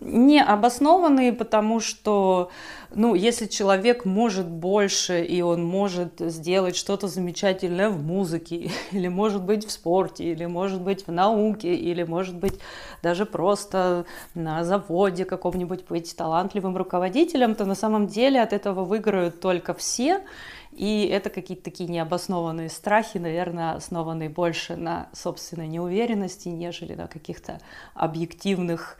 не 0.00 0.42
обоснованные, 0.42 1.32
потому 1.32 1.80
что 1.80 2.50
ну, 2.94 3.14
если 3.14 3.46
человек 3.46 4.04
может 4.04 4.48
больше, 4.48 5.22
и 5.22 5.42
он 5.42 5.64
может 5.64 6.14
сделать 6.18 6.74
что-то 6.74 7.06
замечательное 7.06 7.90
в 7.90 8.02
музыке, 8.02 8.70
или 8.92 9.08
может 9.08 9.42
быть 9.42 9.66
в 9.66 9.70
спорте, 9.70 10.24
или 10.24 10.46
может 10.46 10.80
быть 10.80 11.06
в 11.06 11.12
науке, 11.12 11.74
или, 11.74 12.02
может 12.02 12.36
быть, 12.36 12.58
даже 13.02 13.26
просто 13.26 14.06
на 14.34 14.64
заводе 14.64 15.24
каком-нибудь 15.24 15.86
быть 15.86 16.16
талантливым 16.16 16.76
руководителем, 16.76 17.54
то 17.54 17.66
на 17.66 17.74
самом 17.74 18.06
деле 18.06 18.40
от 18.40 18.52
этого 18.52 18.84
выиграют 18.84 19.40
только 19.40 19.74
все. 19.74 20.22
И 20.72 21.06
это 21.06 21.28
какие-то 21.28 21.64
такие 21.64 21.88
необоснованные 21.88 22.68
страхи, 22.68 23.18
наверное, 23.18 23.72
основанные 23.72 24.28
больше 24.28 24.76
на 24.76 25.08
собственной 25.12 25.66
неуверенности, 25.66 26.48
нежели 26.48 26.94
на 26.94 27.08
каких-то 27.08 27.60
объективных 27.94 28.96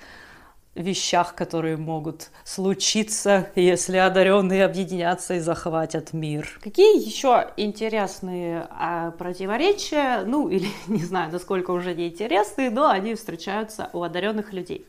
вещах, 0.78 1.34
которые 1.34 1.76
могут 1.76 2.30
случиться, 2.44 3.50
если 3.54 3.96
одаренные 3.96 4.64
объединятся 4.64 5.34
и 5.34 5.40
захватят 5.40 6.12
мир. 6.12 6.58
Какие 6.62 7.04
еще 7.04 7.50
интересные 7.56 8.66
а, 8.70 9.10
противоречия, 9.12 10.22
ну 10.24 10.48
или 10.48 10.68
не 10.86 11.04
знаю, 11.04 11.32
насколько 11.32 11.72
уже 11.72 11.94
не 11.94 12.08
интересные, 12.08 12.70
но 12.70 12.88
они 12.88 13.14
встречаются 13.14 13.90
у 13.92 14.02
одаренных 14.02 14.52
людей. 14.52 14.86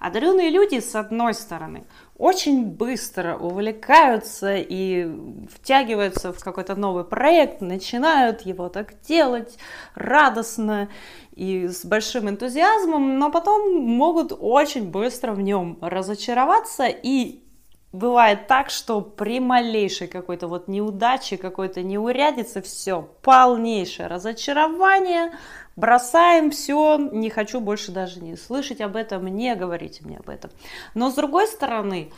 Одаренные 0.00 0.50
люди, 0.50 0.78
с 0.78 0.94
одной 0.94 1.34
стороны, 1.34 1.84
очень 2.18 2.66
быстро 2.66 3.36
увлекаются 3.36 4.56
и 4.56 5.08
втягиваются 5.48 6.32
в 6.32 6.40
какой-то 6.40 6.74
новый 6.74 7.04
проект, 7.04 7.60
начинают 7.60 8.42
его 8.42 8.68
так 8.68 9.00
делать 9.02 9.56
радостно 9.94 10.88
и 11.36 11.68
с 11.68 11.84
большим 11.84 12.28
энтузиазмом, 12.28 13.20
но 13.20 13.30
потом 13.30 13.80
могут 13.80 14.32
очень 14.36 14.90
быстро 14.90 15.32
в 15.32 15.40
нем 15.40 15.78
разочароваться 15.80 16.86
и 16.86 17.44
Бывает 17.92 18.48
так, 18.48 18.68
что 18.68 19.00
при 19.00 19.40
малейшей 19.40 20.08
какой-то 20.08 20.46
вот 20.46 20.68
неудаче, 20.68 21.38
какой-то 21.38 21.82
неурядице, 21.82 22.60
все, 22.60 23.08
полнейшее 23.22 24.08
разочарование, 24.08 25.32
бросаем 25.74 26.50
все, 26.50 26.98
не 26.98 27.30
хочу 27.30 27.60
больше 27.60 27.90
даже 27.90 28.20
не 28.20 28.36
слышать 28.36 28.82
об 28.82 28.94
этом, 28.94 29.26
не 29.26 29.54
говорите 29.54 30.04
мне 30.04 30.18
об 30.18 30.28
этом. 30.28 30.50
Но 30.92 31.10
с 31.10 31.14
другой 31.14 31.46
стороны, 31.46 32.12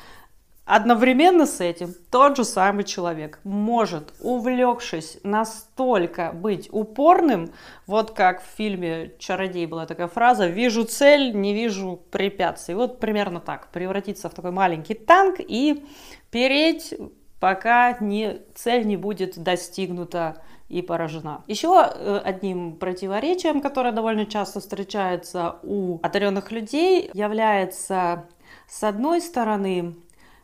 Одновременно 0.64 1.46
с 1.46 1.60
этим 1.60 1.94
тот 2.10 2.36
же 2.36 2.44
самый 2.44 2.84
человек 2.84 3.40
может, 3.42 4.12
увлекшись, 4.20 5.18
настолько 5.24 6.30
быть 6.32 6.68
упорным, 6.70 7.50
вот 7.86 8.12
как 8.12 8.42
в 8.42 8.46
фильме 8.56 9.12
«Чародей» 9.18 9.66
была 9.66 9.86
такая 9.86 10.06
фраза 10.06 10.46
«вижу 10.46 10.84
цель, 10.84 11.34
не 11.34 11.54
вижу 11.54 12.00
препятствий». 12.10 12.74
Вот 12.74 13.00
примерно 13.00 13.40
так, 13.40 13.72
превратиться 13.72 14.28
в 14.28 14.34
такой 14.34 14.52
маленький 14.52 14.94
танк 14.94 15.36
и 15.40 15.84
переть, 16.30 16.94
пока 17.40 17.96
не, 17.98 18.40
цель 18.54 18.86
не 18.86 18.96
будет 18.96 19.42
достигнута 19.42 20.40
и 20.68 20.82
поражена. 20.82 21.42
Еще 21.48 21.84
э, 21.84 22.20
одним 22.24 22.76
противоречием, 22.76 23.60
которое 23.60 23.90
довольно 23.90 24.24
часто 24.24 24.60
встречается 24.60 25.56
у 25.64 25.98
одаренных 26.02 26.52
людей, 26.52 27.10
является, 27.12 28.28
с 28.68 28.84
одной 28.84 29.20
стороны, 29.20 29.96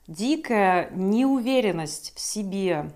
дикая 0.06 0.90
неуверенность 0.90 2.12
в 2.14 2.20
себе, 2.20 2.90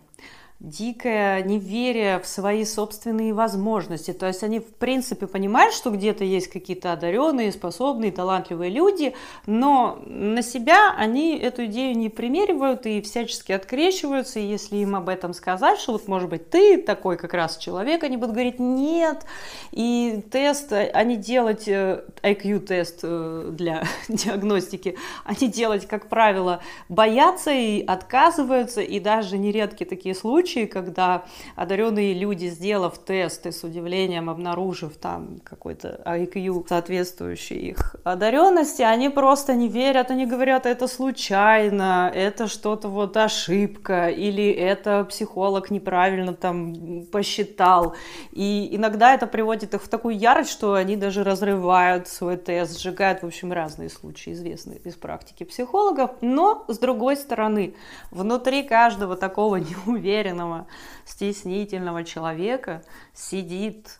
дикое 0.60 1.42
неверие 1.42 2.20
в 2.20 2.26
свои 2.26 2.66
собственные 2.66 3.32
возможности. 3.32 4.12
То 4.12 4.26
есть 4.26 4.42
они, 4.42 4.60
в 4.60 4.74
принципе, 4.74 5.26
понимают, 5.26 5.74
что 5.74 5.90
где-то 5.90 6.22
есть 6.22 6.48
какие-то 6.48 6.92
одаренные, 6.92 7.50
способные, 7.50 8.12
талантливые 8.12 8.70
люди, 8.70 9.14
но 9.46 9.98
на 10.04 10.42
себя 10.42 10.94
они 10.96 11.38
эту 11.38 11.64
идею 11.64 11.96
не 11.96 12.10
примеривают 12.10 12.84
и 12.84 13.00
всячески 13.00 13.52
открещиваются. 13.52 14.38
И 14.38 14.46
если 14.46 14.76
им 14.76 14.96
об 14.96 15.08
этом 15.08 15.32
сказать, 15.32 15.78
что 15.78 15.92
вот, 15.92 16.06
может 16.08 16.28
быть, 16.28 16.50
ты 16.50 16.76
такой 16.76 17.16
как 17.16 17.32
раз 17.32 17.56
человек, 17.56 18.04
они 18.04 18.18
будут 18.18 18.34
говорить 18.34 18.58
нет. 18.58 19.24
И 19.72 20.22
тест, 20.30 20.72
они 20.72 21.16
делать, 21.16 21.68
IQ-тест 21.68 23.00
э, 23.02 23.08
э, 23.48 23.50
для 23.52 23.84
диагностики, 24.08 24.98
они 25.24 25.50
делать, 25.50 25.86
как 25.86 26.08
правило, 26.08 26.60
боятся 26.90 27.50
и 27.50 27.82
отказываются. 27.82 28.82
И 28.82 29.00
даже 29.00 29.38
нередки 29.38 29.84
такие 29.84 30.14
случаи, 30.14 30.49
случаи, 30.50 30.66
когда 30.66 31.24
одаренные 31.56 32.14
люди, 32.14 32.46
сделав 32.46 32.98
тесты 32.98 33.52
с 33.52 33.64
удивлением, 33.64 34.28
обнаружив 34.28 34.96
там 34.96 35.40
какой-то 35.44 36.00
IQ, 36.04 36.66
соответствующий 36.68 37.56
их 37.56 37.96
одаренности, 38.04 38.82
они 38.82 39.08
просто 39.08 39.54
не 39.54 39.68
верят, 39.68 40.10
они 40.10 40.26
говорят, 40.26 40.66
это 40.66 40.88
случайно, 40.88 42.10
это 42.14 42.48
что-то 42.48 42.88
вот 42.88 43.16
ошибка, 43.16 44.08
или 44.08 44.50
это 44.50 45.04
психолог 45.04 45.70
неправильно 45.70 46.34
там 46.34 47.06
посчитал. 47.12 47.94
И 48.32 48.68
иногда 48.72 49.14
это 49.14 49.26
приводит 49.26 49.74
их 49.74 49.82
в 49.82 49.88
такую 49.88 50.18
ярость, 50.18 50.50
что 50.50 50.74
они 50.74 50.96
даже 50.96 51.24
разрывают 51.24 52.08
свой 52.08 52.36
тест, 52.36 52.80
сжигают, 52.80 53.22
в 53.22 53.26
общем, 53.26 53.52
разные 53.52 53.88
случаи, 53.88 54.32
известные 54.32 54.78
из 54.84 54.94
практики 54.94 55.44
психологов. 55.44 56.10
Но, 56.20 56.64
с 56.68 56.78
другой 56.78 57.16
стороны, 57.16 57.74
внутри 58.10 58.62
каждого 58.62 59.16
такого 59.16 59.56
неуверенного 59.60 60.39
неуверенного, 60.40 60.66
стеснительного 61.04 62.04
человека 62.04 62.82
сидит 63.14 63.98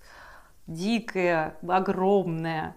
дикая, 0.67 1.57
огромная, 1.67 2.77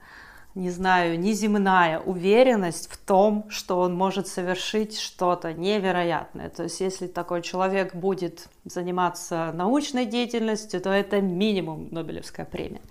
не 0.56 0.70
знаю, 0.70 1.20
неземная 1.20 2.00
уверенность 2.00 2.88
в 2.92 2.98
том, 2.98 3.50
что 3.50 3.80
он 3.80 3.96
может 3.96 4.28
совершить 4.28 5.00
что-то 5.00 5.52
невероятное. 5.52 6.50
То 6.50 6.64
есть, 6.64 6.80
если 6.80 7.08
такой 7.08 7.42
человек 7.42 7.96
будет 7.96 8.50
заниматься 8.64 9.52
научной 9.56 10.06
деятельностью, 10.06 10.80
то 10.80 10.92
это 10.92 11.22
минимум 11.22 11.88
Нобелевская 11.90 12.46
премия. 12.46 12.82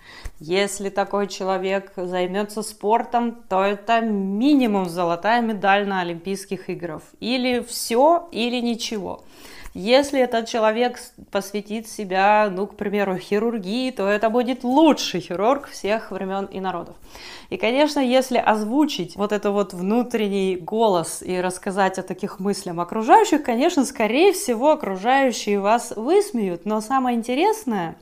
Если 0.41 0.89
такой 0.89 1.29
человек 1.29 1.93
займется 1.95 2.63
спортом, 2.63 3.45
то 3.49 3.63
это 3.63 4.01
минимум 4.01 4.89
золотая 4.89 5.41
медаль 5.41 5.87
на 5.87 6.01
Олимпийских 6.01 6.69
играх. 6.69 7.03
Или 7.21 7.61
все, 7.61 8.29
или 8.33 8.61
ничего. 8.61 9.23
Если 9.75 10.21
этот 10.21 10.49
человек 10.49 11.01
посвятит 11.31 11.89
себя, 11.89 12.51
ну, 12.51 12.67
к 12.67 12.77
примеру, 12.77 13.17
хирургии, 13.17 13.91
то 13.91 14.07
это 14.07 14.29
будет 14.29 14.65
лучший 14.65 15.21
хирург 15.21 15.69
всех 15.69 16.11
времен 16.11 16.45
и 16.45 16.61
народов. 16.61 16.95
И, 17.49 17.57
конечно, 17.57 17.99
если 17.99 18.37
озвучить 18.37 19.17
вот 19.17 19.33
это 19.33 19.51
вот 19.51 19.73
внутренний 19.73 20.57
голос 20.57 21.23
и 21.23 21.41
рассказать 21.41 21.99
о 21.99 22.03
таких 22.03 22.39
мыслях 22.39 22.77
окружающих, 22.77 23.43
конечно, 23.43 23.87
скорее 23.87 24.35
всего, 24.35 24.73
окружающие 24.73 25.59
вас 25.59 25.93
высмеют. 25.97 26.67
Но 26.67 26.83
самое 26.83 27.17
интересное, 27.17 27.97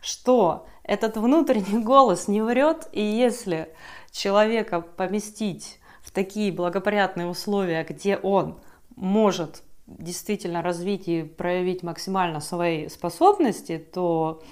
что 0.00 0.66
этот 0.84 1.16
внутренний 1.16 1.82
голос 1.82 2.28
не 2.28 2.40
врет, 2.40 2.88
и 2.92 3.02
если 3.02 3.68
человека 4.12 4.80
поместить 4.80 5.80
в 6.02 6.12
такие 6.12 6.52
благоприятные 6.52 7.26
условия, 7.26 7.84
где 7.88 8.16
он 8.16 8.60
может 8.94 9.64
действительно 9.86 10.62
развить 10.62 11.08
и 11.08 11.22
проявить 11.22 11.82
максимально 11.82 12.40
свои 12.40 12.88
способности, 12.88 13.78
то 13.78 14.42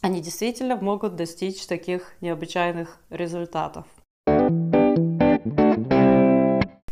они 0.00 0.20
действительно 0.20 0.76
могут 0.76 1.16
достичь 1.16 1.66
таких 1.66 2.14
необычайных 2.20 2.98
результатов. 3.10 3.86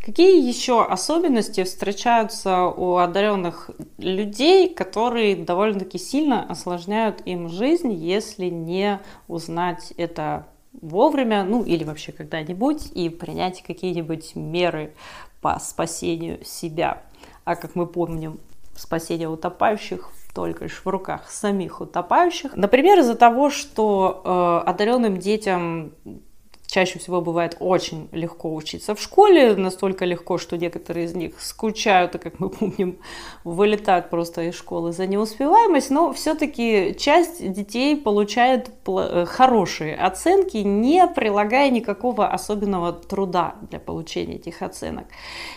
Какие 0.04 0.46
еще 0.46 0.84
особенности 0.84 1.64
встречаются 1.64 2.66
у 2.66 2.96
одаренных 2.96 3.70
людей, 3.96 4.72
которые 4.72 5.34
довольно-таки 5.34 5.98
сильно 5.98 6.44
осложняют 6.44 7.22
им 7.24 7.48
жизнь, 7.48 7.92
если 7.92 8.46
не 8.46 9.00
узнать 9.28 9.92
это 9.96 10.46
вовремя, 10.72 11.42
ну 11.42 11.62
или 11.64 11.84
вообще 11.84 12.12
когда-нибудь, 12.12 12.92
и 12.94 13.08
принять 13.08 13.62
какие-нибудь 13.62 14.36
меры 14.36 14.92
по 15.40 15.58
спасению 15.58 16.44
себя? 16.44 17.02
А 17.44 17.56
как 17.56 17.74
мы 17.74 17.86
помним, 17.86 18.40
спасение 18.76 19.28
утопающих 19.28 20.10
только 20.34 20.64
лишь 20.64 20.84
в 20.84 20.88
руках 20.88 21.30
самих 21.30 21.80
утопающих. 21.80 22.56
Например, 22.56 22.98
из-за 22.98 23.14
того, 23.14 23.50
что 23.50 24.22
э, 24.24 24.68
одаренным 24.68 25.18
детям 25.18 25.92
чаще 26.74 26.98
всего 26.98 27.20
бывает 27.20 27.56
очень 27.60 28.08
легко 28.10 28.52
учиться 28.52 28.96
в 28.96 29.00
школе, 29.00 29.54
настолько 29.54 30.04
легко, 30.04 30.38
что 30.38 30.56
некоторые 30.56 31.06
из 31.06 31.14
них 31.14 31.40
скучают, 31.40 32.16
и, 32.16 32.18
как 32.18 32.40
мы 32.40 32.48
помним, 32.48 32.98
вылетают 33.44 34.10
просто 34.10 34.42
из 34.42 34.56
школы 34.56 34.90
за 34.90 35.06
неуспеваемость, 35.06 35.90
но 35.90 36.12
все-таки 36.12 36.96
часть 36.98 37.52
детей 37.52 37.96
получает 37.96 38.72
э, 38.88 39.24
хорошие 39.24 39.94
оценки, 39.94 40.56
не 40.56 41.06
прилагая 41.06 41.70
никакого 41.70 42.26
особенного 42.26 42.92
труда 42.92 43.54
для 43.70 43.78
получения 43.78 44.34
этих 44.34 44.60
оценок. 44.60 45.04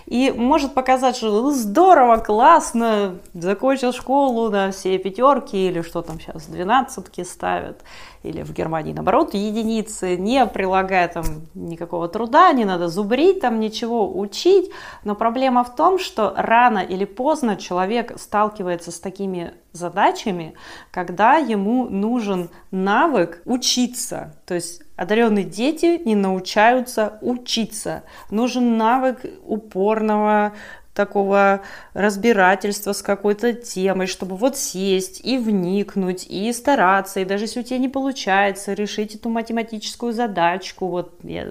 И 0.06 0.32
может 0.32 0.76
показать, 0.76 1.16
что 1.16 1.50
здорово, 1.50 2.18
классно, 2.18 3.18
закончил 3.34 3.92
школу 3.92 4.52
на 4.52 4.70
все 4.70 5.00
пятерки 5.00 5.68
или 5.68 5.82
что 5.82 6.04
там 6.04 6.20
сейчас, 6.20 6.46
двенадцатки 6.46 7.24
ставят 7.24 7.82
или 8.28 8.44
в 8.44 8.54
Германии 8.54 8.94
наоборот 8.94 9.34
единицы, 9.34 10.18
не 10.18 10.46
прилагая 10.46 11.07
там 11.08 11.26
никакого 11.54 12.08
труда, 12.08 12.52
не 12.52 12.66
надо 12.66 12.88
зубрить 12.88 13.42
там 13.42 13.60
ничего, 13.60 14.12
учить. 14.18 14.72
Но 15.04 15.16
проблема 15.16 15.64
в 15.64 15.76
том, 15.76 16.00
что 16.00 16.34
рано 16.36 16.80
или 16.80 17.06
поздно 17.06 17.56
человек 17.56 18.14
сталкивается 18.20 18.92
с 18.92 19.00
такими 19.00 19.54
задачами, 19.72 20.54
когда 20.92 21.38
ему 21.38 21.90
нужен 21.90 22.50
навык 22.72 23.42
учиться. 23.46 24.36
То 24.46 24.56
есть 24.56 24.82
Одаренные 24.98 25.46
дети 25.46 26.02
не 26.04 26.16
научаются 26.16 27.20
учиться. 27.22 28.04
Нужен 28.32 28.78
навык 28.78 29.24
упорного 29.46 30.54
такого 30.98 31.62
разбирательства 31.94 32.92
с 32.92 33.02
какой-то 33.02 33.54
темой, 33.54 34.08
чтобы 34.08 34.36
вот 34.36 34.58
сесть 34.58 35.22
и 35.24 35.38
вникнуть, 35.38 36.26
и 36.28 36.52
стараться, 36.52 37.20
и 37.20 37.26
даже 37.26 37.44
если 37.44 37.60
у 37.60 37.64
тебя 37.64 37.78
не 37.78 37.88
получается 37.88 38.74
решить 38.74 39.16
эту 39.16 39.30
математическую 39.30 40.12
задачку, 40.12 40.88
вот 40.88 41.14
я, 41.24 41.46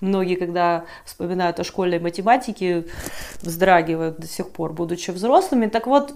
многие, 0.00 0.36
когда 0.36 0.86
вспоминают 1.04 1.60
о 1.60 1.64
школьной 1.64 2.00
математике, 2.00 2.86
вздрагивают 3.42 4.18
до 4.18 4.26
сих 4.26 4.50
пор, 4.50 4.72
будучи 4.72 5.10
взрослыми, 5.10 5.66
так 5.66 5.86
вот, 5.86 6.14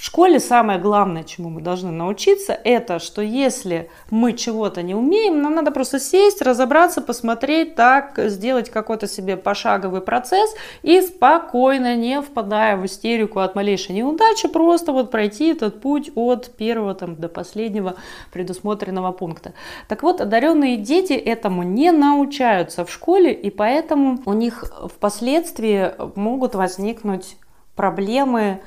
в 0.00 0.02
школе 0.02 0.40
самое 0.40 0.78
главное, 0.78 1.24
чему 1.24 1.50
мы 1.50 1.60
должны 1.60 1.90
научиться, 1.90 2.54
это, 2.54 3.00
что 3.00 3.20
если 3.20 3.90
мы 4.10 4.32
чего-то 4.32 4.80
не 4.80 4.94
умеем, 4.94 5.42
нам 5.42 5.54
надо 5.54 5.72
просто 5.72 6.00
сесть, 6.00 6.40
разобраться, 6.40 7.02
посмотреть, 7.02 7.74
так, 7.74 8.18
сделать 8.30 8.70
какой-то 8.70 9.06
себе 9.06 9.36
пошаговый 9.36 10.00
процесс 10.00 10.54
и 10.80 11.02
спокойно, 11.02 11.96
не 11.96 12.22
впадая 12.22 12.78
в 12.78 12.86
истерику 12.86 13.40
от 13.40 13.54
малейшей 13.54 13.94
неудачи, 13.94 14.48
просто 14.48 14.92
вот 14.92 15.10
пройти 15.10 15.50
этот 15.50 15.82
путь 15.82 16.10
от 16.14 16.50
первого 16.56 16.94
там, 16.94 17.16
до 17.16 17.28
последнего 17.28 17.96
предусмотренного 18.32 19.12
пункта. 19.12 19.52
Так 19.86 20.02
вот, 20.02 20.22
одаренные 20.22 20.78
дети 20.78 21.12
этому 21.12 21.62
не 21.62 21.92
научаются 21.92 22.86
в 22.86 22.90
школе, 22.90 23.34
и 23.34 23.50
поэтому 23.50 24.18
у 24.24 24.32
них 24.32 24.64
впоследствии 24.94 25.92
могут 26.14 26.54
возникнуть 26.54 27.36
проблемы, 27.76 28.62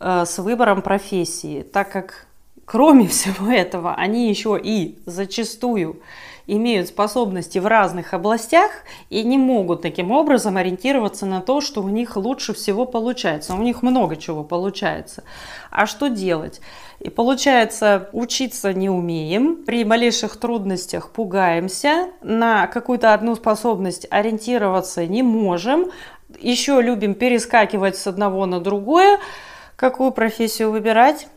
с 0.00 0.38
выбором 0.38 0.82
профессии, 0.82 1.62
так 1.62 1.90
как 1.90 2.26
кроме 2.64 3.06
всего 3.08 3.50
этого 3.50 3.94
они 3.94 4.28
еще 4.28 4.60
и 4.62 4.98
зачастую 5.06 6.00
имеют 6.46 6.88
способности 6.88 7.58
в 7.58 7.66
разных 7.66 8.14
областях 8.14 8.70
и 9.10 9.24
не 9.24 9.36
могут 9.36 9.82
таким 9.82 10.12
образом 10.12 10.56
ориентироваться 10.56 11.26
на 11.26 11.40
то, 11.40 11.60
что 11.60 11.82
у 11.82 11.88
них 11.88 12.16
лучше 12.16 12.54
всего 12.54 12.86
получается. 12.86 13.54
У 13.54 13.62
них 13.62 13.82
много 13.82 14.16
чего 14.16 14.44
получается. 14.44 15.24
А 15.70 15.86
что 15.86 16.08
делать? 16.08 16.60
И 17.00 17.10
получается, 17.10 18.08
учиться 18.12 18.72
не 18.72 18.88
умеем, 18.88 19.64
при 19.64 19.84
малейших 19.84 20.36
трудностях 20.36 21.10
пугаемся, 21.10 22.10
на 22.22 22.66
какую-то 22.68 23.12
одну 23.12 23.34
способность 23.34 24.06
ориентироваться 24.10 25.06
не 25.06 25.22
можем, 25.22 25.90
еще 26.40 26.80
любим 26.80 27.14
перескакивать 27.14 27.96
с 27.96 28.06
одного 28.06 28.46
на 28.46 28.60
другое, 28.60 29.18
Какую 29.76 30.10
профессию 30.10 30.70
выбирать? 30.70 31.28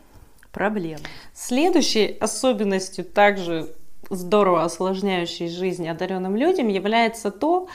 Проблема. 0.50 1.00
Следующей 1.34 2.16
особенностью, 2.18 3.04
также 3.04 3.72
здорово 4.08 4.64
осложняющей 4.64 5.48
жизнь 5.48 5.86
одаренным 5.88 6.36
людям, 6.36 6.68
является 6.68 7.30
то, 7.30 7.68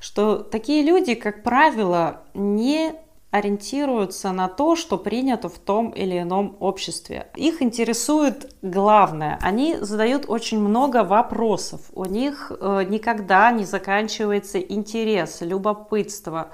что 0.00 0.38
такие 0.38 0.82
люди, 0.82 1.14
как 1.14 1.42
правило, 1.42 2.22
не 2.34 2.94
ориентируются 3.32 4.30
на 4.30 4.46
то, 4.46 4.76
что 4.76 4.98
принято 4.98 5.48
в 5.48 5.58
том 5.58 5.90
или 5.90 6.20
ином 6.20 6.54
обществе. 6.60 7.28
Их 7.34 7.62
интересует 7.62 8.54
главное. 8.60 9.38
Они 9.40 9.76
задают 9.80 10.26
очень 10.28 10.60
много 10.60 11.02
вопросов. 11.02 11.80
У 11.94 12.04
них 12.04 12.52
э, 12.60 12.84
никогда 12.86 13.50
не 13.50 13.64
заканчивается 13.64 14.60
интерес, 14.60 15.40
любопытство, 15.40 16.50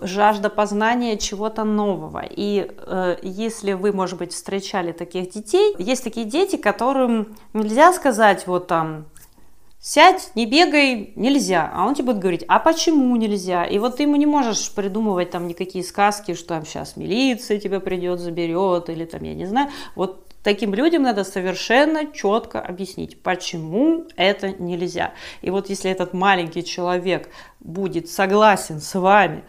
жажда 0.00 0.48
познания 0.48 1.18
чего-то 1.18 1.64
нового. 1.64 2.24
И 2.26 2.70
э, 2.74 3.16
если 3.20 3.74
вы, 3.74 3.92
может 3.92 4.18
быть, 4.18 4.32
встречали 4.32 4.92
таких 4.92 5.30
детей, 5.30 5.74
есть 5.78 6.04
такие 6.04 6.24
дети, 6.24 6.56
которым 6.56 7.36
нельзя 7.52 7.92
сказать 7.92 8.46
вот 8.46 8.66
там 8.66 9.04
сядь, 9.84 10.30
не 10.34 10.46
бегай, 10.46 11.12
нельзя. 11.14 11.70
А 11.74 11.84
он 11.86 11.94
тебе 11.94 12.06
будет 12.06 12.18
говорить, 12.18 12.44
а 12.48 12.58
почему 12.58 13.14
нельзя? 13.16 13.66
И 13.66 13.78
вот 13.78 13.98
ты 13.98 14.04
ему 14.04 14.16
не 14.16 14.24
можешь 14.24 14.72
придумывать 14.72 15.30
там 15.30 15.46
никакие 15.46 15.84
сказки, 15.84 16.32
что 16.32 16.48
там 16.48 16.64
сейчас 16.64 16.96
милиция 16.96 17.60
тебя 17.60 17.80
придет, 17.80 18.18
заберет, 18.18 18.88
или 18.88 19.04
там, 19.04 19.22
я 19.22 19.34
не 19.34 19.44
знаю. 19.44 19.68
Вот 19.94 20.26
таким 20.42 20.72
людям 20.72 21.02
надо 21.02 21.22
совершенно 21.22 22.10
четко 22.10 22.60
объяснить, 22.60 23.22
почему 23.22 24.06
это 24.16 24.52
нельзя. 24.52 25.12
И 25.42 25.50
вот 25.50 25.68
если 25.68 25.90
этот 25.90 26.14
маленький 26.14 26.64
человек 26.64 27.28
будет 27.60 28.08
согласен 28.08 28.80
с 28.80 28.98
вами, 28.98 29.44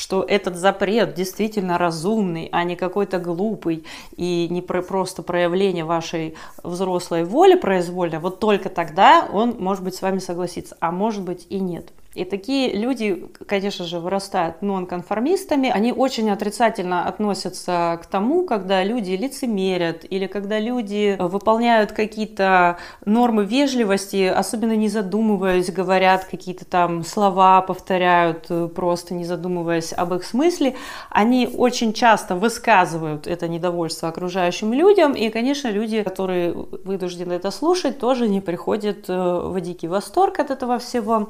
что 0.00 0.24
этот 0.26 0.56
запрет 0.56 1.14
действительно 1.14 1.76
разумный, 1.76 2.48
а 2.52 2.64
не 2.64 2.74
какой-то 2.74 3.18
глупый 3.18 3.84
и 4.16 4.48
не 4.50 4.62
про, 4.62 4.80
просто 4.80 5.22
проявление 5.22 5.84
вашей 5.84 6.34
взрослой 6.62 7.24
воли 7.24 7.54
произвольно, 7.54 8.18
вот 8.18 8.40
только 8.40 8.70
тогда 8.70 9.28
он 9.30 9.56
может 9.58 9.84
быть 9.84 9.94
с 9.94 10.02
вами 10.02 10.18
согласится, 10.18 10.76
а 10.80 10.90
может 10.90 11.22
быть 11.22 11.46
и 11.50 11.60
нет. 11.60 11.92
И 12.14 12.24
такие 12.24 12.72
люди, 12.72 13.28
конечно 13.46 13.84
же, 13.84 14.00
вырастают 14.00 14.62
нонконформистами. 14.62 15.68
Они 15.68 15.92
очень 15.92 16.28
отрицательно 16.30 17.06
относятся 17.06 18.00
к 18.02 18.06
тому, 18.06 18.44
когда 18.44 18.82
люди 18.82 19.12
лицемерят 19.12 20.04
или 20.10 20.26
когда 20.26 20.58
люди 20.58 21.16
выполняют 21.20 21.92
какие-то 21.92 22.78
нормы 23.04 23.44
вежливости, 23.44 24.26
особенно 24.26 24.74
не 24.74 24.88
задумываясь, 24.88 25.70
говорят 25.70 26.24
какие-то 26.24 26.64
там 26.64 27.04
слова, 27.04 27.62
повторяют, 27.62 28.46
э, 28.48 28.66
просто 28.66 29.14
не 29.14 29.24
задумываясь 29.24 29.92
об 29.92 30.12
их 30.12 30.24
смысле. 30.24 30.74
Они 31.10 31.48
очень 31.56 31.92
часто 31.92 32.34
высказывают 32.34 33.28
это 33.28 33.46
недовольство 33.46 34.08
окружающим 34.08 34.72
людям. 34.72 35.12
И, 35.12 35.28
конечно, 35.30 35.68
люди, 35.68 36.02
которые 36.02 36.52
вынуждены 36.54 37.34
это 37.34 37.52
слушать, 37.52 38.00
тоже 38.00 38.28
не 38.28 38.40
приходят 38.40 39.08
э, 39.08 39.40
в 39.44 39.60
дикий 39.60 39.86
восторг 39.86 40.40
от 40.40 40.50
этого 40.50 40.80
всего. 40.80 41.28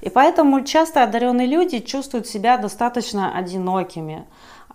И 0.00 0.10
поэтому 0.10 0.64
часто 0.64 1.02
одаренные 1.02 1.46
люди 1.46 1.80
чувствуют 1.80 2.26
себя 2.26 2.56
достаточно 2.56 3.36
одинокими. 3.36 4.26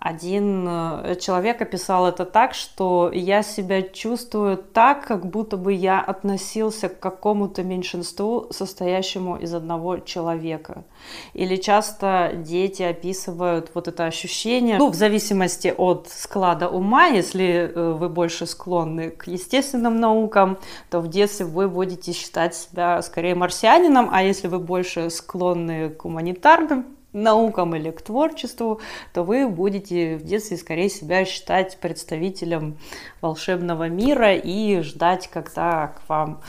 Один 0.04 0.66
э, 0.68 1.16
человек 1.18 1.62
описал 1.62 2.06
это 2.06 2.26
так, 2.26 2.52
что 2.52 3.10
я 3.10 3.42
себя 3.42 3.80
чувствую 3.80 4.58
так, 4.58 5.06
как 5.06 5.24
будто 5.24 5.56
бы 5.56 5.72
я 5.72 5.98
относился 5.98 6.90
к 6.90 7.00
какому-то 7.00 7.62
меньшинству, 7.62 8.46
состоящему 8.50 9.36
из 9.36 9.54
одного 9.54 10.00
человека. 10.00 10.84
Или 11.32 11.56
часто 11.56 12.32
дети 12.34 12.82
описывают 12.82 13.70
вот 13.72 13.88
это 13.88 14.04
ощущение, 14.04 14.76
ну, 14.76 14.90
в 14.90 14.94
зависимости 14.94 15.72
от 15.74 16.08
склада 16.10 16.68
ума, 16.68 17.06
если 17.06 17.72
э, 17.74 17.92
вы 17.92 18.10
больше 18.10 18.44
склонны 18.44 19.08
к 19.08 19.26
естественным 19.26 19.98
наукам, 20.00 20.58
то 20.90 21.00
в 21.00 21.08
детстве 21.08 21.46
вы 21.46 21.66
будете 21.66 22.12
считать 22.12 22.54
себя 22.54 23.00
скорее 23.00 23.34
марсианином, 23.34 24.10
а 24.12 24.22
если 24.22 24.48
вы 24.48 24.58
больше 24.58 25.08
склонны 25.08 25.88
к 25.88 26.02
гуманитарным 26.02 26.93
наукам 27.14 27.74
или 27.74 27.90
к 27.90 28.02
творчеству, 28.02 28.80
то 29.12 29.22
вы 29.22 29.48
будете 29.48 30.16
в 30.16 30.24
детстве 30.24 30.56
скорее 30.56 30.90
себя 30.90 31.24
считать 31.24 31.78
представителем 31.78 32.76
волшебного 33.20 33.88
мира 33.88 34.34
и 34.34 34.80
ждать, 34.80 35.28
когда 35.28 35.88
к 35.88 36.08
вам 36.08 36.42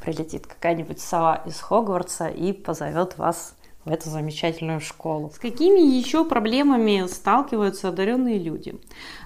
прилетит 0.00 0.46
какая-нибудь 0.46 1.00
сова 1.00 1.42
из 1.46 1.60
Хогвартса 1.60 2.28
и 2.28 2.52
позовет 2.52 3.18
вас 3.18 3.54
в 3.84 3.90
эту 3.90 4.10
замечательную 4.10 4.80
школу. 4.80 5.30
С 5.34 5.38
какими 5.38 5.80
еще 5.80 6.24
проблемами 6.24 7.06
сталкиваются 7.08 7.88
одаренные 7.88 8.38
люди? 8.38 8.76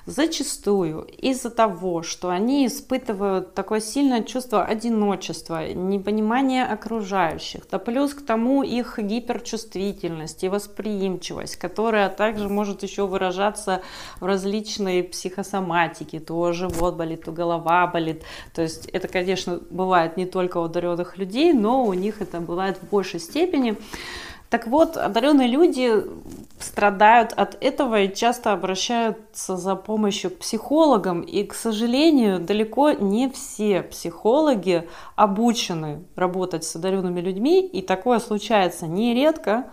Зачастую 0.06 1.02
из-за 1.02 1.50
того, 1.50 2.02
что 2.02 2.28
они 2.28 2.66
испытывают 2.66 3.54
такое 3.54 3.80
сильное 3.80 4.22
чувство 4.22 4.64
одиночества, 4.64 5.72
непонимания 5.72 6.64
окружающих, 6.64 7.62
да 7.68 7.78
плюс 7.78 8.14
к 8.14 8.24
тому 8.24 8.62
их 8.62 8.98
гиперчувствительность 8.98 10.44
и 10.44 10.48
восприимчивость, 10.48 11.56
которая 11.56 12.08
также 12.08 12.48
может 12.48 12.84
еще 12.84 13.06
выражаться 13.06 13.82
в 14.20 14.24
различной 14.24 15.02
психосоматике, 15.02 16.20
то 16.20 16.52
живот 16.52 16.94
болит, 16.94 17.24
то 17.24 17.32
голова 17.32 17.86
болит. 17.88 18.22
То 18.54 18.62
есть 18.62 18.86
это, 18.86 19.08
конечно, 19.08 19.60
бывает 19.70 20.16
не 20.16 20.24
только 20.24 20.58
у 20.58 20.62
одаренных 20.62 21.18
людей, 21.18 21.52
но 21.52 21.84
у 21.84 21.92
них 21.94 22.22
это 22.22 22.40
бывает 22.40 22.78
в 22.80 22.88
большей 22.88 23.18
степени. 23.18 23.76
Так 24.48 24.68
вот, 24.68 24.96
одаренные 24.96 25.48
люди 25.48 26.04
страдают 26.60 27.32
от 27.32 27.56
этого 27.60 28.02
и 28.02 28.14
часто 28.14 28.52
обращаются 28.52 29.56
за 29.56 29.74
помощью 29.74 30.30
к 30.30 30.38
психологам. 30.38 31.20
И, 31.22 31.42
к 31.44 31.54
сожалению, 31.54 32.38
далеко 32.38 32.92
не 32.92 33.28
все 33.28 33.82
психологи 33.82 34.88
обучены 35.16 36.04
работать 36.14 36.64
с 36.64 36.76
одаренными 36.76 37.20
людьми. 37.20 37.66
И 37.66 37.82
такое 37.82 38.20
случается 38.20 38.86
нередко 38.86 39.66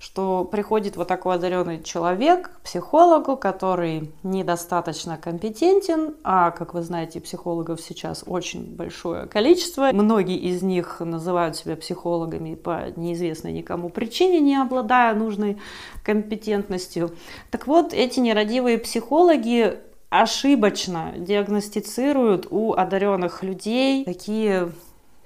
что 0.00 0.44
приходит 0.44 0.96
вот 0.96 1.08
такой 1.08 1.34
одаренный 1.34 1.82
человек 1.82 2.52
к 2.52 2.60
психологу, 2.62 3.36
который 3.36 4.10
недостаточно 4.22 5.18
компетентен, 5.18 6.16
а, 6.24 6.52
как 6.52 6.72
вы 6.72 6.82
знаете, 6.82 7.20
психологов 7.20 7.82
сейчас 7.82 8.24
очень 8.26 8.64
большое 8.64 9.26
количество. 9.26 9.90
Многие 9.92 10.38
из 10.38 10.62
них 10.62 11.00
называют 11.00 11.56
себя 11.56 11.76
психологами 11.76 12.54
по 12.54 12.86
неизвестной 12.96 13.52
никому 13.52 13.90
причине, 13.90 14.40
не 14.40 14.56
обладая 14.56 15.14
нужной 15.14 15.58
компетентностью. 16.02 17.10
Так 17.50 17.66
вот, 17.66 17.92
эти 17.92 18.20
нерадивые 18.20 18.78
психологи 18.78 19.80
ошибочно 20.08 21.12
диагностицируют 21.18 22.46
у 22.50 22.72
одаренных 22.72 23.42
людей 23.42 24.06
такие 24.06 24.72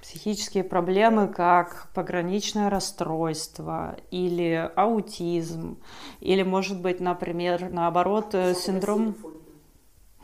психические 0.05 0.63
проблемы, 0.63 1.27
как 1.27 1.89
пограничное 1.95 2.69
расстройство 2.69 3.97
или 4.11 4.71
аутизм, 4.75 5.79
или, 6.19 6.43
может 6.43 6.79
быть, 6.79 6.99
например, 6.99 7.71
наоборот, 7.71 8.35
э, 8.35 8.53
синдром... 8.53 9.15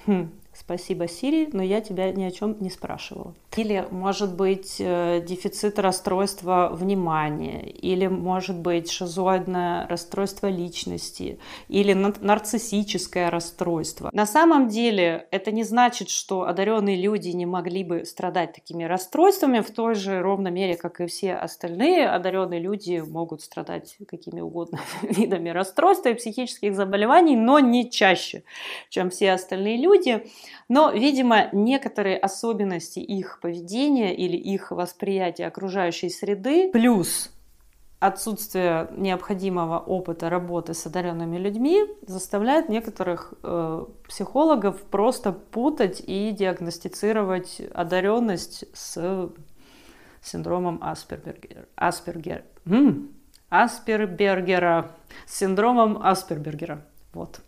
Хм, 0.05 0.29
Спасибо, 0.53 1.07
Сири, 1.07 1.49
но 1.53 1.63
я 1.63 1.79
тебя 1.79 2.11
ни 2.11 2.23
о 2.23 2.31
чем 2.31 2.57
не 2.59 2.69
спрашивала. 2.69 3.33
Или, 3.55 3.87
может 3.89 4.35
быть, 4.35 4.77
э, 4.79 5.21
дефицит 5.25 5.79
расстройства 5.79 6.69
внимания, 6.73 7.69
или, 7.69 8.07
может 8.07 8.57
быть, 8.57 8.91
шизоидное 8.91 9.87
расстройство 9.87 10.47
личности, 10.47 11.39
или 11.69 11.93
нарциссическое 11.93 13.29
расстройство. 13.29 14.09
На 14.11 14.25
самом 14.25 14.67
деле, 14.67 15.27
это 15.31 15.51
не 15.51 15.63
значит, 15.63 16.09
что 16.09 16.43
одаренные 16.43 16.97
люди 16.97 17.29
не 17.29 17.45
могли 17.45 17.85
бы 17.85 18.03
страдать 18.03 18.53
такими 18.53 18.83
расстройствами 18.83 19.59
в 19.61 19.71
той 19.71 19.95
же 19.95 20.21
ровной 20.21 20.51
мере, 20.51 20.75
как 20.75 20.99
и 20.99 21.07
все 21.07 21.33
остальные. 21.33 22.09
Одаренные 22.09 22.59
люди 22.59 23.01
могут 23.05 23.41
страдать 23.41 23.95
какими 24.05 24.41
угодно 24.41 24.79
видами 25.01 25.49
расстройства 25.49 26.09
и 26.09 26.13
психических 26.13 26.75
заболеваний, 26.75 27.37
но 27.37 27.59
не 27.59 27.89
чаще, 27.89 28.43
чем 28.89 29.09
все 29.09 29.31
остальные 29.31 29.77
люди. 29.77 30.25
Но, 30.69 30.91
видимо, 30.91 31.49
некоторые 31.51 32.17
особенности 32.17 32.99
их 32.99 33.39
поведения 33.41 34.15
или 34.15 34.37
их 34.37 34.71
восприятия 34.71 35.47
окружающей 35.47 36.09
среды, 36.09 36.71
плюс 36.71 37.31
отсутствие 37.99 38.89
необходимого 38.97 39.77
опыта 39.77 40.29
работы 40.29 40.73
с 40.73 40.85
одаренными 40.87 41.37
людьми 41.37 41.85
заставляет 42.07 42.67
некоторых 42.67 43.35
э, 43.43 43.85
психологов 44.07 44.81
просто 44.83 45.31
путать 45.31 46.01
и 46.05 46.31
диагностицировать 46.31 47.61
одаренность 47.73 48.65
с 48.73 49.29
синдромом 50.21 50.79
Аспергера. 50.81 51.65
Аспергер. 51.75 52.43
Аспербергера. 53.49 54.91
С 55.27 55.37
синдромом 55.37 56.01
Аспергера. 56.01 56.85
Вот. 57.13 57.41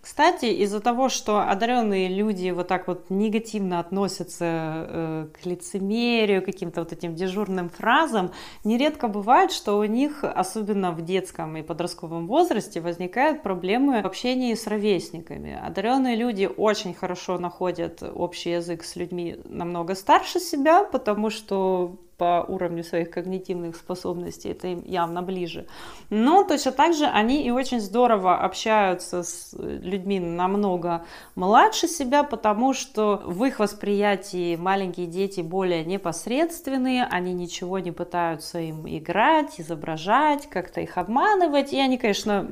Кстати, 0.00 0.46
из-за 0.46 0.80
того, 0.80 1.08
что 1.08 1.40
одаренные 1.40 2.08
люди 2.08 2.50
вот 2.50 2.68
так 2.68 2.86
вот 2.86 3.10
негативно 3.10 3.80
относятся 3.80 4.44
э, 4.44 5.26
к 5.32 5.44
лицемерию, 5.44 6.42
каким-то 6.42 6.80
вот 6.80 6.92
этим 6.92 7.16
дежурным 7.16 7.68
фразам, 7.68 8.30
нередко 8.62 9.08
бывает, 9.08 9.50
что 9.50 9.76
у 9.76 9.84
них, 9.84 10.22
особенно 10.22 10.92
в 10.92 11.02
детском 11.02 11.56
и 11.56 11.62
подростковом 11.62 12.28
возрасте, 12.28 12.80
возникают 12.80 13.42
проблемы 13.42 14.02
в 14.02 14.06
общении 14.06 14.54
с 14.54 14.68
ровесниками. 14.68 15.58
Одаренные 15.60 16.14
люди 16.14 16.48
очень 16.56 16.94
хорошо 16.94 17.38
находят 17.38 18.02
общий 18.02 18.50
язык 18.50 18.84
с 18.84 18.94
людьми 18.94 19.36
намного 19.44 19.96
старше 19.96 20.38
себя, 20.38 20.84
потому 20.84 21.28
что 21.28 21.98
по 22.18 22.44
уровню 22.48 22.82
своих 22.82 23.10
когнитивных 23.10 23.76
способностей, 23.76 24.50
это 24.50 24.66
им 24.66 24.82
явно 24.84 25.22
ближе. 25.22 25.66
Но 26.10 26.42
точно 26.42 26.72
так 26.72 26.92
же 26.92 27.06
они 27.06 27.46
и 27.46 27.50
очень 27.52 27.80
здорово 27.80 28.36
общаются 28.36 29.22
с 29.22 29.54
людьми 29.56 30.18
намного 30.18 31.04
младше 31.36 31.86
себя, 31.86 32.24
потому 32.24 32.74
что 32.74 33.22
в 33.24 33.44
их 33.44 33.60
восприятии 33.60 34.56
маленькие 34.56 35.06
дети 35.06 35.42
более 35.42 35.84
непосредственные, 35.84 37.04
они 37.04 37.32
ничего 37.32 37.78
не 37.78 37.92
пытаются 37.92 38.58
им 38.58 38.82
играть, 38.88 39.60
изображать, 39.60 40.48
как-то 40.50 40.80
их 40.80 40.98
обманывать, 40.98 41.72
и 41.72 41.78
они, 41.78 41.98
конечно, 41.98 42.44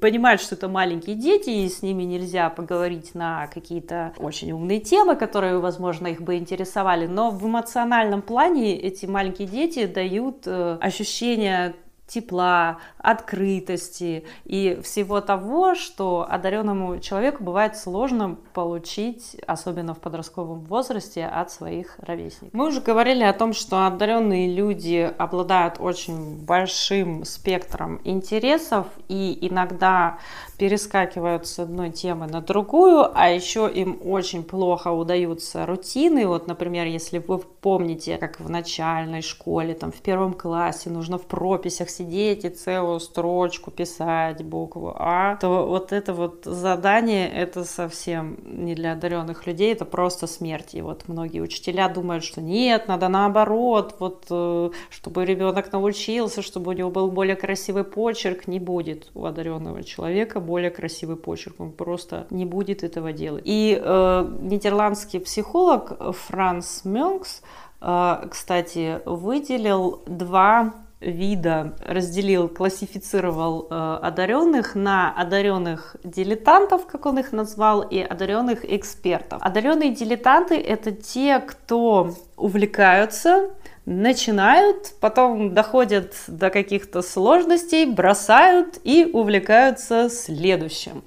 понимают, 0.00 0.40
что 0.40 0.54
это 0.54 0.68
маленькие 0.68 1.16
дети, 1.16 1.50
и 1.50 1.68
с 1.68 1.82
ними 1.82 2.04
нельзя 2.04 2.50
поговорить 2.50 3.16
на 3.16 3.48
какие-то 3.48 4.12
очень 4.18 4.52
умные 4.52 4.78
темы, 4.78 5.16
которые, 5.16 5.58
возможно, 5.58 6.06
их 6.06 6.22
бы 6.22 6.36
интересовали, 6.36 7.08
но 7.08 7.30
в 7.30 7.44
эмоциональном 7.44 8.22
плане 8.22 8.91
эти 8.92 9.06
маленькие 9.06 9.48
дети 9.48 9.86
дают 9.86 10.46
э, 10.46 10.78
ощущение 10.80 11.74
тепла, 12.06 12.78
открытости 12.98 14.24
и 14.44 14.78
всего 14.82 15.20
того, 15.20 15.74
что 15.74 16.26
одаренному 16.28 16.98
человеку 16.98 17.42
бывает 17.42 17.76
сложно 17.76 18.36
получить, 18.52 19.36
особенно 19.46 19.94
в 19.94 19.98
подростковом 19.98 20.60
возрасте, 20.60 21.24
от 21.24 21.50
своих 21.50 21.96
ровесников. 21.98 22.50
Мы 22.52 22.66
уже 22.66 22.80
говорили 22.80 23.22
о 23.22 23.32
том, 23.32 23.52
что 23.54 23.86
одаренные 23.86 24.52
люди 24.52 25.12
обладают 25.16 25.76
очень 25.78 26.36
большим 26.36 27.24
спектром 27.24 28.00
интересов 28.04 28.86
и 29.08 29.38
иногда 29.40 30.18
перескакивают 30.58 31.46
с 31.46 31.58
одной 31.58 31.90
темы 31.90 32.26
на 32.26 32.40
другую, 32.40 33.10
а 33.14 33.30
еще 33.30 33.70
им 33.72 33.98
очень 34.04 34.44
плохо 34.44 34.88
удаются 34.88 35.66
рутины. 35.66 36.26
Вот, 36.26 36.46
например, 36.46 36.86
если 36.86 37.18
вы 37.18 37.38
помните, 37.38 38.18
как 38.18 38.38
в 38.38 38.50
начальной 38.50 39.22
школе, 39.22 39.74
там 39.74 39.90
в 39.90 40.00
первом 40.02 40.34
классе 40.34 40.90
нужно 40.90 41.18
в 41.18 41.26
прописях 41.26 41.88
сидеть 41.90 42.01
и 42.44 42.48
целую 42.50 43.00
строчку 43.00 43.70
писать 43.70 44.44
букву 44.44 44.94
А, 44.96 45.36
то 45.36 45.66
вот 45.66 45.92
это 45.92 46.12
вот 46.12 46.44
задание, 46.44 47.30
это 47.30 47.64
совсем 47.64 48.38
не 48.44 48.74
для 48.74 48.92
одаренных 48.92 49.46
людей, 49.46 49.72
это 49.72 49.84
просто 49.84 50.26
смерть. 50.26 50.74
И 50.74 50.82
вот 50.82 51.08
многие 51.08 51.40
учителя 51.40 51.88
думают, 51.88 52.24
что 52.24 52.40
нет, 52.40 52.88
надо 52.88 53.08
наоборот, 53.08 53.96
вот 53.98 54.26
э, 54.30 54.70
чтобы 54.90 55.24
ребенок 55.24 55.72
научился, 55.72 56.42
чтобы 56.42 56.70
у 56.70 56.74
него 56.74 56.90
был 56.90 57.10
более 57.10 57.36
красивый 57.36 57.84
почерк, 57.84 58.46
не 58.46 58.58
будет 58.58 59.10
у 59.14 59.24
одаренного 59.24 59.82
человека 59.82 60.40
более 60.40 60.70
красивый 60.70 61.16
почерк, 61.16 61.60
он 61.60 61.72
просто 61.72 62.26
не 62.30 62.44
будет 62.44 62.82
этого 62.82 63.12
делать. 63.12 63.42
И 63.46 63.80
э, 63.80 64.28
нидерландский 64.40 65.20
психолог 65.20 66.14
Франс 66.14 66.84
Мёнкс, 66.84 67.42
э, 67.80 68.26
кстати, 68.30 69.00
выделил 69.04 70.02
два 70.06 70.74
вида 71.02 71.74
разделил, 71.84 72.48
классифицировал 72.48 73.66
э, 73.70 73.98
одаренных 74.02 74.74
на 74.74 75.12
одаренных 75.12 75.96
дилетантов, 76.04 76.86
как 76.86 77.06
он 77.06 77.18
их 77.18 77.32
назвал, 77.32 77.82
и 77.82 78.00
одаренных 78.00 78.64
экспертов. 78.64 79.38
Одаренные 79.42 79.90
дилетанты 79.90 80.56
это 80.56 80.92
те, 80.92 81.40
кто 81.40 82.14
увлекаются 82.36 83.50
начинают, 83.84 84.94
потом 85.00 85.54
доходят 85.54 86.14
до 86.28 86.50
каких-то 86.50 87.02
сложностей, 87.02 87.86
бросают 87.86 88.78
и 88.84 89.10
увлекаются 89.12 90.08
следующим. 90.08 91.02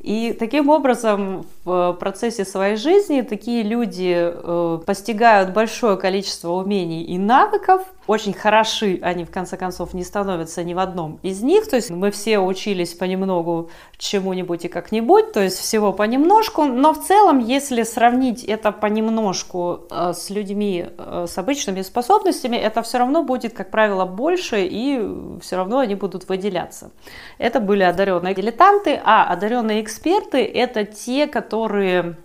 И 0.00 0.32
таким 0.36 0.68
образом 0.68 1.46
в 1.64 1.92
процессе 1.92 2.44
своей 2.44 2.74
жизни 2.74 3.20
такие 3.20 3.62
люди 3.62 4.16
э, 4.18 4.80
постигают 4.84 5.50
большое 5.50 5.96
количество 5.96 6.50
умений 6.50 7.04
и 7.04 7.18
навыков, 7.18 7.82
очень 8.08 8.32
хороши 8.32 8.98
они 9.00 9.24
в 9.24 9.30
конце 9.30 9.56
концов 9.56 9.94
не 9.94 10.02
становятся 10.02 10.64
ни 10.64 10.74
в 10.74 10.80
одном 10.80 11.20
из 11.22 11.40
них, 11.40 11.68
то 11.68 11.76
есть 11.76 11.90
мы 11.90 12.10
все 12.10 12.40
учились 12.40 12.94
понемногу 12.94 13.70
чему-нибудь 13.96 14.64
и 14.64 14.68
как-нибудь, 14.68 15.32
то 15.32 15.40
есть 15.40 15.58
всего 15.58 15.92
понемножку, 15.92 16.64
но 16.64 16.92
в 16.92 17.04
целом, 17.04 17.38
если 17.38 17.84
сравнить 17.84 18.42
это 18.42 18.72
понемножку 18.72 19.82
э, 19.88 20.14
с 20.14 20.30
людьми 20.30 20.86
э, 20.98 21.26
с 21.28 21.38
обычными 21.38 21.82
способностями, 21.82 22.56
это 22.56 22.82
все 22.82 22.98
равно 22.98 23.22
будет, 23.22 23.52
как 23.52 23.70
правило, 23.70 24.04
больше 24.04 24.66
и 24.66 25.00
все 25.40 25.54
равно 25.54 25.78
они 25.78 25.94
будут 25.94 26.28
выделяться. 26.28 26.90
Это 27.38 27.60
были 27.60 27.84
одаренные 27.84 28.34
дилетанты, 28.34 29.00
а 29.04 29.24
одаренные 29.32 29.80
эксперты 29.80 30.44
это 30.44 30.84
те, 30.84 31.28
которые 31.28 31.51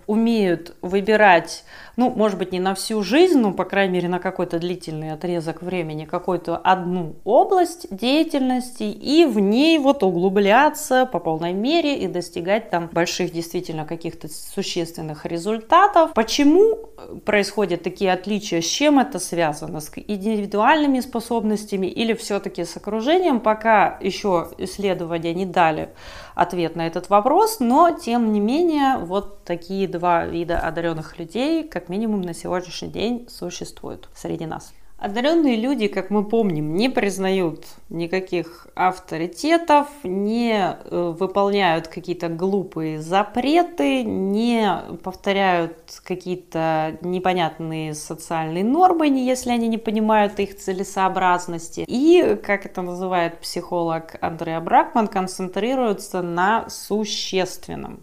умеют 0.06 0.74
выбирать 0.80 1.64
ну, 1.98 2.10
может 2.10 2.38
быть, 2.38 2.52
не 2.52 2.60
на 2.60 2.76
всю 2.76 3.02
жизнь, 3.02 3.40
но, 3.40 3.52
по 3.52 3.64
крайней 3.64 3.94
мере, 3.94 4.08
на 4.08 4.20
какой-то 4.20 4.60
длительный 4.60 5.10
отрезок 5.10 5.62
времени, 5.62 6.04
какую-то 6.04 6.56
одну 6.56 7.16
область 7.24 7.88
деятельности 7.90 8.84
и 8.84 9.26
в 9.26 9.40
ней 9.40 9.80
вот 9.80 10.04
углубляться 10.04 11.06
по 11.06 11.18
полной 11.18 11.54
мере 11.54 11.98
и 11.98 12.06
достигать 12.06 12.70
там 12.70 12.88
больших 12.92 13.32
действительно 13.32 13.84
каких-то 13.84 14.28
существенных 14.28 15.26
результатов. 15.26 16.12
Почему 16.14 16.88
происходят 17.24 17.82
такие 17.82 18.12
отличия, 18.12 18.60
с 18.60 18.66
чем 18.66 19.00
это 19.00 19.18
связано, 19.18 19.80
с 19.80 19.90
индивидуальными 19.96 21.00
способностями 21.00 21.88
или 21.88 22.14
все-таки 22.14 22.64
с 22.64 22.76
окружением, 22.76 23.40
пока 23.40 23.98
еще 24.00 24.50
исследования 24.58 25.34
не 25.34 25.46
дали 25.46 25.88
ответ 26.36 26.76
на 26.76 26.86
этот 26.86 27.08
вопрос, 27.08 27.58
но 27.58 27.90
тем 27.90 28.32
не 28.32 28.38
менее 28.38 28.98
вот 28.98 29.42
такие 29.42 29.88
два 29.88 30.24
вида 30.24 30.60
одаренных 30.60 31.18
людей 31.18 31.64
как 31.64 31.87
минимум 31.88 32.22
на 32.22 32.34
сегодняшний 32.34 32.88
день 32.88 33.26
существуют 33.28 34.08
среди 34.14 34.46
нас. 34.46 34.72
Одаренные 34.98 35.54
люди, 35.54 35.86
как 35.86 36.10
мы 36.10 36.24
помним, 36.24 36.74
не 36.74 36.88
признают 36.88 37.66
никаких 37.88 38.66
авторитетов, 38.74 39.86
не 40.02 40.58
э, 40.58 41.14
выполняют 41.16 41.86
какие-то 41.86 42.28
глупые 42.28 43.00
запреты, 43.00 44.02
не 44.02 44.68
повторяют 45.04 46.00
какие-то 46.02 46.98
непонятные 47.02 47.94
социальные 47.94 48.64
нормы, 48.64 49.06
если 49.06 49.50
они 49.50 49.68
не 49.68 49.78
понимают 49.78 50.40
их 50.40 50.56
целесообразности. 50.56 51.84
И, 51.86 52.36
как 52.42 52.66
это 52.66 52.82
называет 52.82 53.38
психолог 53.38 54.16
Андреа 54.20 54.60
Бракман, 54.60 55.06
концентрируются 55.06 56.22
на 56.22 56.68
существенном. 56.68 58.00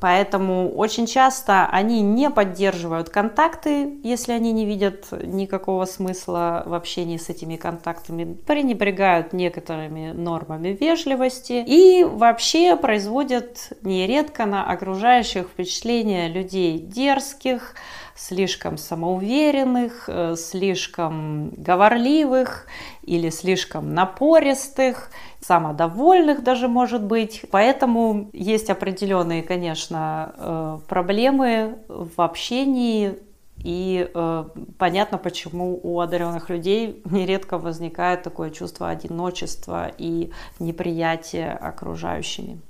Поэтому 0.00 0.70
очень 0.70 1.06
часто 1.06 1.66
они 1.66 2.02
не 2.02 2.30
поддерживают 2.30 3.08
контакты, 3.08 3.98
если 4.04 4.32
они 4.32 4.52
не 4.52 4.64
видят 4.64 5.08
никакого 5.10 5.86
смысла 5.86 6.62
в 6.66 6.74
общении 6.74 7.16
с 7.16 7.28
этими 7.28 7.56
контактами, 7.56 8.34
пренебрегают 8.34 9.32
некоторыми 9.32 10.12
нормами 10.12 10.68
вежливости 10.68 11.64
и 11.66 12.04
вообще 12.04 12.76
производят 12.76 13.72
нередко 13.82 14.46
на 14.46 14.70
окружающих 14.70 15.48
впечатление 15.48 16.28
людей 16.28 16.78
дерзких, 16.78 17.74
слишком 18.18 18.76
самоуверенных, 18.76 20.08
э, 20.08 20.34
слишком 20.36 21.50
говорливых 21.50 22.66
или 23.02 23.30
слишком 23.30 23.94
напористых, 23.94 25.10
самодовольных 25.40 26.42
даже 26.42 26.66
может 26.66 27.02
быть. 27.02 27.44
Поэтому 27.50 28.28
есть 28.32 28.70
определенные, 28.70 29.42
конечно, 29.42 30.34
э, 30.36 30.78
проблемы 30.88 31.78
в 31.88 32.20
общении 32.20 33.18
и 33.64 34.08
э, 34.12 34.44
понятно, 34.78 35.18
почему 35.18 35.78
у 35.82 36.00
одаренных 36.00 36.48
людей 36.50 37.02
нередко 37.04 37.58
возникает 37.58 38.22
такое 38.22 38.50
чувство 38.50 38.88
одиночества 38.88 39.90
и 39.98 40.30
неприятия 40.60 41.52
окружающими. 41.52 42.60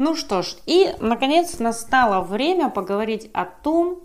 Ну 0.00 0.16
что 0.16 0.40
ж, 0.40 0.56
и 0.64 0.94
наконец 0.98 1.58
настало 1.58 2.22
время 2.22 2.70
поговорить 2.70 3.28
о 3.34 3.44
том, 3.44 3.98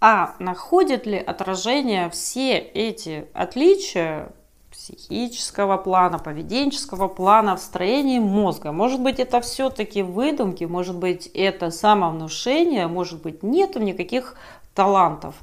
а 0.00 0.36
находят 0.38 1.06
ли 1.06 1.18
отражение 1.18 2.08
все 2.08 2.56
эти 2.56 3.26
отличия 3.34 4.30
психического 4.70 5.76
плана, 5.76 6.20
поведенческого 6.20 7.08
плана 7.08 7.56
в 7.56 7.60
строении 7.60 8.20
мозга. 8.20 8.70
Может 8.70 9.00
быть, 9.00 9.18
это 9.18 9.40
все-таки 9.40 10.02
выдумки, 10.02 10.62
может 10.62 10.94
быть, 10.94 11.26
это 11.34 11.72
самовнушение, 11.72 12.86
может 12.86 13.20
быть, 13.20 13.42
нету 13.42 13.80
никаких 13.80 14.36
талантов. 14.72 15.34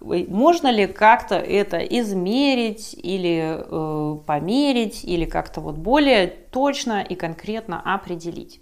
Можно 0.00 0.70
ли 0.70 0.86
как-то 0.86 1.36
это 1.36 1.78
измерить 1.78 2.94
или 2.94 3.58
э, 3.58 4.18
померить, 4.26 5.04
или 5.04 5.24
как-то 5.24 5.60
вот 5.60 5.76
более 5.76 6.26
точно 6.26 7.02
и 7.02 7.14
конкретно 7.14 7.80
определить? 7.80 8.60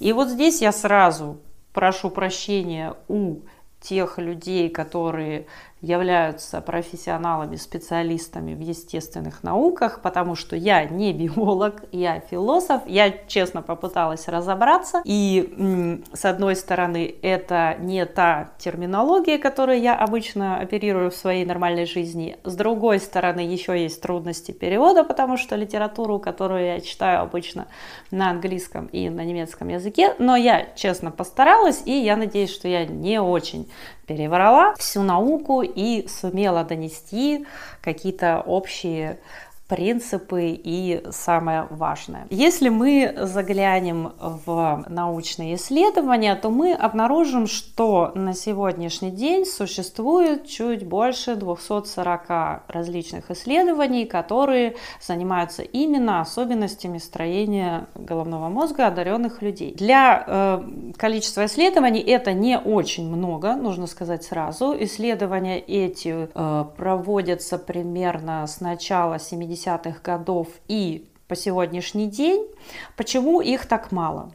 И 0.00 0.12
вот 0.12 0.28
здесь 0.28 0.60
я 0.60 0.72
сразу 0.72 1.38
прошу 1.72 2.10
прощения 2.10 2.94
у 3.08 3.40
тех 3.80 4.18
людей, 4.18 4.68
которые 4.68 5.46
являются 5.82 6.60
профессионалами, 6.60 7.56
специалистами 7.56 8.54
в 8.54 8.60
естественных 8.60 9.42
науках, 9.42 10.00
потому 10.00 10.36
что 10.36 10.54
я 10.54 10.84
не 10.84 11.12
биолог, 11.12 11.82
я 11.90 12.20
философ, 12.20 12.82
я 12.86 13.12
честно 13.26 13.62
попыталась 13.62 14.28
разобраться, 14.28 15.02
и 15.04 16.00
с 16.12 16.24
одной 16.24 16.54
стороны 16.54 17.12
это 17.22 17.76
не 17.80 18.06
та 18.06 18.50
терминология, 18.58 19.38
которой 19.38 19.80
я 19.80 19.96
обычно 19.96 20.58
оперирую 20.58 21.10
в 21.10 21.16
своей 21.16 21.44
нормальной 21.44 21.84
жизни, 21.84 22.38
с 22.44 22.54
другой 22.54 23.00
стороны 23.00 23.40
еще 23.40 23.80
есть 23.80 24.00
трудности 24.00 24.52
перевода, 24.52 25.02
потому 25.02 25.36
что 25.36 25.56
литературу, 25.56 26.20
которую 26.20 26.64
я 26.64 26.80
читаю 26.80 27.22
обычно 27.22 27.66
на 28.12 28.30
английском 28.30 28.86
и 28.86 29.10
на 29.10 29.24
немецком 29.24 29.68
языке, 29.68 30.14
но 30.20 30.36
я 30.36 30.68
честно 30.76 31.10
постаралась, 31.10 31.82
и 31.86 31.92
я 31.92 32.16
надеюсь, 32.16 32.50
что 32.50 32.68
я 32.68 32.86
не 32.86 33.20
очень 33.20 33.68
переврала 34.12 34.74
всю 34.74 35.02
науку 35.02 35.62
и 35.62 36.06
сумела 36.06 36.64
донести 36.64 37.46
какие-то 37.80 38.42
общие 38.44 39.18
принципы 39.72 40.60
и 40.62 41.02
самое 41.12 41.66
важное. 41.70 42.26
Если 42.28 42.68
мы 42.68 43.14
заглянем 43.16 44.12
в 44.20 44.84
научные 44.86 45.54
исследования, 45.54 46.34
то 46.34 46.50
мы 46.50 46.74
обнаружим, 46.74 47.46
что 47.46 48.12
на 48.14 48.34
сегодняшний 48.34 49.10
день 49.10 49.46
существует 49.46 50.46
чуть 50.46 50.86
больше 50.86 51.36
240 51.36 52.64
различных 52.68 53.30
исследований, 53.30 54.04
которые 54.04 54.76
занимаются 55.00 55.62
именно 55.62 56.20
особенностями 56.20 56.98
строения 56.98 57.86
головного 57.94 58.50
мозга 58.50 58.88
одаренных 58.88 59.40
людей. 59.40 59.74
Для 59.74 60.22
э, 60.26 60.62
количества 60.98 61.46
исследований 61.46 62.00
это 62.00 62.34
не 62.34 62.58
очень 62.58 63.08
много, 63.08 63.54
нужно 63.54 63.86
сказать 63.86 64.22
сразу. 64.22 64.76
Исследования 64.78 65.60
эти 65.60 66.28
э, 66.34 66.64
проводятся 66.76 67.56
примерно 67.56 68.46
с 68.46 68.60
начала 68.60 69.18
70 69.18 69.61
70-х 69.66 70.00
годов 70.02 70.48
и 70.68 71.08
по 71.28 71.36
сегодняшний 71.36 72.08
день. 72.08 72.46
Почему 72.96 73.40
их 73.40 73.66
так 73.66 73.90
мало? 73.90 74.32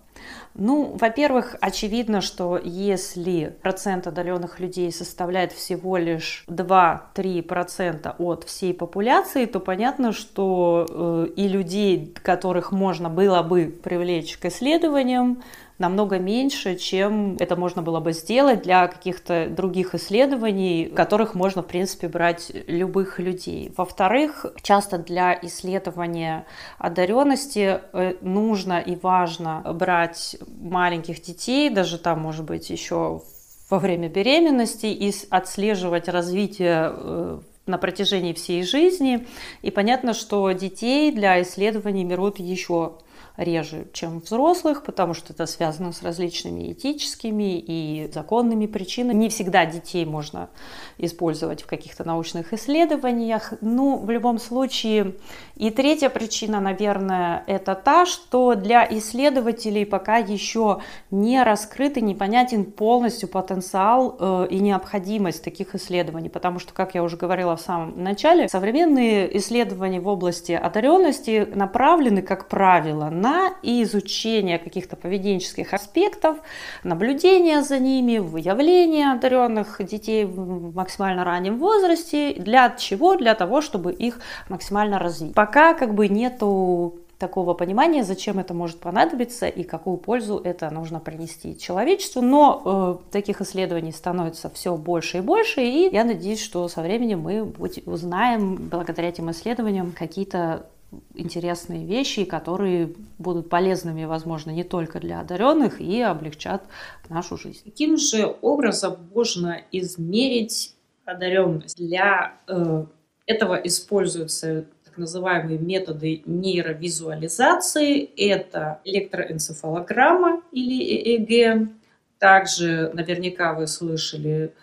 Ну, 0.56 0.98
во-первых, 1.00 1.56
очевидно, 1.62 2.22
что 2.22 2.60
если 2.64 3.56
процент 3.62 4.08
отдаленных 4.08 4.60
людей 4.60 4.92
составляет 4.92 5.52
всего 5.52 5.98
лишь 5.98 6.44
2-3% 6.48 8.16
от 8.18 8.44
всей 8.46 8.74
популяции, 8.74 9.46
то 9.46 9.60
понятно, 9.60 10.12
что 10.12 10.88
э, 10.90 11.28
и 11.36 11.48
людей, 11.48 12.12
которых 12.24 12.72
можно 12.72 13.10
было 13.10 13.44
бы 13.44 13.66
привлечь 13.84 14.38
к 14.40 14.46
исследованиям, 14.46 15.44
намного 15.80 16.18
меньше, 16.18 16.76
чем 16.76 17.38
это 17.40 17.56
можно 17.56 17.82
было 17.82 18.00
бы 18.00 18.14
сделать 18.14 18.64
для 18.64 18.88
каких-то 18.88 19.48
других 19.50 19.94
исследований, 19.94 20.86
которых 20.86 21.36
можно, 21.36 21.62
в 21.62 21.68
принципе, 21.68 22.08
брать 22.08 22.52
любых 22.68 23.20
людей. 23.20 23.72
Во-вторых, 23.78 24.46
часто 24.62 24.98
для 24.98 25.38
исследования 25.42 26.46
одаренности 26.80 27.80
э, 27.94 28.16
нужно 28.22 28.80
и 28.80 28.96
важно 28.96 29.62
брать 29.76 30.38
маленьких 30.48 31.22
детей, 31.22 31.70
даже 31.70 32.00
там, 32.00 32.20
может 32.20 32.46
быть, 32.46 32.70
еще 32.70 33.22
во 33.70 33.80
время 33.80 34.10
беременности 34.10 34.88
и 34.88 35.14
отслеживать 35.30 36.08
развитие 36.08 36.92
э, 36.92 37.40
на 37.68 37.78
протяжении 37.78 38.34
всей 38.34 38.64
жизни. 38.64 39.28
И 39.62 39.72
понятно, 39.72 40.14
что 40.14 40.50
детей 40.52 41.12
для 41.12 41.42
исследований 41.42 42.06
берут 42.06 42.40
еще 42.40 42.94
реже, 43.38 43.88
чем 43.94 44.20
взрослых, 44.20 44.84
потому 44.84 45.14
что 45.14 45.32
это 45.32 45.46
связано 45.46 45.92
с 45.92 46.02
различными 46.02 46.72
этическими 46.72 47.60
и 47.60 48.10
законными 48.12 48.66
причинами. 48.66 49.18
Не 49.18 49.30
всегда 49.30 49.66
детей 49.66 50.06
можно 50.06 50.50
использовать 50.98 51.62
в 51.62 51.68
каких-то 51.68 52.04
научных 52.04 52.54
исследованиях. 52.54 53.54
Ну, 53.62 53.98
в 53.98 54.10
любом 54.10 54.40
случае, 54.40 55.16
и 55.56 55.70
третья 55.70 56.10
причина, 56.10 56.60
наверное, 56.60 57.44
это 57.46 57.76
та, 57.76 58.06
что 58.08 58.56
для 58.56 58.88
исследователей 58.90 59.86
пока 59.86 60.18
еще 60.18 60.82
не 61.12 61.44
раскрыт 61.44 61.98
и 61.98 62.02
непонятен 62.02 62.66
полностью 62.66 63.30
потенциал 63.30 64.18
э, 64.20 64.48
и 64.50 64.60
необходимость 64.60 65.44
таких 65.44 65.76
исследований, 65.76 66.30
потому 66.30 66.58
что, 66.58 66.74
как 66.74 66.96
я 66.96 67.04
уже 67.04 67.18
говорила 67.18 67.56
в 67.56 67.62
самом 67.62 68.02
начале, 68.04 68.50
современные 68.50 69.38
исследования 69.38 70.00
в 70.00 70.08
области 70.08 70.54
одаренности 70.54 71.48
направлены, 71.54 72.24
как 72.24 72.48
правило, 72.48 73.10
на 73.10 73.27
на 73.28 73.54
изучение 73.62 74.58
каких-то 74.58 74.96
поведенческих 74.96 75.74
аспектов, 75.74 76.38
наблюдение 76.84 77.62
за 77.62 77.80
ними, 77.80 78.20
выявление 78.20 79.12
одаренных 79.12 79.82
детей 79.84 80.26
в 80.26 80.76
максимально 80.76 81.24
раннем 81.24 81.58
возрасте. 81.58 82.34
Для 82.34 82.70
чего? 82.70 83.16
Для 83.16 83.36
того, 83.36 83.62
чтобы 83.62 83.92
их 83.92 84.20
максимально 84.50 85.00
развить. 85.00 85.34
Пока 85.34 85.74
как 85.74 85.94
бы 85.94 86.08
нету 86.08 87.00
такого 87.18 87.54
понимания, 87.54 88.04
зачем 88.04 88.40
это 88.40 88.54
может 88.54 88.80
понадобиться 88.80 89.48
и 89.48 89.64
какую 89.64 89.98
пользу 89.98 90.40
это 90.44 90.70
нужно 90.70 91.00
принести 91.00 91.58
человечеству. 91.58 92.22
Но 92.22 92.62
э, 92.64 93.12
таких 93.12 93.42
исследований 93.42 93.92
становится 93.92 94.50
все 94.50 94.78
больше 94.78 95.18
и 95.18 95.22
больше, 95.22 95.62
и 95.62 95.90
я 95.92 96.04
надеюсь, 96.04 96.42
что 96.42 96.68
со 96.68 96.82
временем 96.82 97.22
мы 97.22 97.52
узнаем 97.86 98.56
благодаря 98.70 99.10
этим 99.10 99.32
исследованиям 99.32 99.94
какие-то 99.98 100.68
интересные 101.14 101.86
вещи, 101.86 102.24
которые 102.24 102.94
будут 103.18 103.50
полезными, 103.50 104.06
возможно, 104.06 104.52
не 104.52 104.64
только 104.64 105.00
для 105.00 105.20
одаренных 105.20 105.82
и 105.82 106.02
облегчат 106.02 106.64
нашу 107.10 107.38
жизнь. 107.38 107.62
Каким 107.66 107.98
же 107.98 108.36
образом 108.42 108.98
можно 109.14 109.62
измерить 109.72 110.76
одаренность? 111.06 111.78
Для 111.78 112.34
э, 112.48 112.86
этого 113.26 113.56
используются 113.56 114.66
так 114.86 114.98
называемые 114.98 115.60
методы 115.60 116.24
нейровизуализации. 116.26 118.10
Это 118.18 118.80
электроэнцефалограмма 118.86 120.42
или 120.52 121.18
ЭЭГ. 121.18 121.70
Также 122.18 122.92
наверняка 122.94 123.54
вы 123.54 123.68
слышали 123.68 124.54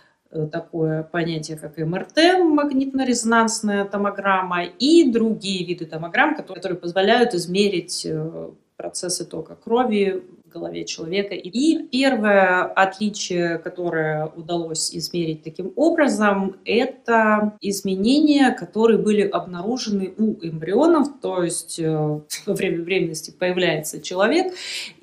такое 0.53 1.03
понятие, 1.03 1.57
как 1.57 1.77
МРТ, 1.79 2.17
магнитно-резонансная 2.43 3.85
томограмма, 3.85 4.65
и 4.65 5.11
другие 5.11 5.65
виды 5.65 5.87
томограмм, 5.87 6.35
которые, 6.35 6.57
которые 6.61 6.79
позволяют 6.79 7.35
измерить 7.35 8.05
э, 8.05 8.51
процессы 8.77 9.25
тока 9.25 9.57
крови 9.57 10.23
голове 10.55 10.85
человека. 10.85 11.35
И 11.35 11.89
первое 11.89 12.63
отличие, 12.63 13.59
которое 13.59 14.27
удалось 14.27 14.95
измерить 14.95 15.43
таким 15.43 15.73
образом, 15.77 16.57
это 16.65 17.59
изменения, 17.61 18.53
которые 18.53 18.99
были 18.99 19.23
обнаружены 19.23 20.15
у 20.17 20.35
эмбрионов, 20.41 21.09
то 21.21 21.43
есть 21.43 21.79
э, 21.79 21.85
во 22.47 22.55
время 22.55 22.79
беременности 22.79 23.33
появляется 23.33 24.01
человек, 24.01 24.55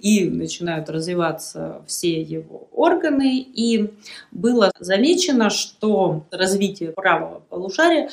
и 0.02 0.30
начинают 0.30 0.90
развиваться 0.90 1.84
все 1.88 2.22
его 2.22 2.68
органы. 2.72 3.40
И 3.40 3.94
было 4.32 4.72
замечено, 4.80 5.50
что 5.50 6.26
развитие 6.32 6.92
правого 6.92 7.42
полушария 7.50 8.10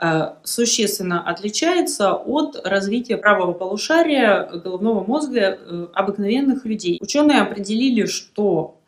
э, 0.00 0.34
существенно 0.44 1.22
отличается 1.28 2.12
от 2.12 2.60
развития 2.64 3.16
правого 3.16 3.52
полушария 3.52 4.44
головного 4.44 5.04
мозга 5.04 5.58
э, 5.58 5.86
обыкновенных 5.94 6.64
людей. 6.64 6.98
Ученые 7.00 7.40
определили, 7.40 8.06
что 8.06 8.79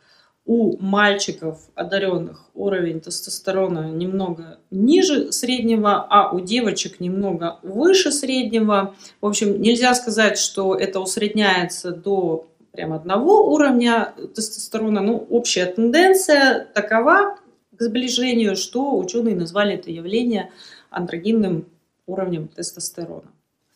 у 0.45 0.77
мальчиков 0.77 1.69
одаренных 1.73 2.49
уровень 2.53 2.99
тестостерона 2.99 3.91
немного 3.91 4.59
ниже 4.71 5.31
среднего, 5.31 6.05
а 6.09 6.31
у 6.31 6.41
девочек 6.41 6.99
немного 6.99 7.59
выше 7.63 8.11
среднего. 8.11 8.95
В 9.21 9.27
общем, 9.27 9.61
нельзя 9.61 9.93
сказать, 9.95 10.37
что 10.37 10.75
это 10.75 10.99
усредняется 10.99 11.91
до 11.91 12.47
прям 12.71 12.91
одного 12.91 13.53
уровня 13.53 14.13
тестостерона. 14.35 15.01
Ну, 15.01 15.25
общая 15.29 15.67
тенденция 15.67 16.67
такова 16.73 17.37
к 17.77 17.81
сближению, 17.81 18.55
что 18.55 18.97
ученые 18.97 19.35
назвали 19.35 19.75
это 19.75 19.91
явление 19.91 20.51
андрогенным 20.89 21.67
уровнем 22.05 22.49
тестостерона. 22.49 23.32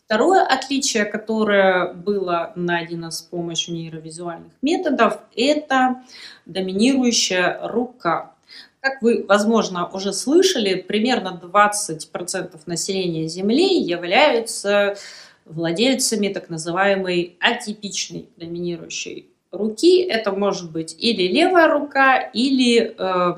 Второе 0.07 0.41
отличие, 0.41 1.03
которое 1.03 1.91
было 1.91 2.53
найдено 2.55 3.11
с 3.11 3.21
помощью 3.21 3.73
нейровизуальных 3.75 4.53
методов, 4.61 5.19
это 5.35 6.01
доминирующая 6.45 7.59
рука. 7.61 8.31
Как 8.79 9.01
вы, 9.01 9.25
возможно, 9.27 9.85
уже 9.85 10.13
слышали, 10.13 10.75
примерно 10.75 11.37
20% 11.43 12.57
населения 12.67 13.27
Земли 13.27 13.81
являются 13.81 14.95
владельцами 15.43 16.29
так 16.29 16.49
называемой 16.49 17.35
атипичной 17.41 18.29
доминирующей 18.37 19.27
руки. 19.51 20.03
Это 20.03 20.31
может 20.31 20.71
быть 20.71 20.95
или 20.97 21.27
левая 21.27 21.67
рука, 21.67 22.17
или 22.17 22.95
э, 22.97 23.35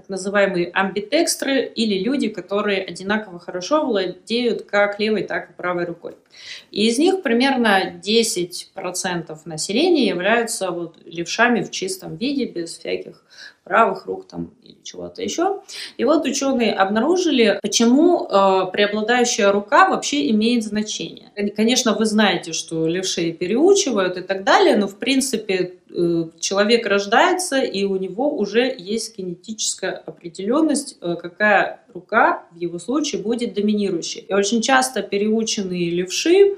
так 0.00 0.08
называемые 0.08 0.70
амбитекстры 0.72 1.62
или 1.66 2.02
люди, 2.02 2.28
которые 2.28 2.82
одинаково 2.82 3.38
хорошо 3.38 3.84
владеют 3.84 4.62
как 4.62 4.98
левой, 4.98 5.24
так 5.24 5.50
и 5.50 5.52
правой 5.52 5.84
рукой. 5.84 6.16
И 6.70 6.88
из 6.88 6.98
них 6.98 7.22
примерно 7.22 8.00
10% 8.02 9.38
населения 9.44 10.08
являются 10.08 10.70
вот 10.70 10.96
левшами 11.04 11.62
в 11.62 11.70
чистом 11.70 12.16
виде, 12.16 12.46
без 12.46 12.78
всяких 12.78 13.22
правых 13.70 14.06
рук 14.06 14.26
там 14.26 14.50
или 14.64 14.78
чего-то 14.82 15.22
еще. 15.22 15.60
И 15.96 16.04
вот 16.04 16.26
ученые 16.26 16.74
обнаружили, 16.74 17.60
почему 17.62 18.26
э, 18.26 18.66
преобладающая 18.72 19.52
рука 19.52 19.88
вообще 19.88 20.28
имеет 20.32 20.64
значение. 20.64 21.30
Конечно, 21.54 21.94
вы 21.94 22.04
знаете, 22.04 22.52
что 22.52 22.88
левшей 22.88 23.32
переучивают 23.32 24.16
и 24.16 24.22
так 24.22 24.42
далее, 24.42 24.76
но 24.76 24.88
в 24.88 24.96
принципе 24.98 25.74
э, 25.88 26.24
человек 26.40 26.84
рождается, 26.84 27.60
и 27.60 27.84
у 27.84 27.94
него 27.94 28.36
уже 28.36 28.74
есть 28.76 29.14
кинетическая 29.14 29.92
определенность, 30.04 30.98
э, 31.00 31.14
какая 31.14 31.84
рука 31.94 32.44
в 32.52 32.56
его 32.56 32.78
случае 32.78 33.22
будет 33.22 33.54
доминирующей. 33.54 34.24
И 34.28 34.32
очень 34.32 34.60
часто 34.62 35.02
переученные 35.02 35.90
левши, 35.90 36.56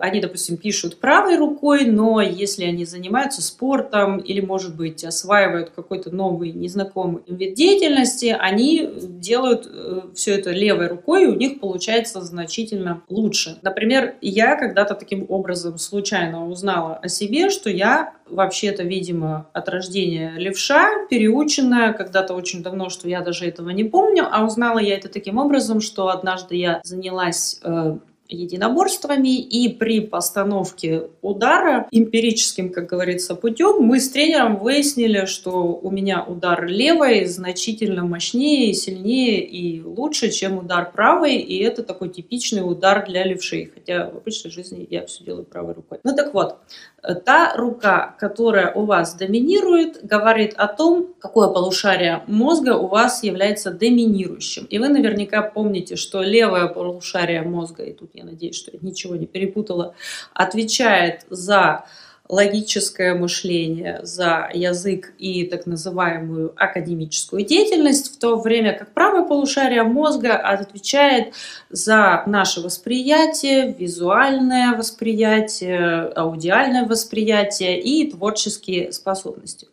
они, 0.00 0.20
допустим, 0.20 0.56
пишут 0.56 0.98
правой 0.98 1.36
рукой, 1.36 1.86
но 1.86 2.20
если 2.20 2.64
они 2.64 2.84
занимаются 2.84 3.42
спортом 3.42 4.18
или, 4.18 4.40
может 4.40 4.76
быть, 4.76 5.04
осваивают 5.04 5.70
какой-то 5.70 6.10
новый, 6.14 6.52
незнакомый 6.52 7.22
вид 7.26 7.54
деятельности, 7.54 8.36
они 8.38 8.90
делают 9.00 9.68
э, 9.70 10.00
все 10.14 10.34
это 10.34 10.50
левой 10.50 10.88
рукой, 10.88 11.24
и 11.24 11.26
у 11.26 11.34
них 11.34 11.60
получается 11.60 12.20
значительно 12.20 13.02
лучше. 13.08 13.58
Например, 13.62 14.14
я 14.20 14.56
когда-то 14.56 14.94
таким 14.94 15.26
образом 15.28 15.78
случайно 15.78 16.48
узнала 16.48 16.96
о 16.96 17.08
себе, 17.08 17.50
что 17.50 17.70
я 17.70 18.14
вообще-то, 18.30 18.82
видимо, 18.82 19.48
от 19.52 19.68
рождения 19.68 20.34
левша, 20.36 21.06
переученная 21.08 21.92
когда-то 21.92 22.34
очень 22.34 22.62
давно, 22.62 22.88
что 22.88 23.08
я 23.08 23.20
даже 23.20 23.46
этого 23.46 23.70
не 23.70 23.84
помню, 23.84 24.26
а 24.30 24.44
узнала 24.44 24.78
я 24.78 24.96
это 24.96 25.08
таким 25.08 25.38
образом, 25.38 25.80
что 25.80 26.08
однажды 26.08 26.56
я 26.56 26.80
занялась 26.84 27.60
э, 27.62 27.96
единоборствами, 28.30 29.38
и 29.38 29.68
при 29.68 30.00
постановке 30.00 31.08
удара 31.22 31.88
эмпирическим, 31.90 32.72
как 32.72 32.86
говорится, 32.86 33.34
путем 33.34 33.82
мы 33.82 34.00
с 34.00 34.08
тренером 34.10 34.56
выяснили, 34.56 35.26
что 35.26 35.78
у 35.82 35.90
меня 35.90 36.24
удар 36.24 36.66
левой 36.66 37.26
значительно 37.26 38.04
мощнее, 38.04 38.72
сильнее 38.74 39.44
и 39.44 39.82
лучше, 39.82 40.30
чем 40.30 40.58
удар 40.58 40.90
правой, 40.92 41.36
и 41.36 41.58
это 41.62 41.82
такой 41.82 42.08
типичный 42.08 42.60
удар 42.60 43.04
для 43.06 43.24
левшей, 43.24 43.70
хотя 43.72 44.10
в 44.10 44.16
обычной 44.16 44.50
жизни 44.50 44.86
я 44.88 45.06
все 45.06 45.24
делаю 45.24 45.44
правой 45.44 45.74
рукой. 45.74 45.98
Ну 46.04 46.14
так 46.14 46.32
вот, 46.34 46.58
та 47.02 47.54
рука, 47.56 48.14
которая 48.18 48.72
у 48.72 48.84
вас 48.84 49.14
доминирует, 49.14 50.04
говорит 50.04 50.54
о 50.56 50.66
том, 50.68 51.14
какое 51.18 51.48
полушарие 51.48 52.22
мозга 52.26 52.76
у 52.76 52.86
вас 52.86 53.22
является 53.22 53.70
доминирующим. 53.70 54.64
И 54.64 54.78
вы 54.78 54.88
наверняка 54.88 55.42
помните, 55.42 55.96
что 55.96 56.22
левое 56.22 56.68
полушарие 56.68 57.42
мозга, 57.42 57.84
и 57.84 57.92
тут 57.92 58.10
я 58.14 58.24
надеюсь, 58.24 58.56
что 58.56 58.70
я 58.72 58.78
ничего 58.82 59.16
не 59.16 59.26
перепутала, 59.26 59.94
отвечает 60.34 61.26
за 61.30 61.84
логическое 62.30 63.14
мышление, 63.14 64.00
за 64.04 64.48
язык 64.54 65.12
и 65.18 65.44
так 65.44 65.66
называемую 65.66 66.54
академическую 66.56 67.44
деятельность, 67.44 68.14
в 68.14 68.18
то 68.18 68.36
время 68.36 68.72
как 68.72 68.94
правое 68.94 69.24
полушарие 69.24 69.82
мозга 69.82 70.36
отвечает 70.36 71.34
за 71.70 72.22
наше 72.26 72.60
восприятие, 72.60 73.74
визуальное 73.76 74.76
восприятие, 74.76 76.04
аудиальное 76.14 76.86
восприятие 76.86 77.80
и 77.80 78.08
творческие 78.08 78.92
способности. 78.92 79.66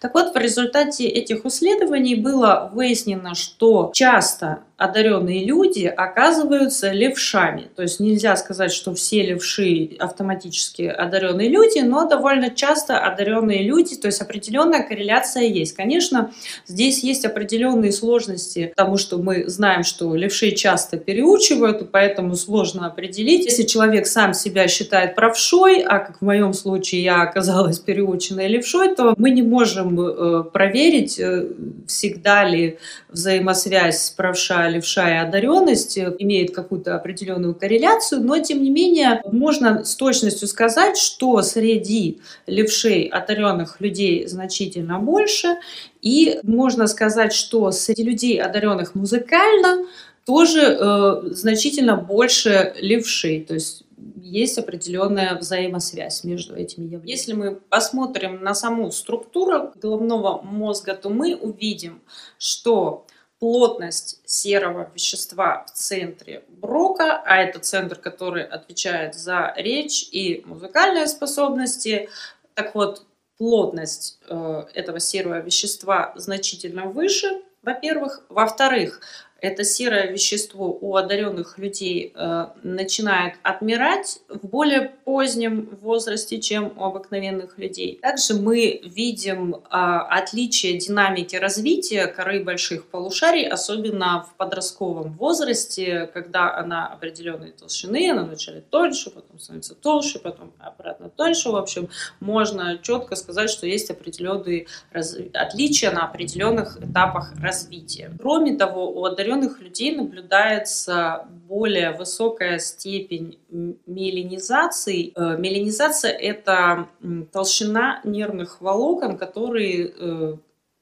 Так 0.00 0.14
вот, 0.14 0.34
в 0.34 0.38
результате 0.38 1.08
этих 1.08 1.44
исследований 1.44 2.14
было 2.14 2.70
выяснено, 2.72 3.34
что 3.34 3.90
часто 3.92 4.60
одаренные 4.76 5.44
люди 5.44 5.84
оказываются 5.86 6.90
левшами. 6.90 7.68
То 7.76 7.82
есть 7.82 8.00
нельзя 8.00 8.34
сказать, 8.36 8.72
что 8.72 8.92
все 8.94 9.22
левши 9.22 9.96
автоматически 10.00 10.82
одаренные 10.82 11.48
люди, 11.48 11.78
но 11.78 12.08
довольно 12.08 12.50
часто 12.50 12.98
одаренные 12.98 13.62
люди, 13.62 13.94
то 13.94 14.08
есть 14.08 14.20
определенная 14.20 14.82
корреляция 14.82 15.44
есть. 15.44 15.76
Конечно, 15.76 16.32
здесь 16.66 17.04
есть 17.04 17.24
определенные 17.24 17.92
сложности, 17.92 18.72
потому 18.76 18.96
что 18.96 19.18
мы 19.18 19.48
знаем, 19.48 19.84
что 19.84 20.14
левши 20.16 20.50
часто 20.50 20.96
переучивают, 20.96 21.92
поэтому 21.92 22.34
сложно 22.34 22.86
определить. 22.86 23.44
Если 23.44 23.62
человек 23.62 24.08
сам 24.08 24.34
себя 24.34 24.66
считает 24.66 25.14
правшой, 25.14 25.82
а 25.82 26.00
как 26.00 26.18
в 26.18 26.22
моем 26.22 26.52
случае 26.52 27.04
я 27.04 27.22
оказалась 27.22 27.78
переученной 27.78 28.48
левшой, 28.48 28.94
то 28.94 29.14
мы 29.18 29.30
не 29.30 29.42
можем 29.42 30.00
э, 30.00 30.44
проверить, 30.44 31.20
э, 31.20 31.46
всегда 31.86 32.44
ли 32.44 32.78
взаимосвязь 33.08 34.10
правша 34.10 34.63
левша 34.68 35.10
и 35.10 35.26
одаренность 35.26 35.98
имеют 35.98 36.54
какую-то 36.54 36.96
определенную 36.96 37.54
корреляцию, 37.54 38.22
но 38.22 38.38
тем 38.38 38.62
не 38.62 38.70
менее 38.70 39.22
можно 39.30 39.84
с 39.84 39.96
точностью 39.96 40.48
сказать, 40.48 40.96
что 40.96 41.42
среди 41.42 42.20
левшей 42.46 43.04
одаренных 43.04 43.80
людей 43.80 44.26
значительно 44.26 44.98
больше, 44.98 45.56
и 46.02 46.38
можно 46.42 46.86
сказать, 46.86 47.32
что 47.32 47.70
среди 47.70 48.04
людей 48.04 48.40
одаренных 48.40 48.94
музыкально 48.94 49.86
тоже 50.24 50.60
э, 50.60 51.22
значительно 51.32 51.96
больше 51.96 52.74
левшей, 52.80 53.40
то 53.40 53.54
есть 53.54 53.84
есть 54.16 54.58
определенная 54.58 55.36
взаимосвязь 55.36 56.24
между 56.24 56.56
этими 56.56 56.84
явлениями. 56.84 57.10
Если 57.10 57.32
мы 57.34 57.56
посмотрим 57.56 58.42
на 58.42 58.54
саму 58.54 58.90
структуру 58.90 59.72
головного 59.80 60.42
мозга, 60.42 60.94
то 60.94 61.10
мы 61.10 61.36
увидим, 61.36 62.00
что 62.38 63.06
плотность 63.44 64.22
серого 64.24 64.90
вещества 64.94 65.66
в 65.66 65.72
центре 65.72 66.44
Брока, 66.48 67.22
а 67.26 67.36
это 67.36 67.58
центр, 67.58 67.94
который 67.94 68.42
отвечает 68.42 69.14
за 69.14 69.52
речь 69.54 70.08
и 70.12 70.42
музыкальные 70.46 71.06
способности. 71.06 72.08
Так 72.54 72.74
вот, 72.74 73.02
плотность 73.36 74.18
э, 74.26 74.64
этого 74.72 74.98
серого 74.98 75.40
вещества 75.40 76.14
значительно 76.16 76.86
выше, 76.86 77.42
во-первых. 77.62 78.24
Во-вторых, 78.30 79.02
это 79.44 79.62
серое 79.62 80.10
вещество 80.10 80.78
у 80.80 80.96
одаренных 80.96 81.58
людей 81.58 82.12
э, 82.14 82.46
начинает 82.62 83.34
отмирать 83.42 84.20
в 84.28 84.46
более 84.46 84.92
позднем 85.04 85.68
возрасте, 85.82 86.40
чем 86.40 86.72
у 86.78 86.84
обыкновенных 86.84 87.58
людей. 87.58 87.98
Также 88.00 88.34
мы 88.34 88.80
видим 88.82 89.56
э, 89.56 89.58
отличие 89.68 90.78
динамики 90.78 91.36
развития 91.36 92.06
коры 92.06 92.42
больших 92.42 92.86
полушарий, 92.86 93.46
особенно 93.46 94.26
в 94.26 94.34
подростковом 94.38 95.12
возрасте, 95.12 96.10
когда 96.14 96.56
она 96.56 96.86
определенной 96.86 97.52
толщины, 97.52 98.10
она 98.10 98.24
вначале 98.24 98.62
тоньше, 98.62 99.10
потом 99.10 99.38
становится 99.38 99.74
толще, 99.74 100.20
потом 100.20 100.54
обратно 100.58 101.10
тоньше. 101.10 101.50
В 101.50 101.56
общем, 101.56 101.90
можно 102.18 102.78
четко 102.78 103.14
сказать, 103.14 103.50
что 103.50 103.66
есть 103.66 103.90
определенные 103.90 104.68
раз... 104.90 105.14
отличия 105.34 105.90
на 105.90 106.06
определенных 106.06 106.78
этапах 106.82 107.34
развития. 107.42 108.10
Кроме 108.18 108.56
того, 108.56 108.90
у 108.90 109.04
одаренных 109.04 109.33
одаренных 109.34 109.60
людей 109.60 109.94
наблюдается 109.94 111.26
более 111.48 111.92
высокая 111.92 112.58
степень 112.58 113.38
меланизации. 113.86 115.12
Э, 115.14 115.36
меланизация– 115.38 116.12
это 116.12 116.88
толщина 117.32 118.00
нервных 118.04 118.60
волокон, 118.60 119.18
которые 119.18 119.88
э, 119.88 120.36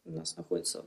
у 0.04 0.10
нас 0.10 0.36
находятся 0.36 0.84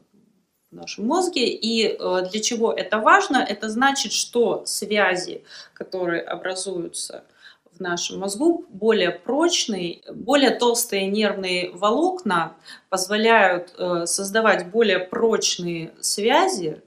в 0.71 0.75
нашем 0.75 1.07
мозге. 1.07 1.47
И 1.47 1.87
э, 1.87 2.29
для 2.31 2.41
чего 2.41 2.71
это 2.71 2.99
важно? 2.99 3.37
Это 3.37 3.69
значит, 3.69 4.11
что 4.11 4.65
связи, 4.65 5.43
которые 5.73 6.21
образуются 6.21 7.23
в 7.71 7.81
нашем 7.81 8.19
мозгу, 8.19 8.65
более 8.69 9.11
прочные, 9.11 10.01
более 10.13 10.51
толстые 10.51 11.07
нервные 11.07 11.71
волокна 11.71 12.55
позволяют 12.89 13.73
создавать 14.05 14.71
более 14.71 14.99
прочные 14.99 15.91
связи, 15.99 16.81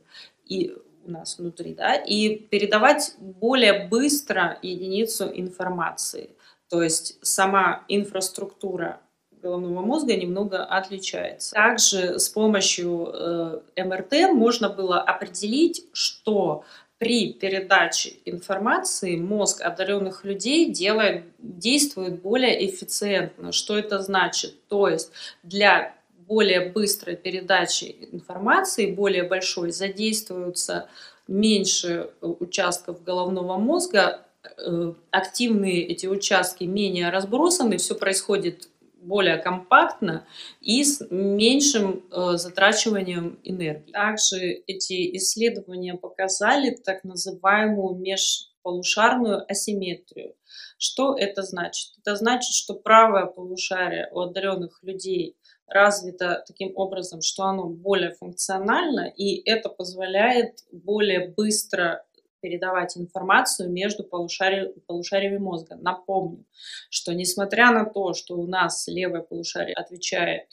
и 0.49 0.75
у 1.05 1.11
нас 1.11 1.39
внутри, 1.39 1.75
да, 1.75 1.95
и 1.95 2.37
передавать 2.37 3.15
более 3.19 3.89
быстро 3.89 4.59
единицу 4.63 5.31
информации. 5.33 6.31
То 6.69 6.83
есть 6.83 7.19
сама 7.23 7.85
инфраструктура 7.89 9.01
головного 9.43 9.85
мозга 9.85 10.17
немного 10.17 10.65
отличается. 10.65 11.55
Также 11.55 12.19
с 12.19 12.29
помощью 12.29 13.11
э, 13.13 13.61
МРТ 13.77 14.33
можно 14.33 14.69
было 14.69 15.01
определить, 15.01 15.87
что 15.93 16.65
при 16.99 17.33
передаче 17.33 18.15
информации 18.25 19.17
мозг 19.17 19.63
одаренных 19.63 20.25
людей 20.25 20.73
делает, 20.73 21.25
действует 21.39 22.21
более 22.21 22.69
эффициентно. 22.69 23.53
Что 23.53 23.79
это 23.79 24.01
значит? 24.01 24.67
То 24.67 24.89
есть 24.89 25.13
для 25.45 25.95
более 26.29 26.71
быстрой 26.71 27.17
передачи 27.17 27.97
информации, 28.13 28.95
более 28.95 29.25
большой, 29.25 29.73
задействуются 29.73 30.89
меньше 31.27 32.11
э, 32.21 32.27
участков 32.27 33.03
головного 33.03 33.57
мозга, 33.57 34.27
э, 34.45 34.93
активные 35.11 35.87
эти 35.87 36.07
участки 36.07 36.65
менее 36.65 37.11
разбросаны, 37.11 37.79
все 37.79 37.95
происходит 37.95 38.69
более 39.01 39.39
компактно 39.39 40.27
и 40.61 40.85
с 40.85 41.07
меньшим 41.11 42.05
э, 42.11 42.37
затрачиванием 42.37 43.39
энергии. 43.45 43.93
Также 43.93 44.39
эти 44.67 45.17
исследования 45.17 45.95
показали 45.95 46.71
так 46.71 47.05
называемую 47.05 47.97
межполушарную 47.97 49.51
асимметрию. 49.51 50.35
Что 50.77 51.17
это 51.17 51.43
значит? 51.43 51.93
Это 52.01 52.17
значит, 52.17 52.55
что 52.55 52.75
правое 52.75 53.27
полушарие 53.27 54.09
у 54.13 54.21
одаренных 54.21 54.81
людей 54.83 55.37
развито 55.69 56.45
таким 56.47 56.73
образом, 56.77 57.21
что 57.23 57.45
оно 57.45 57.65
более 57.65 58.13
функционально, 58.13 59.13
и 59.17 59.49
это 59.49 59.69
позволяет 59.69 60.65
более 60.73 61.29
быстро 61.29 62.05
передавать 62.41 62.97
информацию 62.97 63.71
между 63.71 64.05
полушари... 64.05 64.73
полушариями 64.87 65.39
мозга. 65.39 65.77
Напомню, 65.77 66.45
что 66.89 67.13
несмотря 67.13 67.73
на 67.73 67.85
то, 67.85 68.15
что 68.15 68.37
у 68.37 68.47
нас 68.47 68.87
левое 68.87 69.23
полушарие 69.23 69.75
отвечает, 69.75 70.47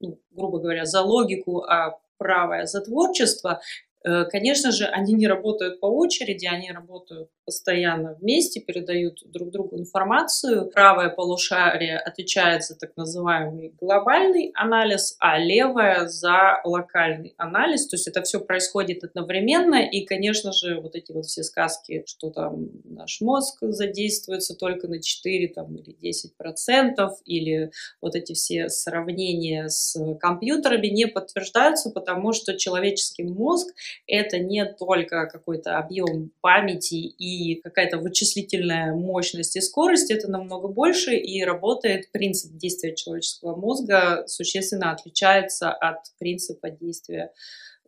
ну, 0.00 0.18
грубо 0.30 0.60
говоря, 0.60 0.84
за 0.84 1.02
логику, 1.02 1.62
а 1.62 1.98
правое 2.18 2.66
за 2.66 2.80
творчество, 2.80 3.60
Э, 4.04 4.24
конечно 4.24 4.70
же, 4.70 4.84
они 4.84 5.14
не 5.14 5.26
работают 5.26 5.80
по 5.80 5.86
очереди, 5.86 6.46
они 6.46 6.70
работают 6.70 7.30
постоянно 7.44 8.14
вместе, 8.14 8.60
передают 8.60 9.22
друг 9.26 9.50
другу 9.50 9.78
информацию. 9.78 10.70
Правое 10.70 11.10
полушарие 11.10 11.98
отвечает 11.98 12.64
за 12.64 12.76
так 12.76 12.96
называемый 12.96 13.74
глобальный 13.80 14.52
анализ, 14.54 15.16
а 15.18 15.38
левое 15.38 16.06
за 16.06 16.60
локальный 16.64 17.34
анализ. 17.36 17.86
То 17.86 17.96
есть 17.96 18.08
это 18.08 18.22
все 18.22 18.40
происходит 18.40 19.04
одновременно, 19.04 19.76
и, 19.84 20.04
конечно 20.04 20.52
же, 20.52 20.80
вот 20.80 20.94
эти 20.96 21.12
вот 21.12 21.26
все 21.26 21.42
сказки, 21.42 22.04
что 22.06 22.30
там 22.30 22.68
наш 22.84 23.20
мозг 23.20 23.58
задействуется 23.60 24.54
только 24.54 24.88
на 24.88 25.02
4 25.02 25.48
там, 25.48 25.76
или 25.76 25.92
10 25.92 26.36
процентов, 26.36 27.18
или 27.24 27.70
вот 28.00 28.14
эти 28.14 28.32
все 28.32 28.68
сравнения 28.68 29.68
с 29.68 29.96
компьютерами 30.20 30.86
не 30.86 31.06
подтверждаются, 31.06 31.90
потому 31.90 32.32
что 32.32 32.56
человеческий 32.56 33.24
мозг 33.24 33.74
это 34.06 34.38
не 34.38 34.64
только 34.64 35.26
какой-то 35.26 35.78
объем 35.78 36.30
памяти 36.40 36.94
и 36.94 37.33
какая-то 37.62 37.98
вычислительная 37.98 38.94
мощность 38.94 39.56
и 39.56 39.60
скорость, 39.60 40.10
это 40.10 40.30
намного 40.30 40.68
больше, 40.68 41.16
и 41.16 41.42
работает 41.44 42.10
принцип 42.12 42.52
действия 42.56 42.94
человеческого 42.94 43.56
мозга 43.56 44.24
существенно 44.26 44.92
отличается 44.92 45.70
от 45.70 45.98
принципа 46.18 46.70
действия 46.70 47.32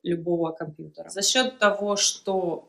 любого 0.03 0.53
компьютера. 0.53 1.09
За 1.09 1.23
счет 1.23 1.59
того, 1.59 1.97
что 1.97 2.69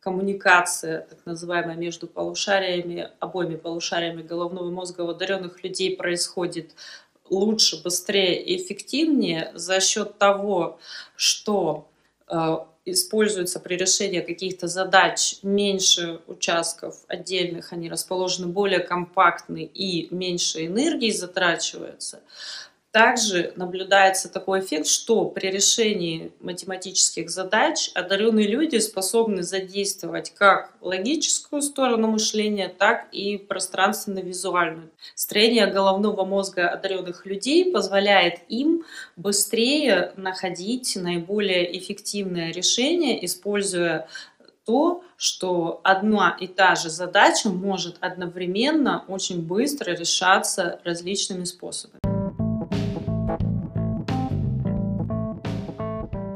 коммуникация, 0.00 1.00
так 1.00 1.24
называемая, 1.24 1.76
между 1.76 2.06
полушариями, 2.06 3.08
обоими 3.20 3.56
полушариями 3.56 4.22
головного 4.22 4.70
мозга 4.70 5.00
у 5.00 5.08
одаренных 5.08 5.64
людей 5.64 5.96
происходит 5.96 6.74
лучше, 7.30 7.82
быстрее 7.82 8.42
и 8.42 8.62
эффективнее 8.62 9.50
за 9.54 9.80
счет 9.80 10.18
того, 10.18 10.78
что 11.16 11.88
Используются 12.86 13.60
при 13.60 13.76
решении 13.76 14.20
каких-то 14.20 14.68
задач 14.68 15.36
меньше 15.42 16.20
участков 16.26 16.96
отдельных, 17.08 17.72
они 17.72 17.88
расположены 17.88 18.48
более 18.48 18.80
компактны 18.80 19.64
и 19.64 20.14
меньше 20.14 20.66
энергии 20.66 21.10
затрачивается, 21.10 22.20
также 22.94 23.52
наблюдается 23.56 24.28
такой 24.28 24.60
эффект, 24.60 24.86
что 24.86 25.24
при 25.24 25.48
решении 25.48 26.30
математических 26.38 27.28
задач 27.28 27.90
одаренные 27.92 28.46
люди 28.46 28.76
способны 28.76 29.42
задействовать 29.42 30.30
как 30.30 30.72
логическую 30.80 31.60
сторону 31.60 32.06
мышления, 32.06 32.68
так 32.68 33.08
и 33.10 33.36
пространственно-визуальную. 33.36 34.90
Строение 35.16 35.66
головного 35.66 36.24
мозга 36.24 36.68
одаренных 36.68 37.26
людей 37.26 37.72
позволяет 37.72 38.42
им 38.48 38.84
быстрее 39.16 40.12
находить 40.16 40.94
наиболее 40.94 41.76
эффективное 41.76 42.52
решение, 42.52 43.24
используя 43.26 44.06
то, 44.64 45.02
что 45.16 45.80
одна 45.82 46.36
и 46.40 46.46
та 46.46 46.76
же 46.76 46.90
задача 46.90 47.48
может 47.48 47.96
одновременно 47.98 49.04
очень 49.08 49.42
быстро 49.42 49.90
решаться 49.90 50.78
различными 50.84 51.42
способами. 51.42 52.03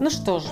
Ну 0.09 0.13
что 0.13 0.39
ж, 0.39 0.45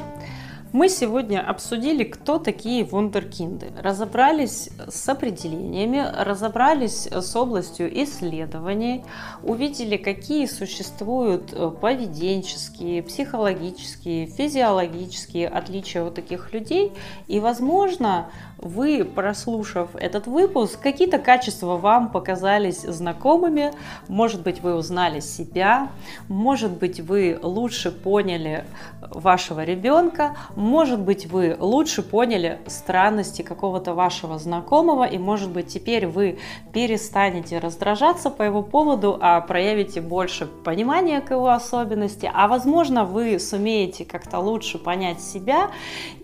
мы 0.74 0.90
сегодня 0.90 1.40
обсудили, 1.40 2.04
кто 2.04 2.38
такие 2.38 2.84
вундеркинды. 2.84 3.72
Разобрались 3.82 4.68
с 4.86 5.09
определениями, 5.09 6.04
разобрались 6.14 7.07
с 7.07 7.34
областью 7.34 7.88
исследований, 8.02 9.02
увидели, 9.42 9.96
какие 9.96 10.44
существуют 10.44 11.54
э, 11.54 11.70
поведенческие, 11.70 13.02
психологические, 13.02 14.26
физиологические 14.26 15.48
отличия 15.48 16.04
у 16.04 16.11
таких 16.11 16.52
людей. 16.52 16.92
И, 17.26 17.40
возможно, 17.40 18.30
вы, 18.59 19.04
прослушав 19.04 19.90
этот 19.94 20.26
выпуск, 20.26 20.80
какие-то 20.80 21.18
качества 21.18 21.76
вам 21.76 22.11
показались 22.11 22.80
знакомыми, 22.82 23.72
может 24.09 24.42
быть, 24.42 24.62
вы 24.62 24.74
узнали 24.74 25.20
себя, 25.20 25.90
может 26.28 26.72
быть, 26.72 27.00
вы 27.00 27.38
лучше 27.42 27.90
поняли 27.90 28.64
вашего 29.00 29.64
ребенка, 29.64 30.36
может 30.54 31.00
быть, 31.00 31.26
вы 31.26 31.57
лучше 31.59 32.02
поняли 32.02 32.59
странности 32.66 33.42
какого-то 33.42 33.94
вашего 33.94 34.38
знакомого, 34.38 35.04
и, 35.04 35.18
может 35.18 35.50
быть, 35.50 35.68
теперь 35.68 36.07
вы 36.07 36.38
перестанете 36.72 37.59
раздражаться 37.59 38.30
по 38.30 38.42
его 38.42 38.62
поводу, 38.62 39.18
а 39.20 39.40
проявите 39.40 40.00
больше 40.00 40.46
понимания 40.46 41.20
к 41.20 41.30
его 41.30 41.50
особенности, 41.50 42.30
а, 42.32 42.48
возможно, 42.48 43.04
вы 43.04 43.38
сумеете 43.38 44.04
как-то 44.04 44.38
лучше 44.38 44.78
понять 44.78 45.20
себя 45.20 45.70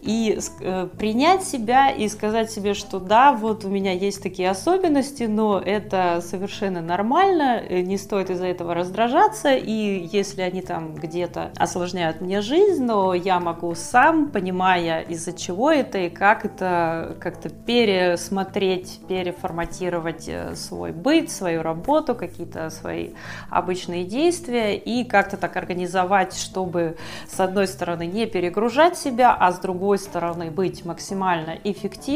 и 0.01 0.39
э, 0.61 0.89
принять 0.99 1.45
себя 1.45 1.91
и 1.91 2.09
сказать 2.23 2.53
себе, 2.53 2.73
что 2.75 3.01
да, 3.01 3.33
вот 3.33 3.64
у 3.64 3.68
меня 3.68 3.91
есть 3.91 4.23
такие 4.23 4.49
особенности, 4.49 5.25
но 5.25 5.59
это 5.59 6.20
совершенно 6.25 6.81
нормально, 6.81 7.61
э, 7.68 7.81
не 7.81 7.99
стоит 7.99 8.31
из-за 8.31 8.47
этого 8.47 8.75
раздражаться, 8.75 9.53
и 9.57 10.09
если 10.12 10.43
они 10.43 10.62
там 10.62 10.95
где-то 10.95 11.51
осложняют 11.57 12.20
мне 12.20 12.41
жизнь, 12.41 12.85
но 12.85 13.12
я 13.12 13.41
могу 13.41 13.75
сам, 13.75 14.31
понимая 14.31 15.01
из-за 15.01 15.33
чего 15.33 15.73
это 15.73 15.99
и 15.99 16.11
как 16.11 16.45
это 16.45 17.16
как-то 17.18 17.51
пересмотреть, 17.51 19.01
переформатировать 19.09 20.29
э, 20.29 20.55
свой 20.55 20.93
быт, 20.93 21.29
свою 21.29 21.62
работу, 21.62 22.14
какие-то 22.14 22.70
свои 22.70 23.14
обычные 23.51 24.05
действия 24.05 24.77
и 24.77 25.03
как-то 25.03 25.37
так 25.37 25.57
организовать, 25.57 26.37
чтобы 26.37 26.99
с 27.29 27.41
одной 27.41 27.66
стороны 27.66 28.07
не 28.07 28.27
перегружать 28.27 28.97
себя, 28.97 29.37
а 29.37 29.51
с 29.51 29.59
другой 29.59 29.73
другой 29.73 29.99
стороны 29.99 30.53
быть 30.53 30.85
максимально 30.85 31.59
эффективным 31.64 32.12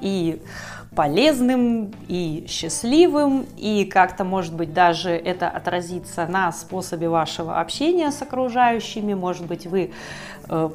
и 0.00 0.40
полезным 0.94 1.92
и 2.08 2.44
счастливым, 2.48 3.46
и 3.56 3.84
как-то, 3.84 4.24
может 4.24 4.54
быть, 4.54 4.74
даже 4.74 5.10
это 5.10 5.48
отразится 5.48 6.26
на 6.26 6.52
способе 6.52 7.08
вашего 7.08 7.60
общения 7.60 8.10
с 8.10 8.20
окружающими, 8.20 9.14
может 9.14 9.46
быть, 9.46 9.66
вы 9.66 9.90
э, 10.48 10.70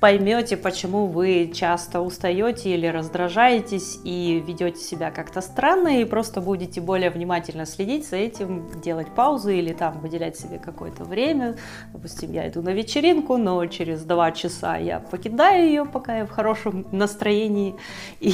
поймете, 0.00 0.56
почему 0.56 1.06
вы 1.06 1.52
часто 1.54 2.00
устаете 2.00 2.74
или 2.74 2.86
раздражаетесь 2.86 3.98
и 4.02 4.42
ведете 4.46 4.80
себя 4.80 5.10
как-то 5.10 5.42
странно, 5.42 6.00
и 6.00 6.04
просто 6.04 6.40
будете 6.40 6.80
более 6.80 7.10
внимательно 7.10 7.66
следить 7.66 8.08
за 8.08 8.16
этим, 8.16 8.68
делать 8.80 9.08
паузы 9.08 9.58
или 9.58 9.74
там 9.74 10.00
выделять 10.00 10.38
себе 10.38 10.58
какое-то 10.58 11.04
время. 11.04 11.56
Допустим, 11.92 12.32
я 12.32 12.48
иду 12.48 12.62
на 12.62 12.70
вечеринку, 12.70 13.36
но 13.36 13.64
через 13.66 14.02
два 14.02 14.32
часа 14.32 14.76
я 14.76 15.00
покидаю 15.00 15.66
ее, 15.66 15.84
пока 15.84 16.18
я 16.18 16.26
в 16.26 16.30
хорошем 16.30 16.86
настроении, 16.92 17.76
и 18.20 18.32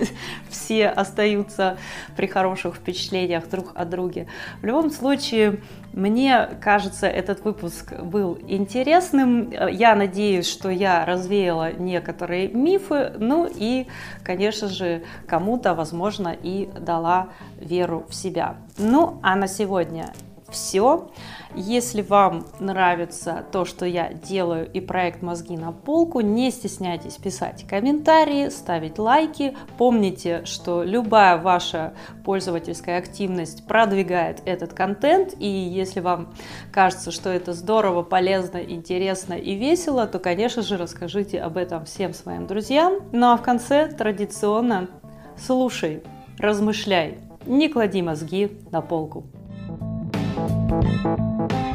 все 0.48 0.88
остаются 0.88 1.76
при 2.16 2.26
хороших 2.26 2.76
впечатлениях 2.76 3.48
друг 3.50 3.72
о 3.74 3.84
друге. 3.84 4.28
В 4.62 4.64
любом 4.64 4.90
случае, 4.90 5.60
мне 5.92 6.48
кажется, 6.60 7.06
этот 7.06 7.44
выпуск 7.44 7.92
был 8.00 8.38
интересным. 8.48 9.50
Я 9.70 9.94
надеюсь, 9.94 10.48
что 10.48 10.70
я 10.70 11.04
развеяла 11.04 11.72
некоторые 11.72 12.48
мифы, 12.48 13.12
ну 13.18 13.48
и, 13.52 13.86
конечно 14.24 14.68
же, 14.68 15.02
кому-то, 15.26 15.74
возможно, 15.74 16.34
и 16.42 16.70
дала 16.78 17.28
веру 17.60 18.06
в 18.08 18.14
себя. 18.14 18.56
Ну, 18.78 19.18
а 19.22 19.36
на 19.36 19.48
сегодня 19.48 20.12
все. 20.52 21.10
Если 21.54 22.00
вам 22.00 22.46
нравится 22.60 23.44
то, 23.52 23.64
что 23.64 23.84
я 23.84 24.12
делаю 24.12 24.70
и 24.70 24.80
проект 24.80 25.20
«Мозги 25.20 25.56
на 25.56 25.72
полку», 25.72 26.20
не 26.20 26.50
стесняйтесь 26.50 27.16
писать 27.16 27.66
комментарии, 27.68 28.48
ставить 28.48 28.98
лайки. 28.98 29.56
Помните, 29.76 30.44
что 30.44 30.82
любая 30.82 31.36
ваша 31.36 31.92
пользовательская 32.24 32.98
активность 32.98 33.66
продвигает 33.66 34.40
этот 34.46 34.72
контент, 34.72 35.34
и 35.38 35.46
если 35.46 36.00
вам 36.00 36.32
кажется, 36.72 37.10
что 37.10 37.28
это 37.28 37.52
здорово, 37.52 38.02
полезно, 38.02 38.58
интересно 38.58 39.34
и 39.34 39.54
весело, 39.54 40.06
то, 40.06 40.18
конечно 40.18 40.62
же, 40.62 40.76
расскажите 40.76 41.40
об 41.40 41.56
этом 41.56 41.84
всем 41.84 42.14
своим 42.14 42.46
друзьям. 42.46 43.00
Ну 43.12 43.32
а 43.32 43.36
в 43.36 43.42
конце 43.42 43.88
традиционно 43.88 44.88
слушай, 45.36 46.02
размышляй, 46.38 47.18
не 47.46 47.68
клади 47.68 48.02
мозги 48.02 48.58
на 48.70 48.80
полку. 48.80 49.24
Música 50.42 51.71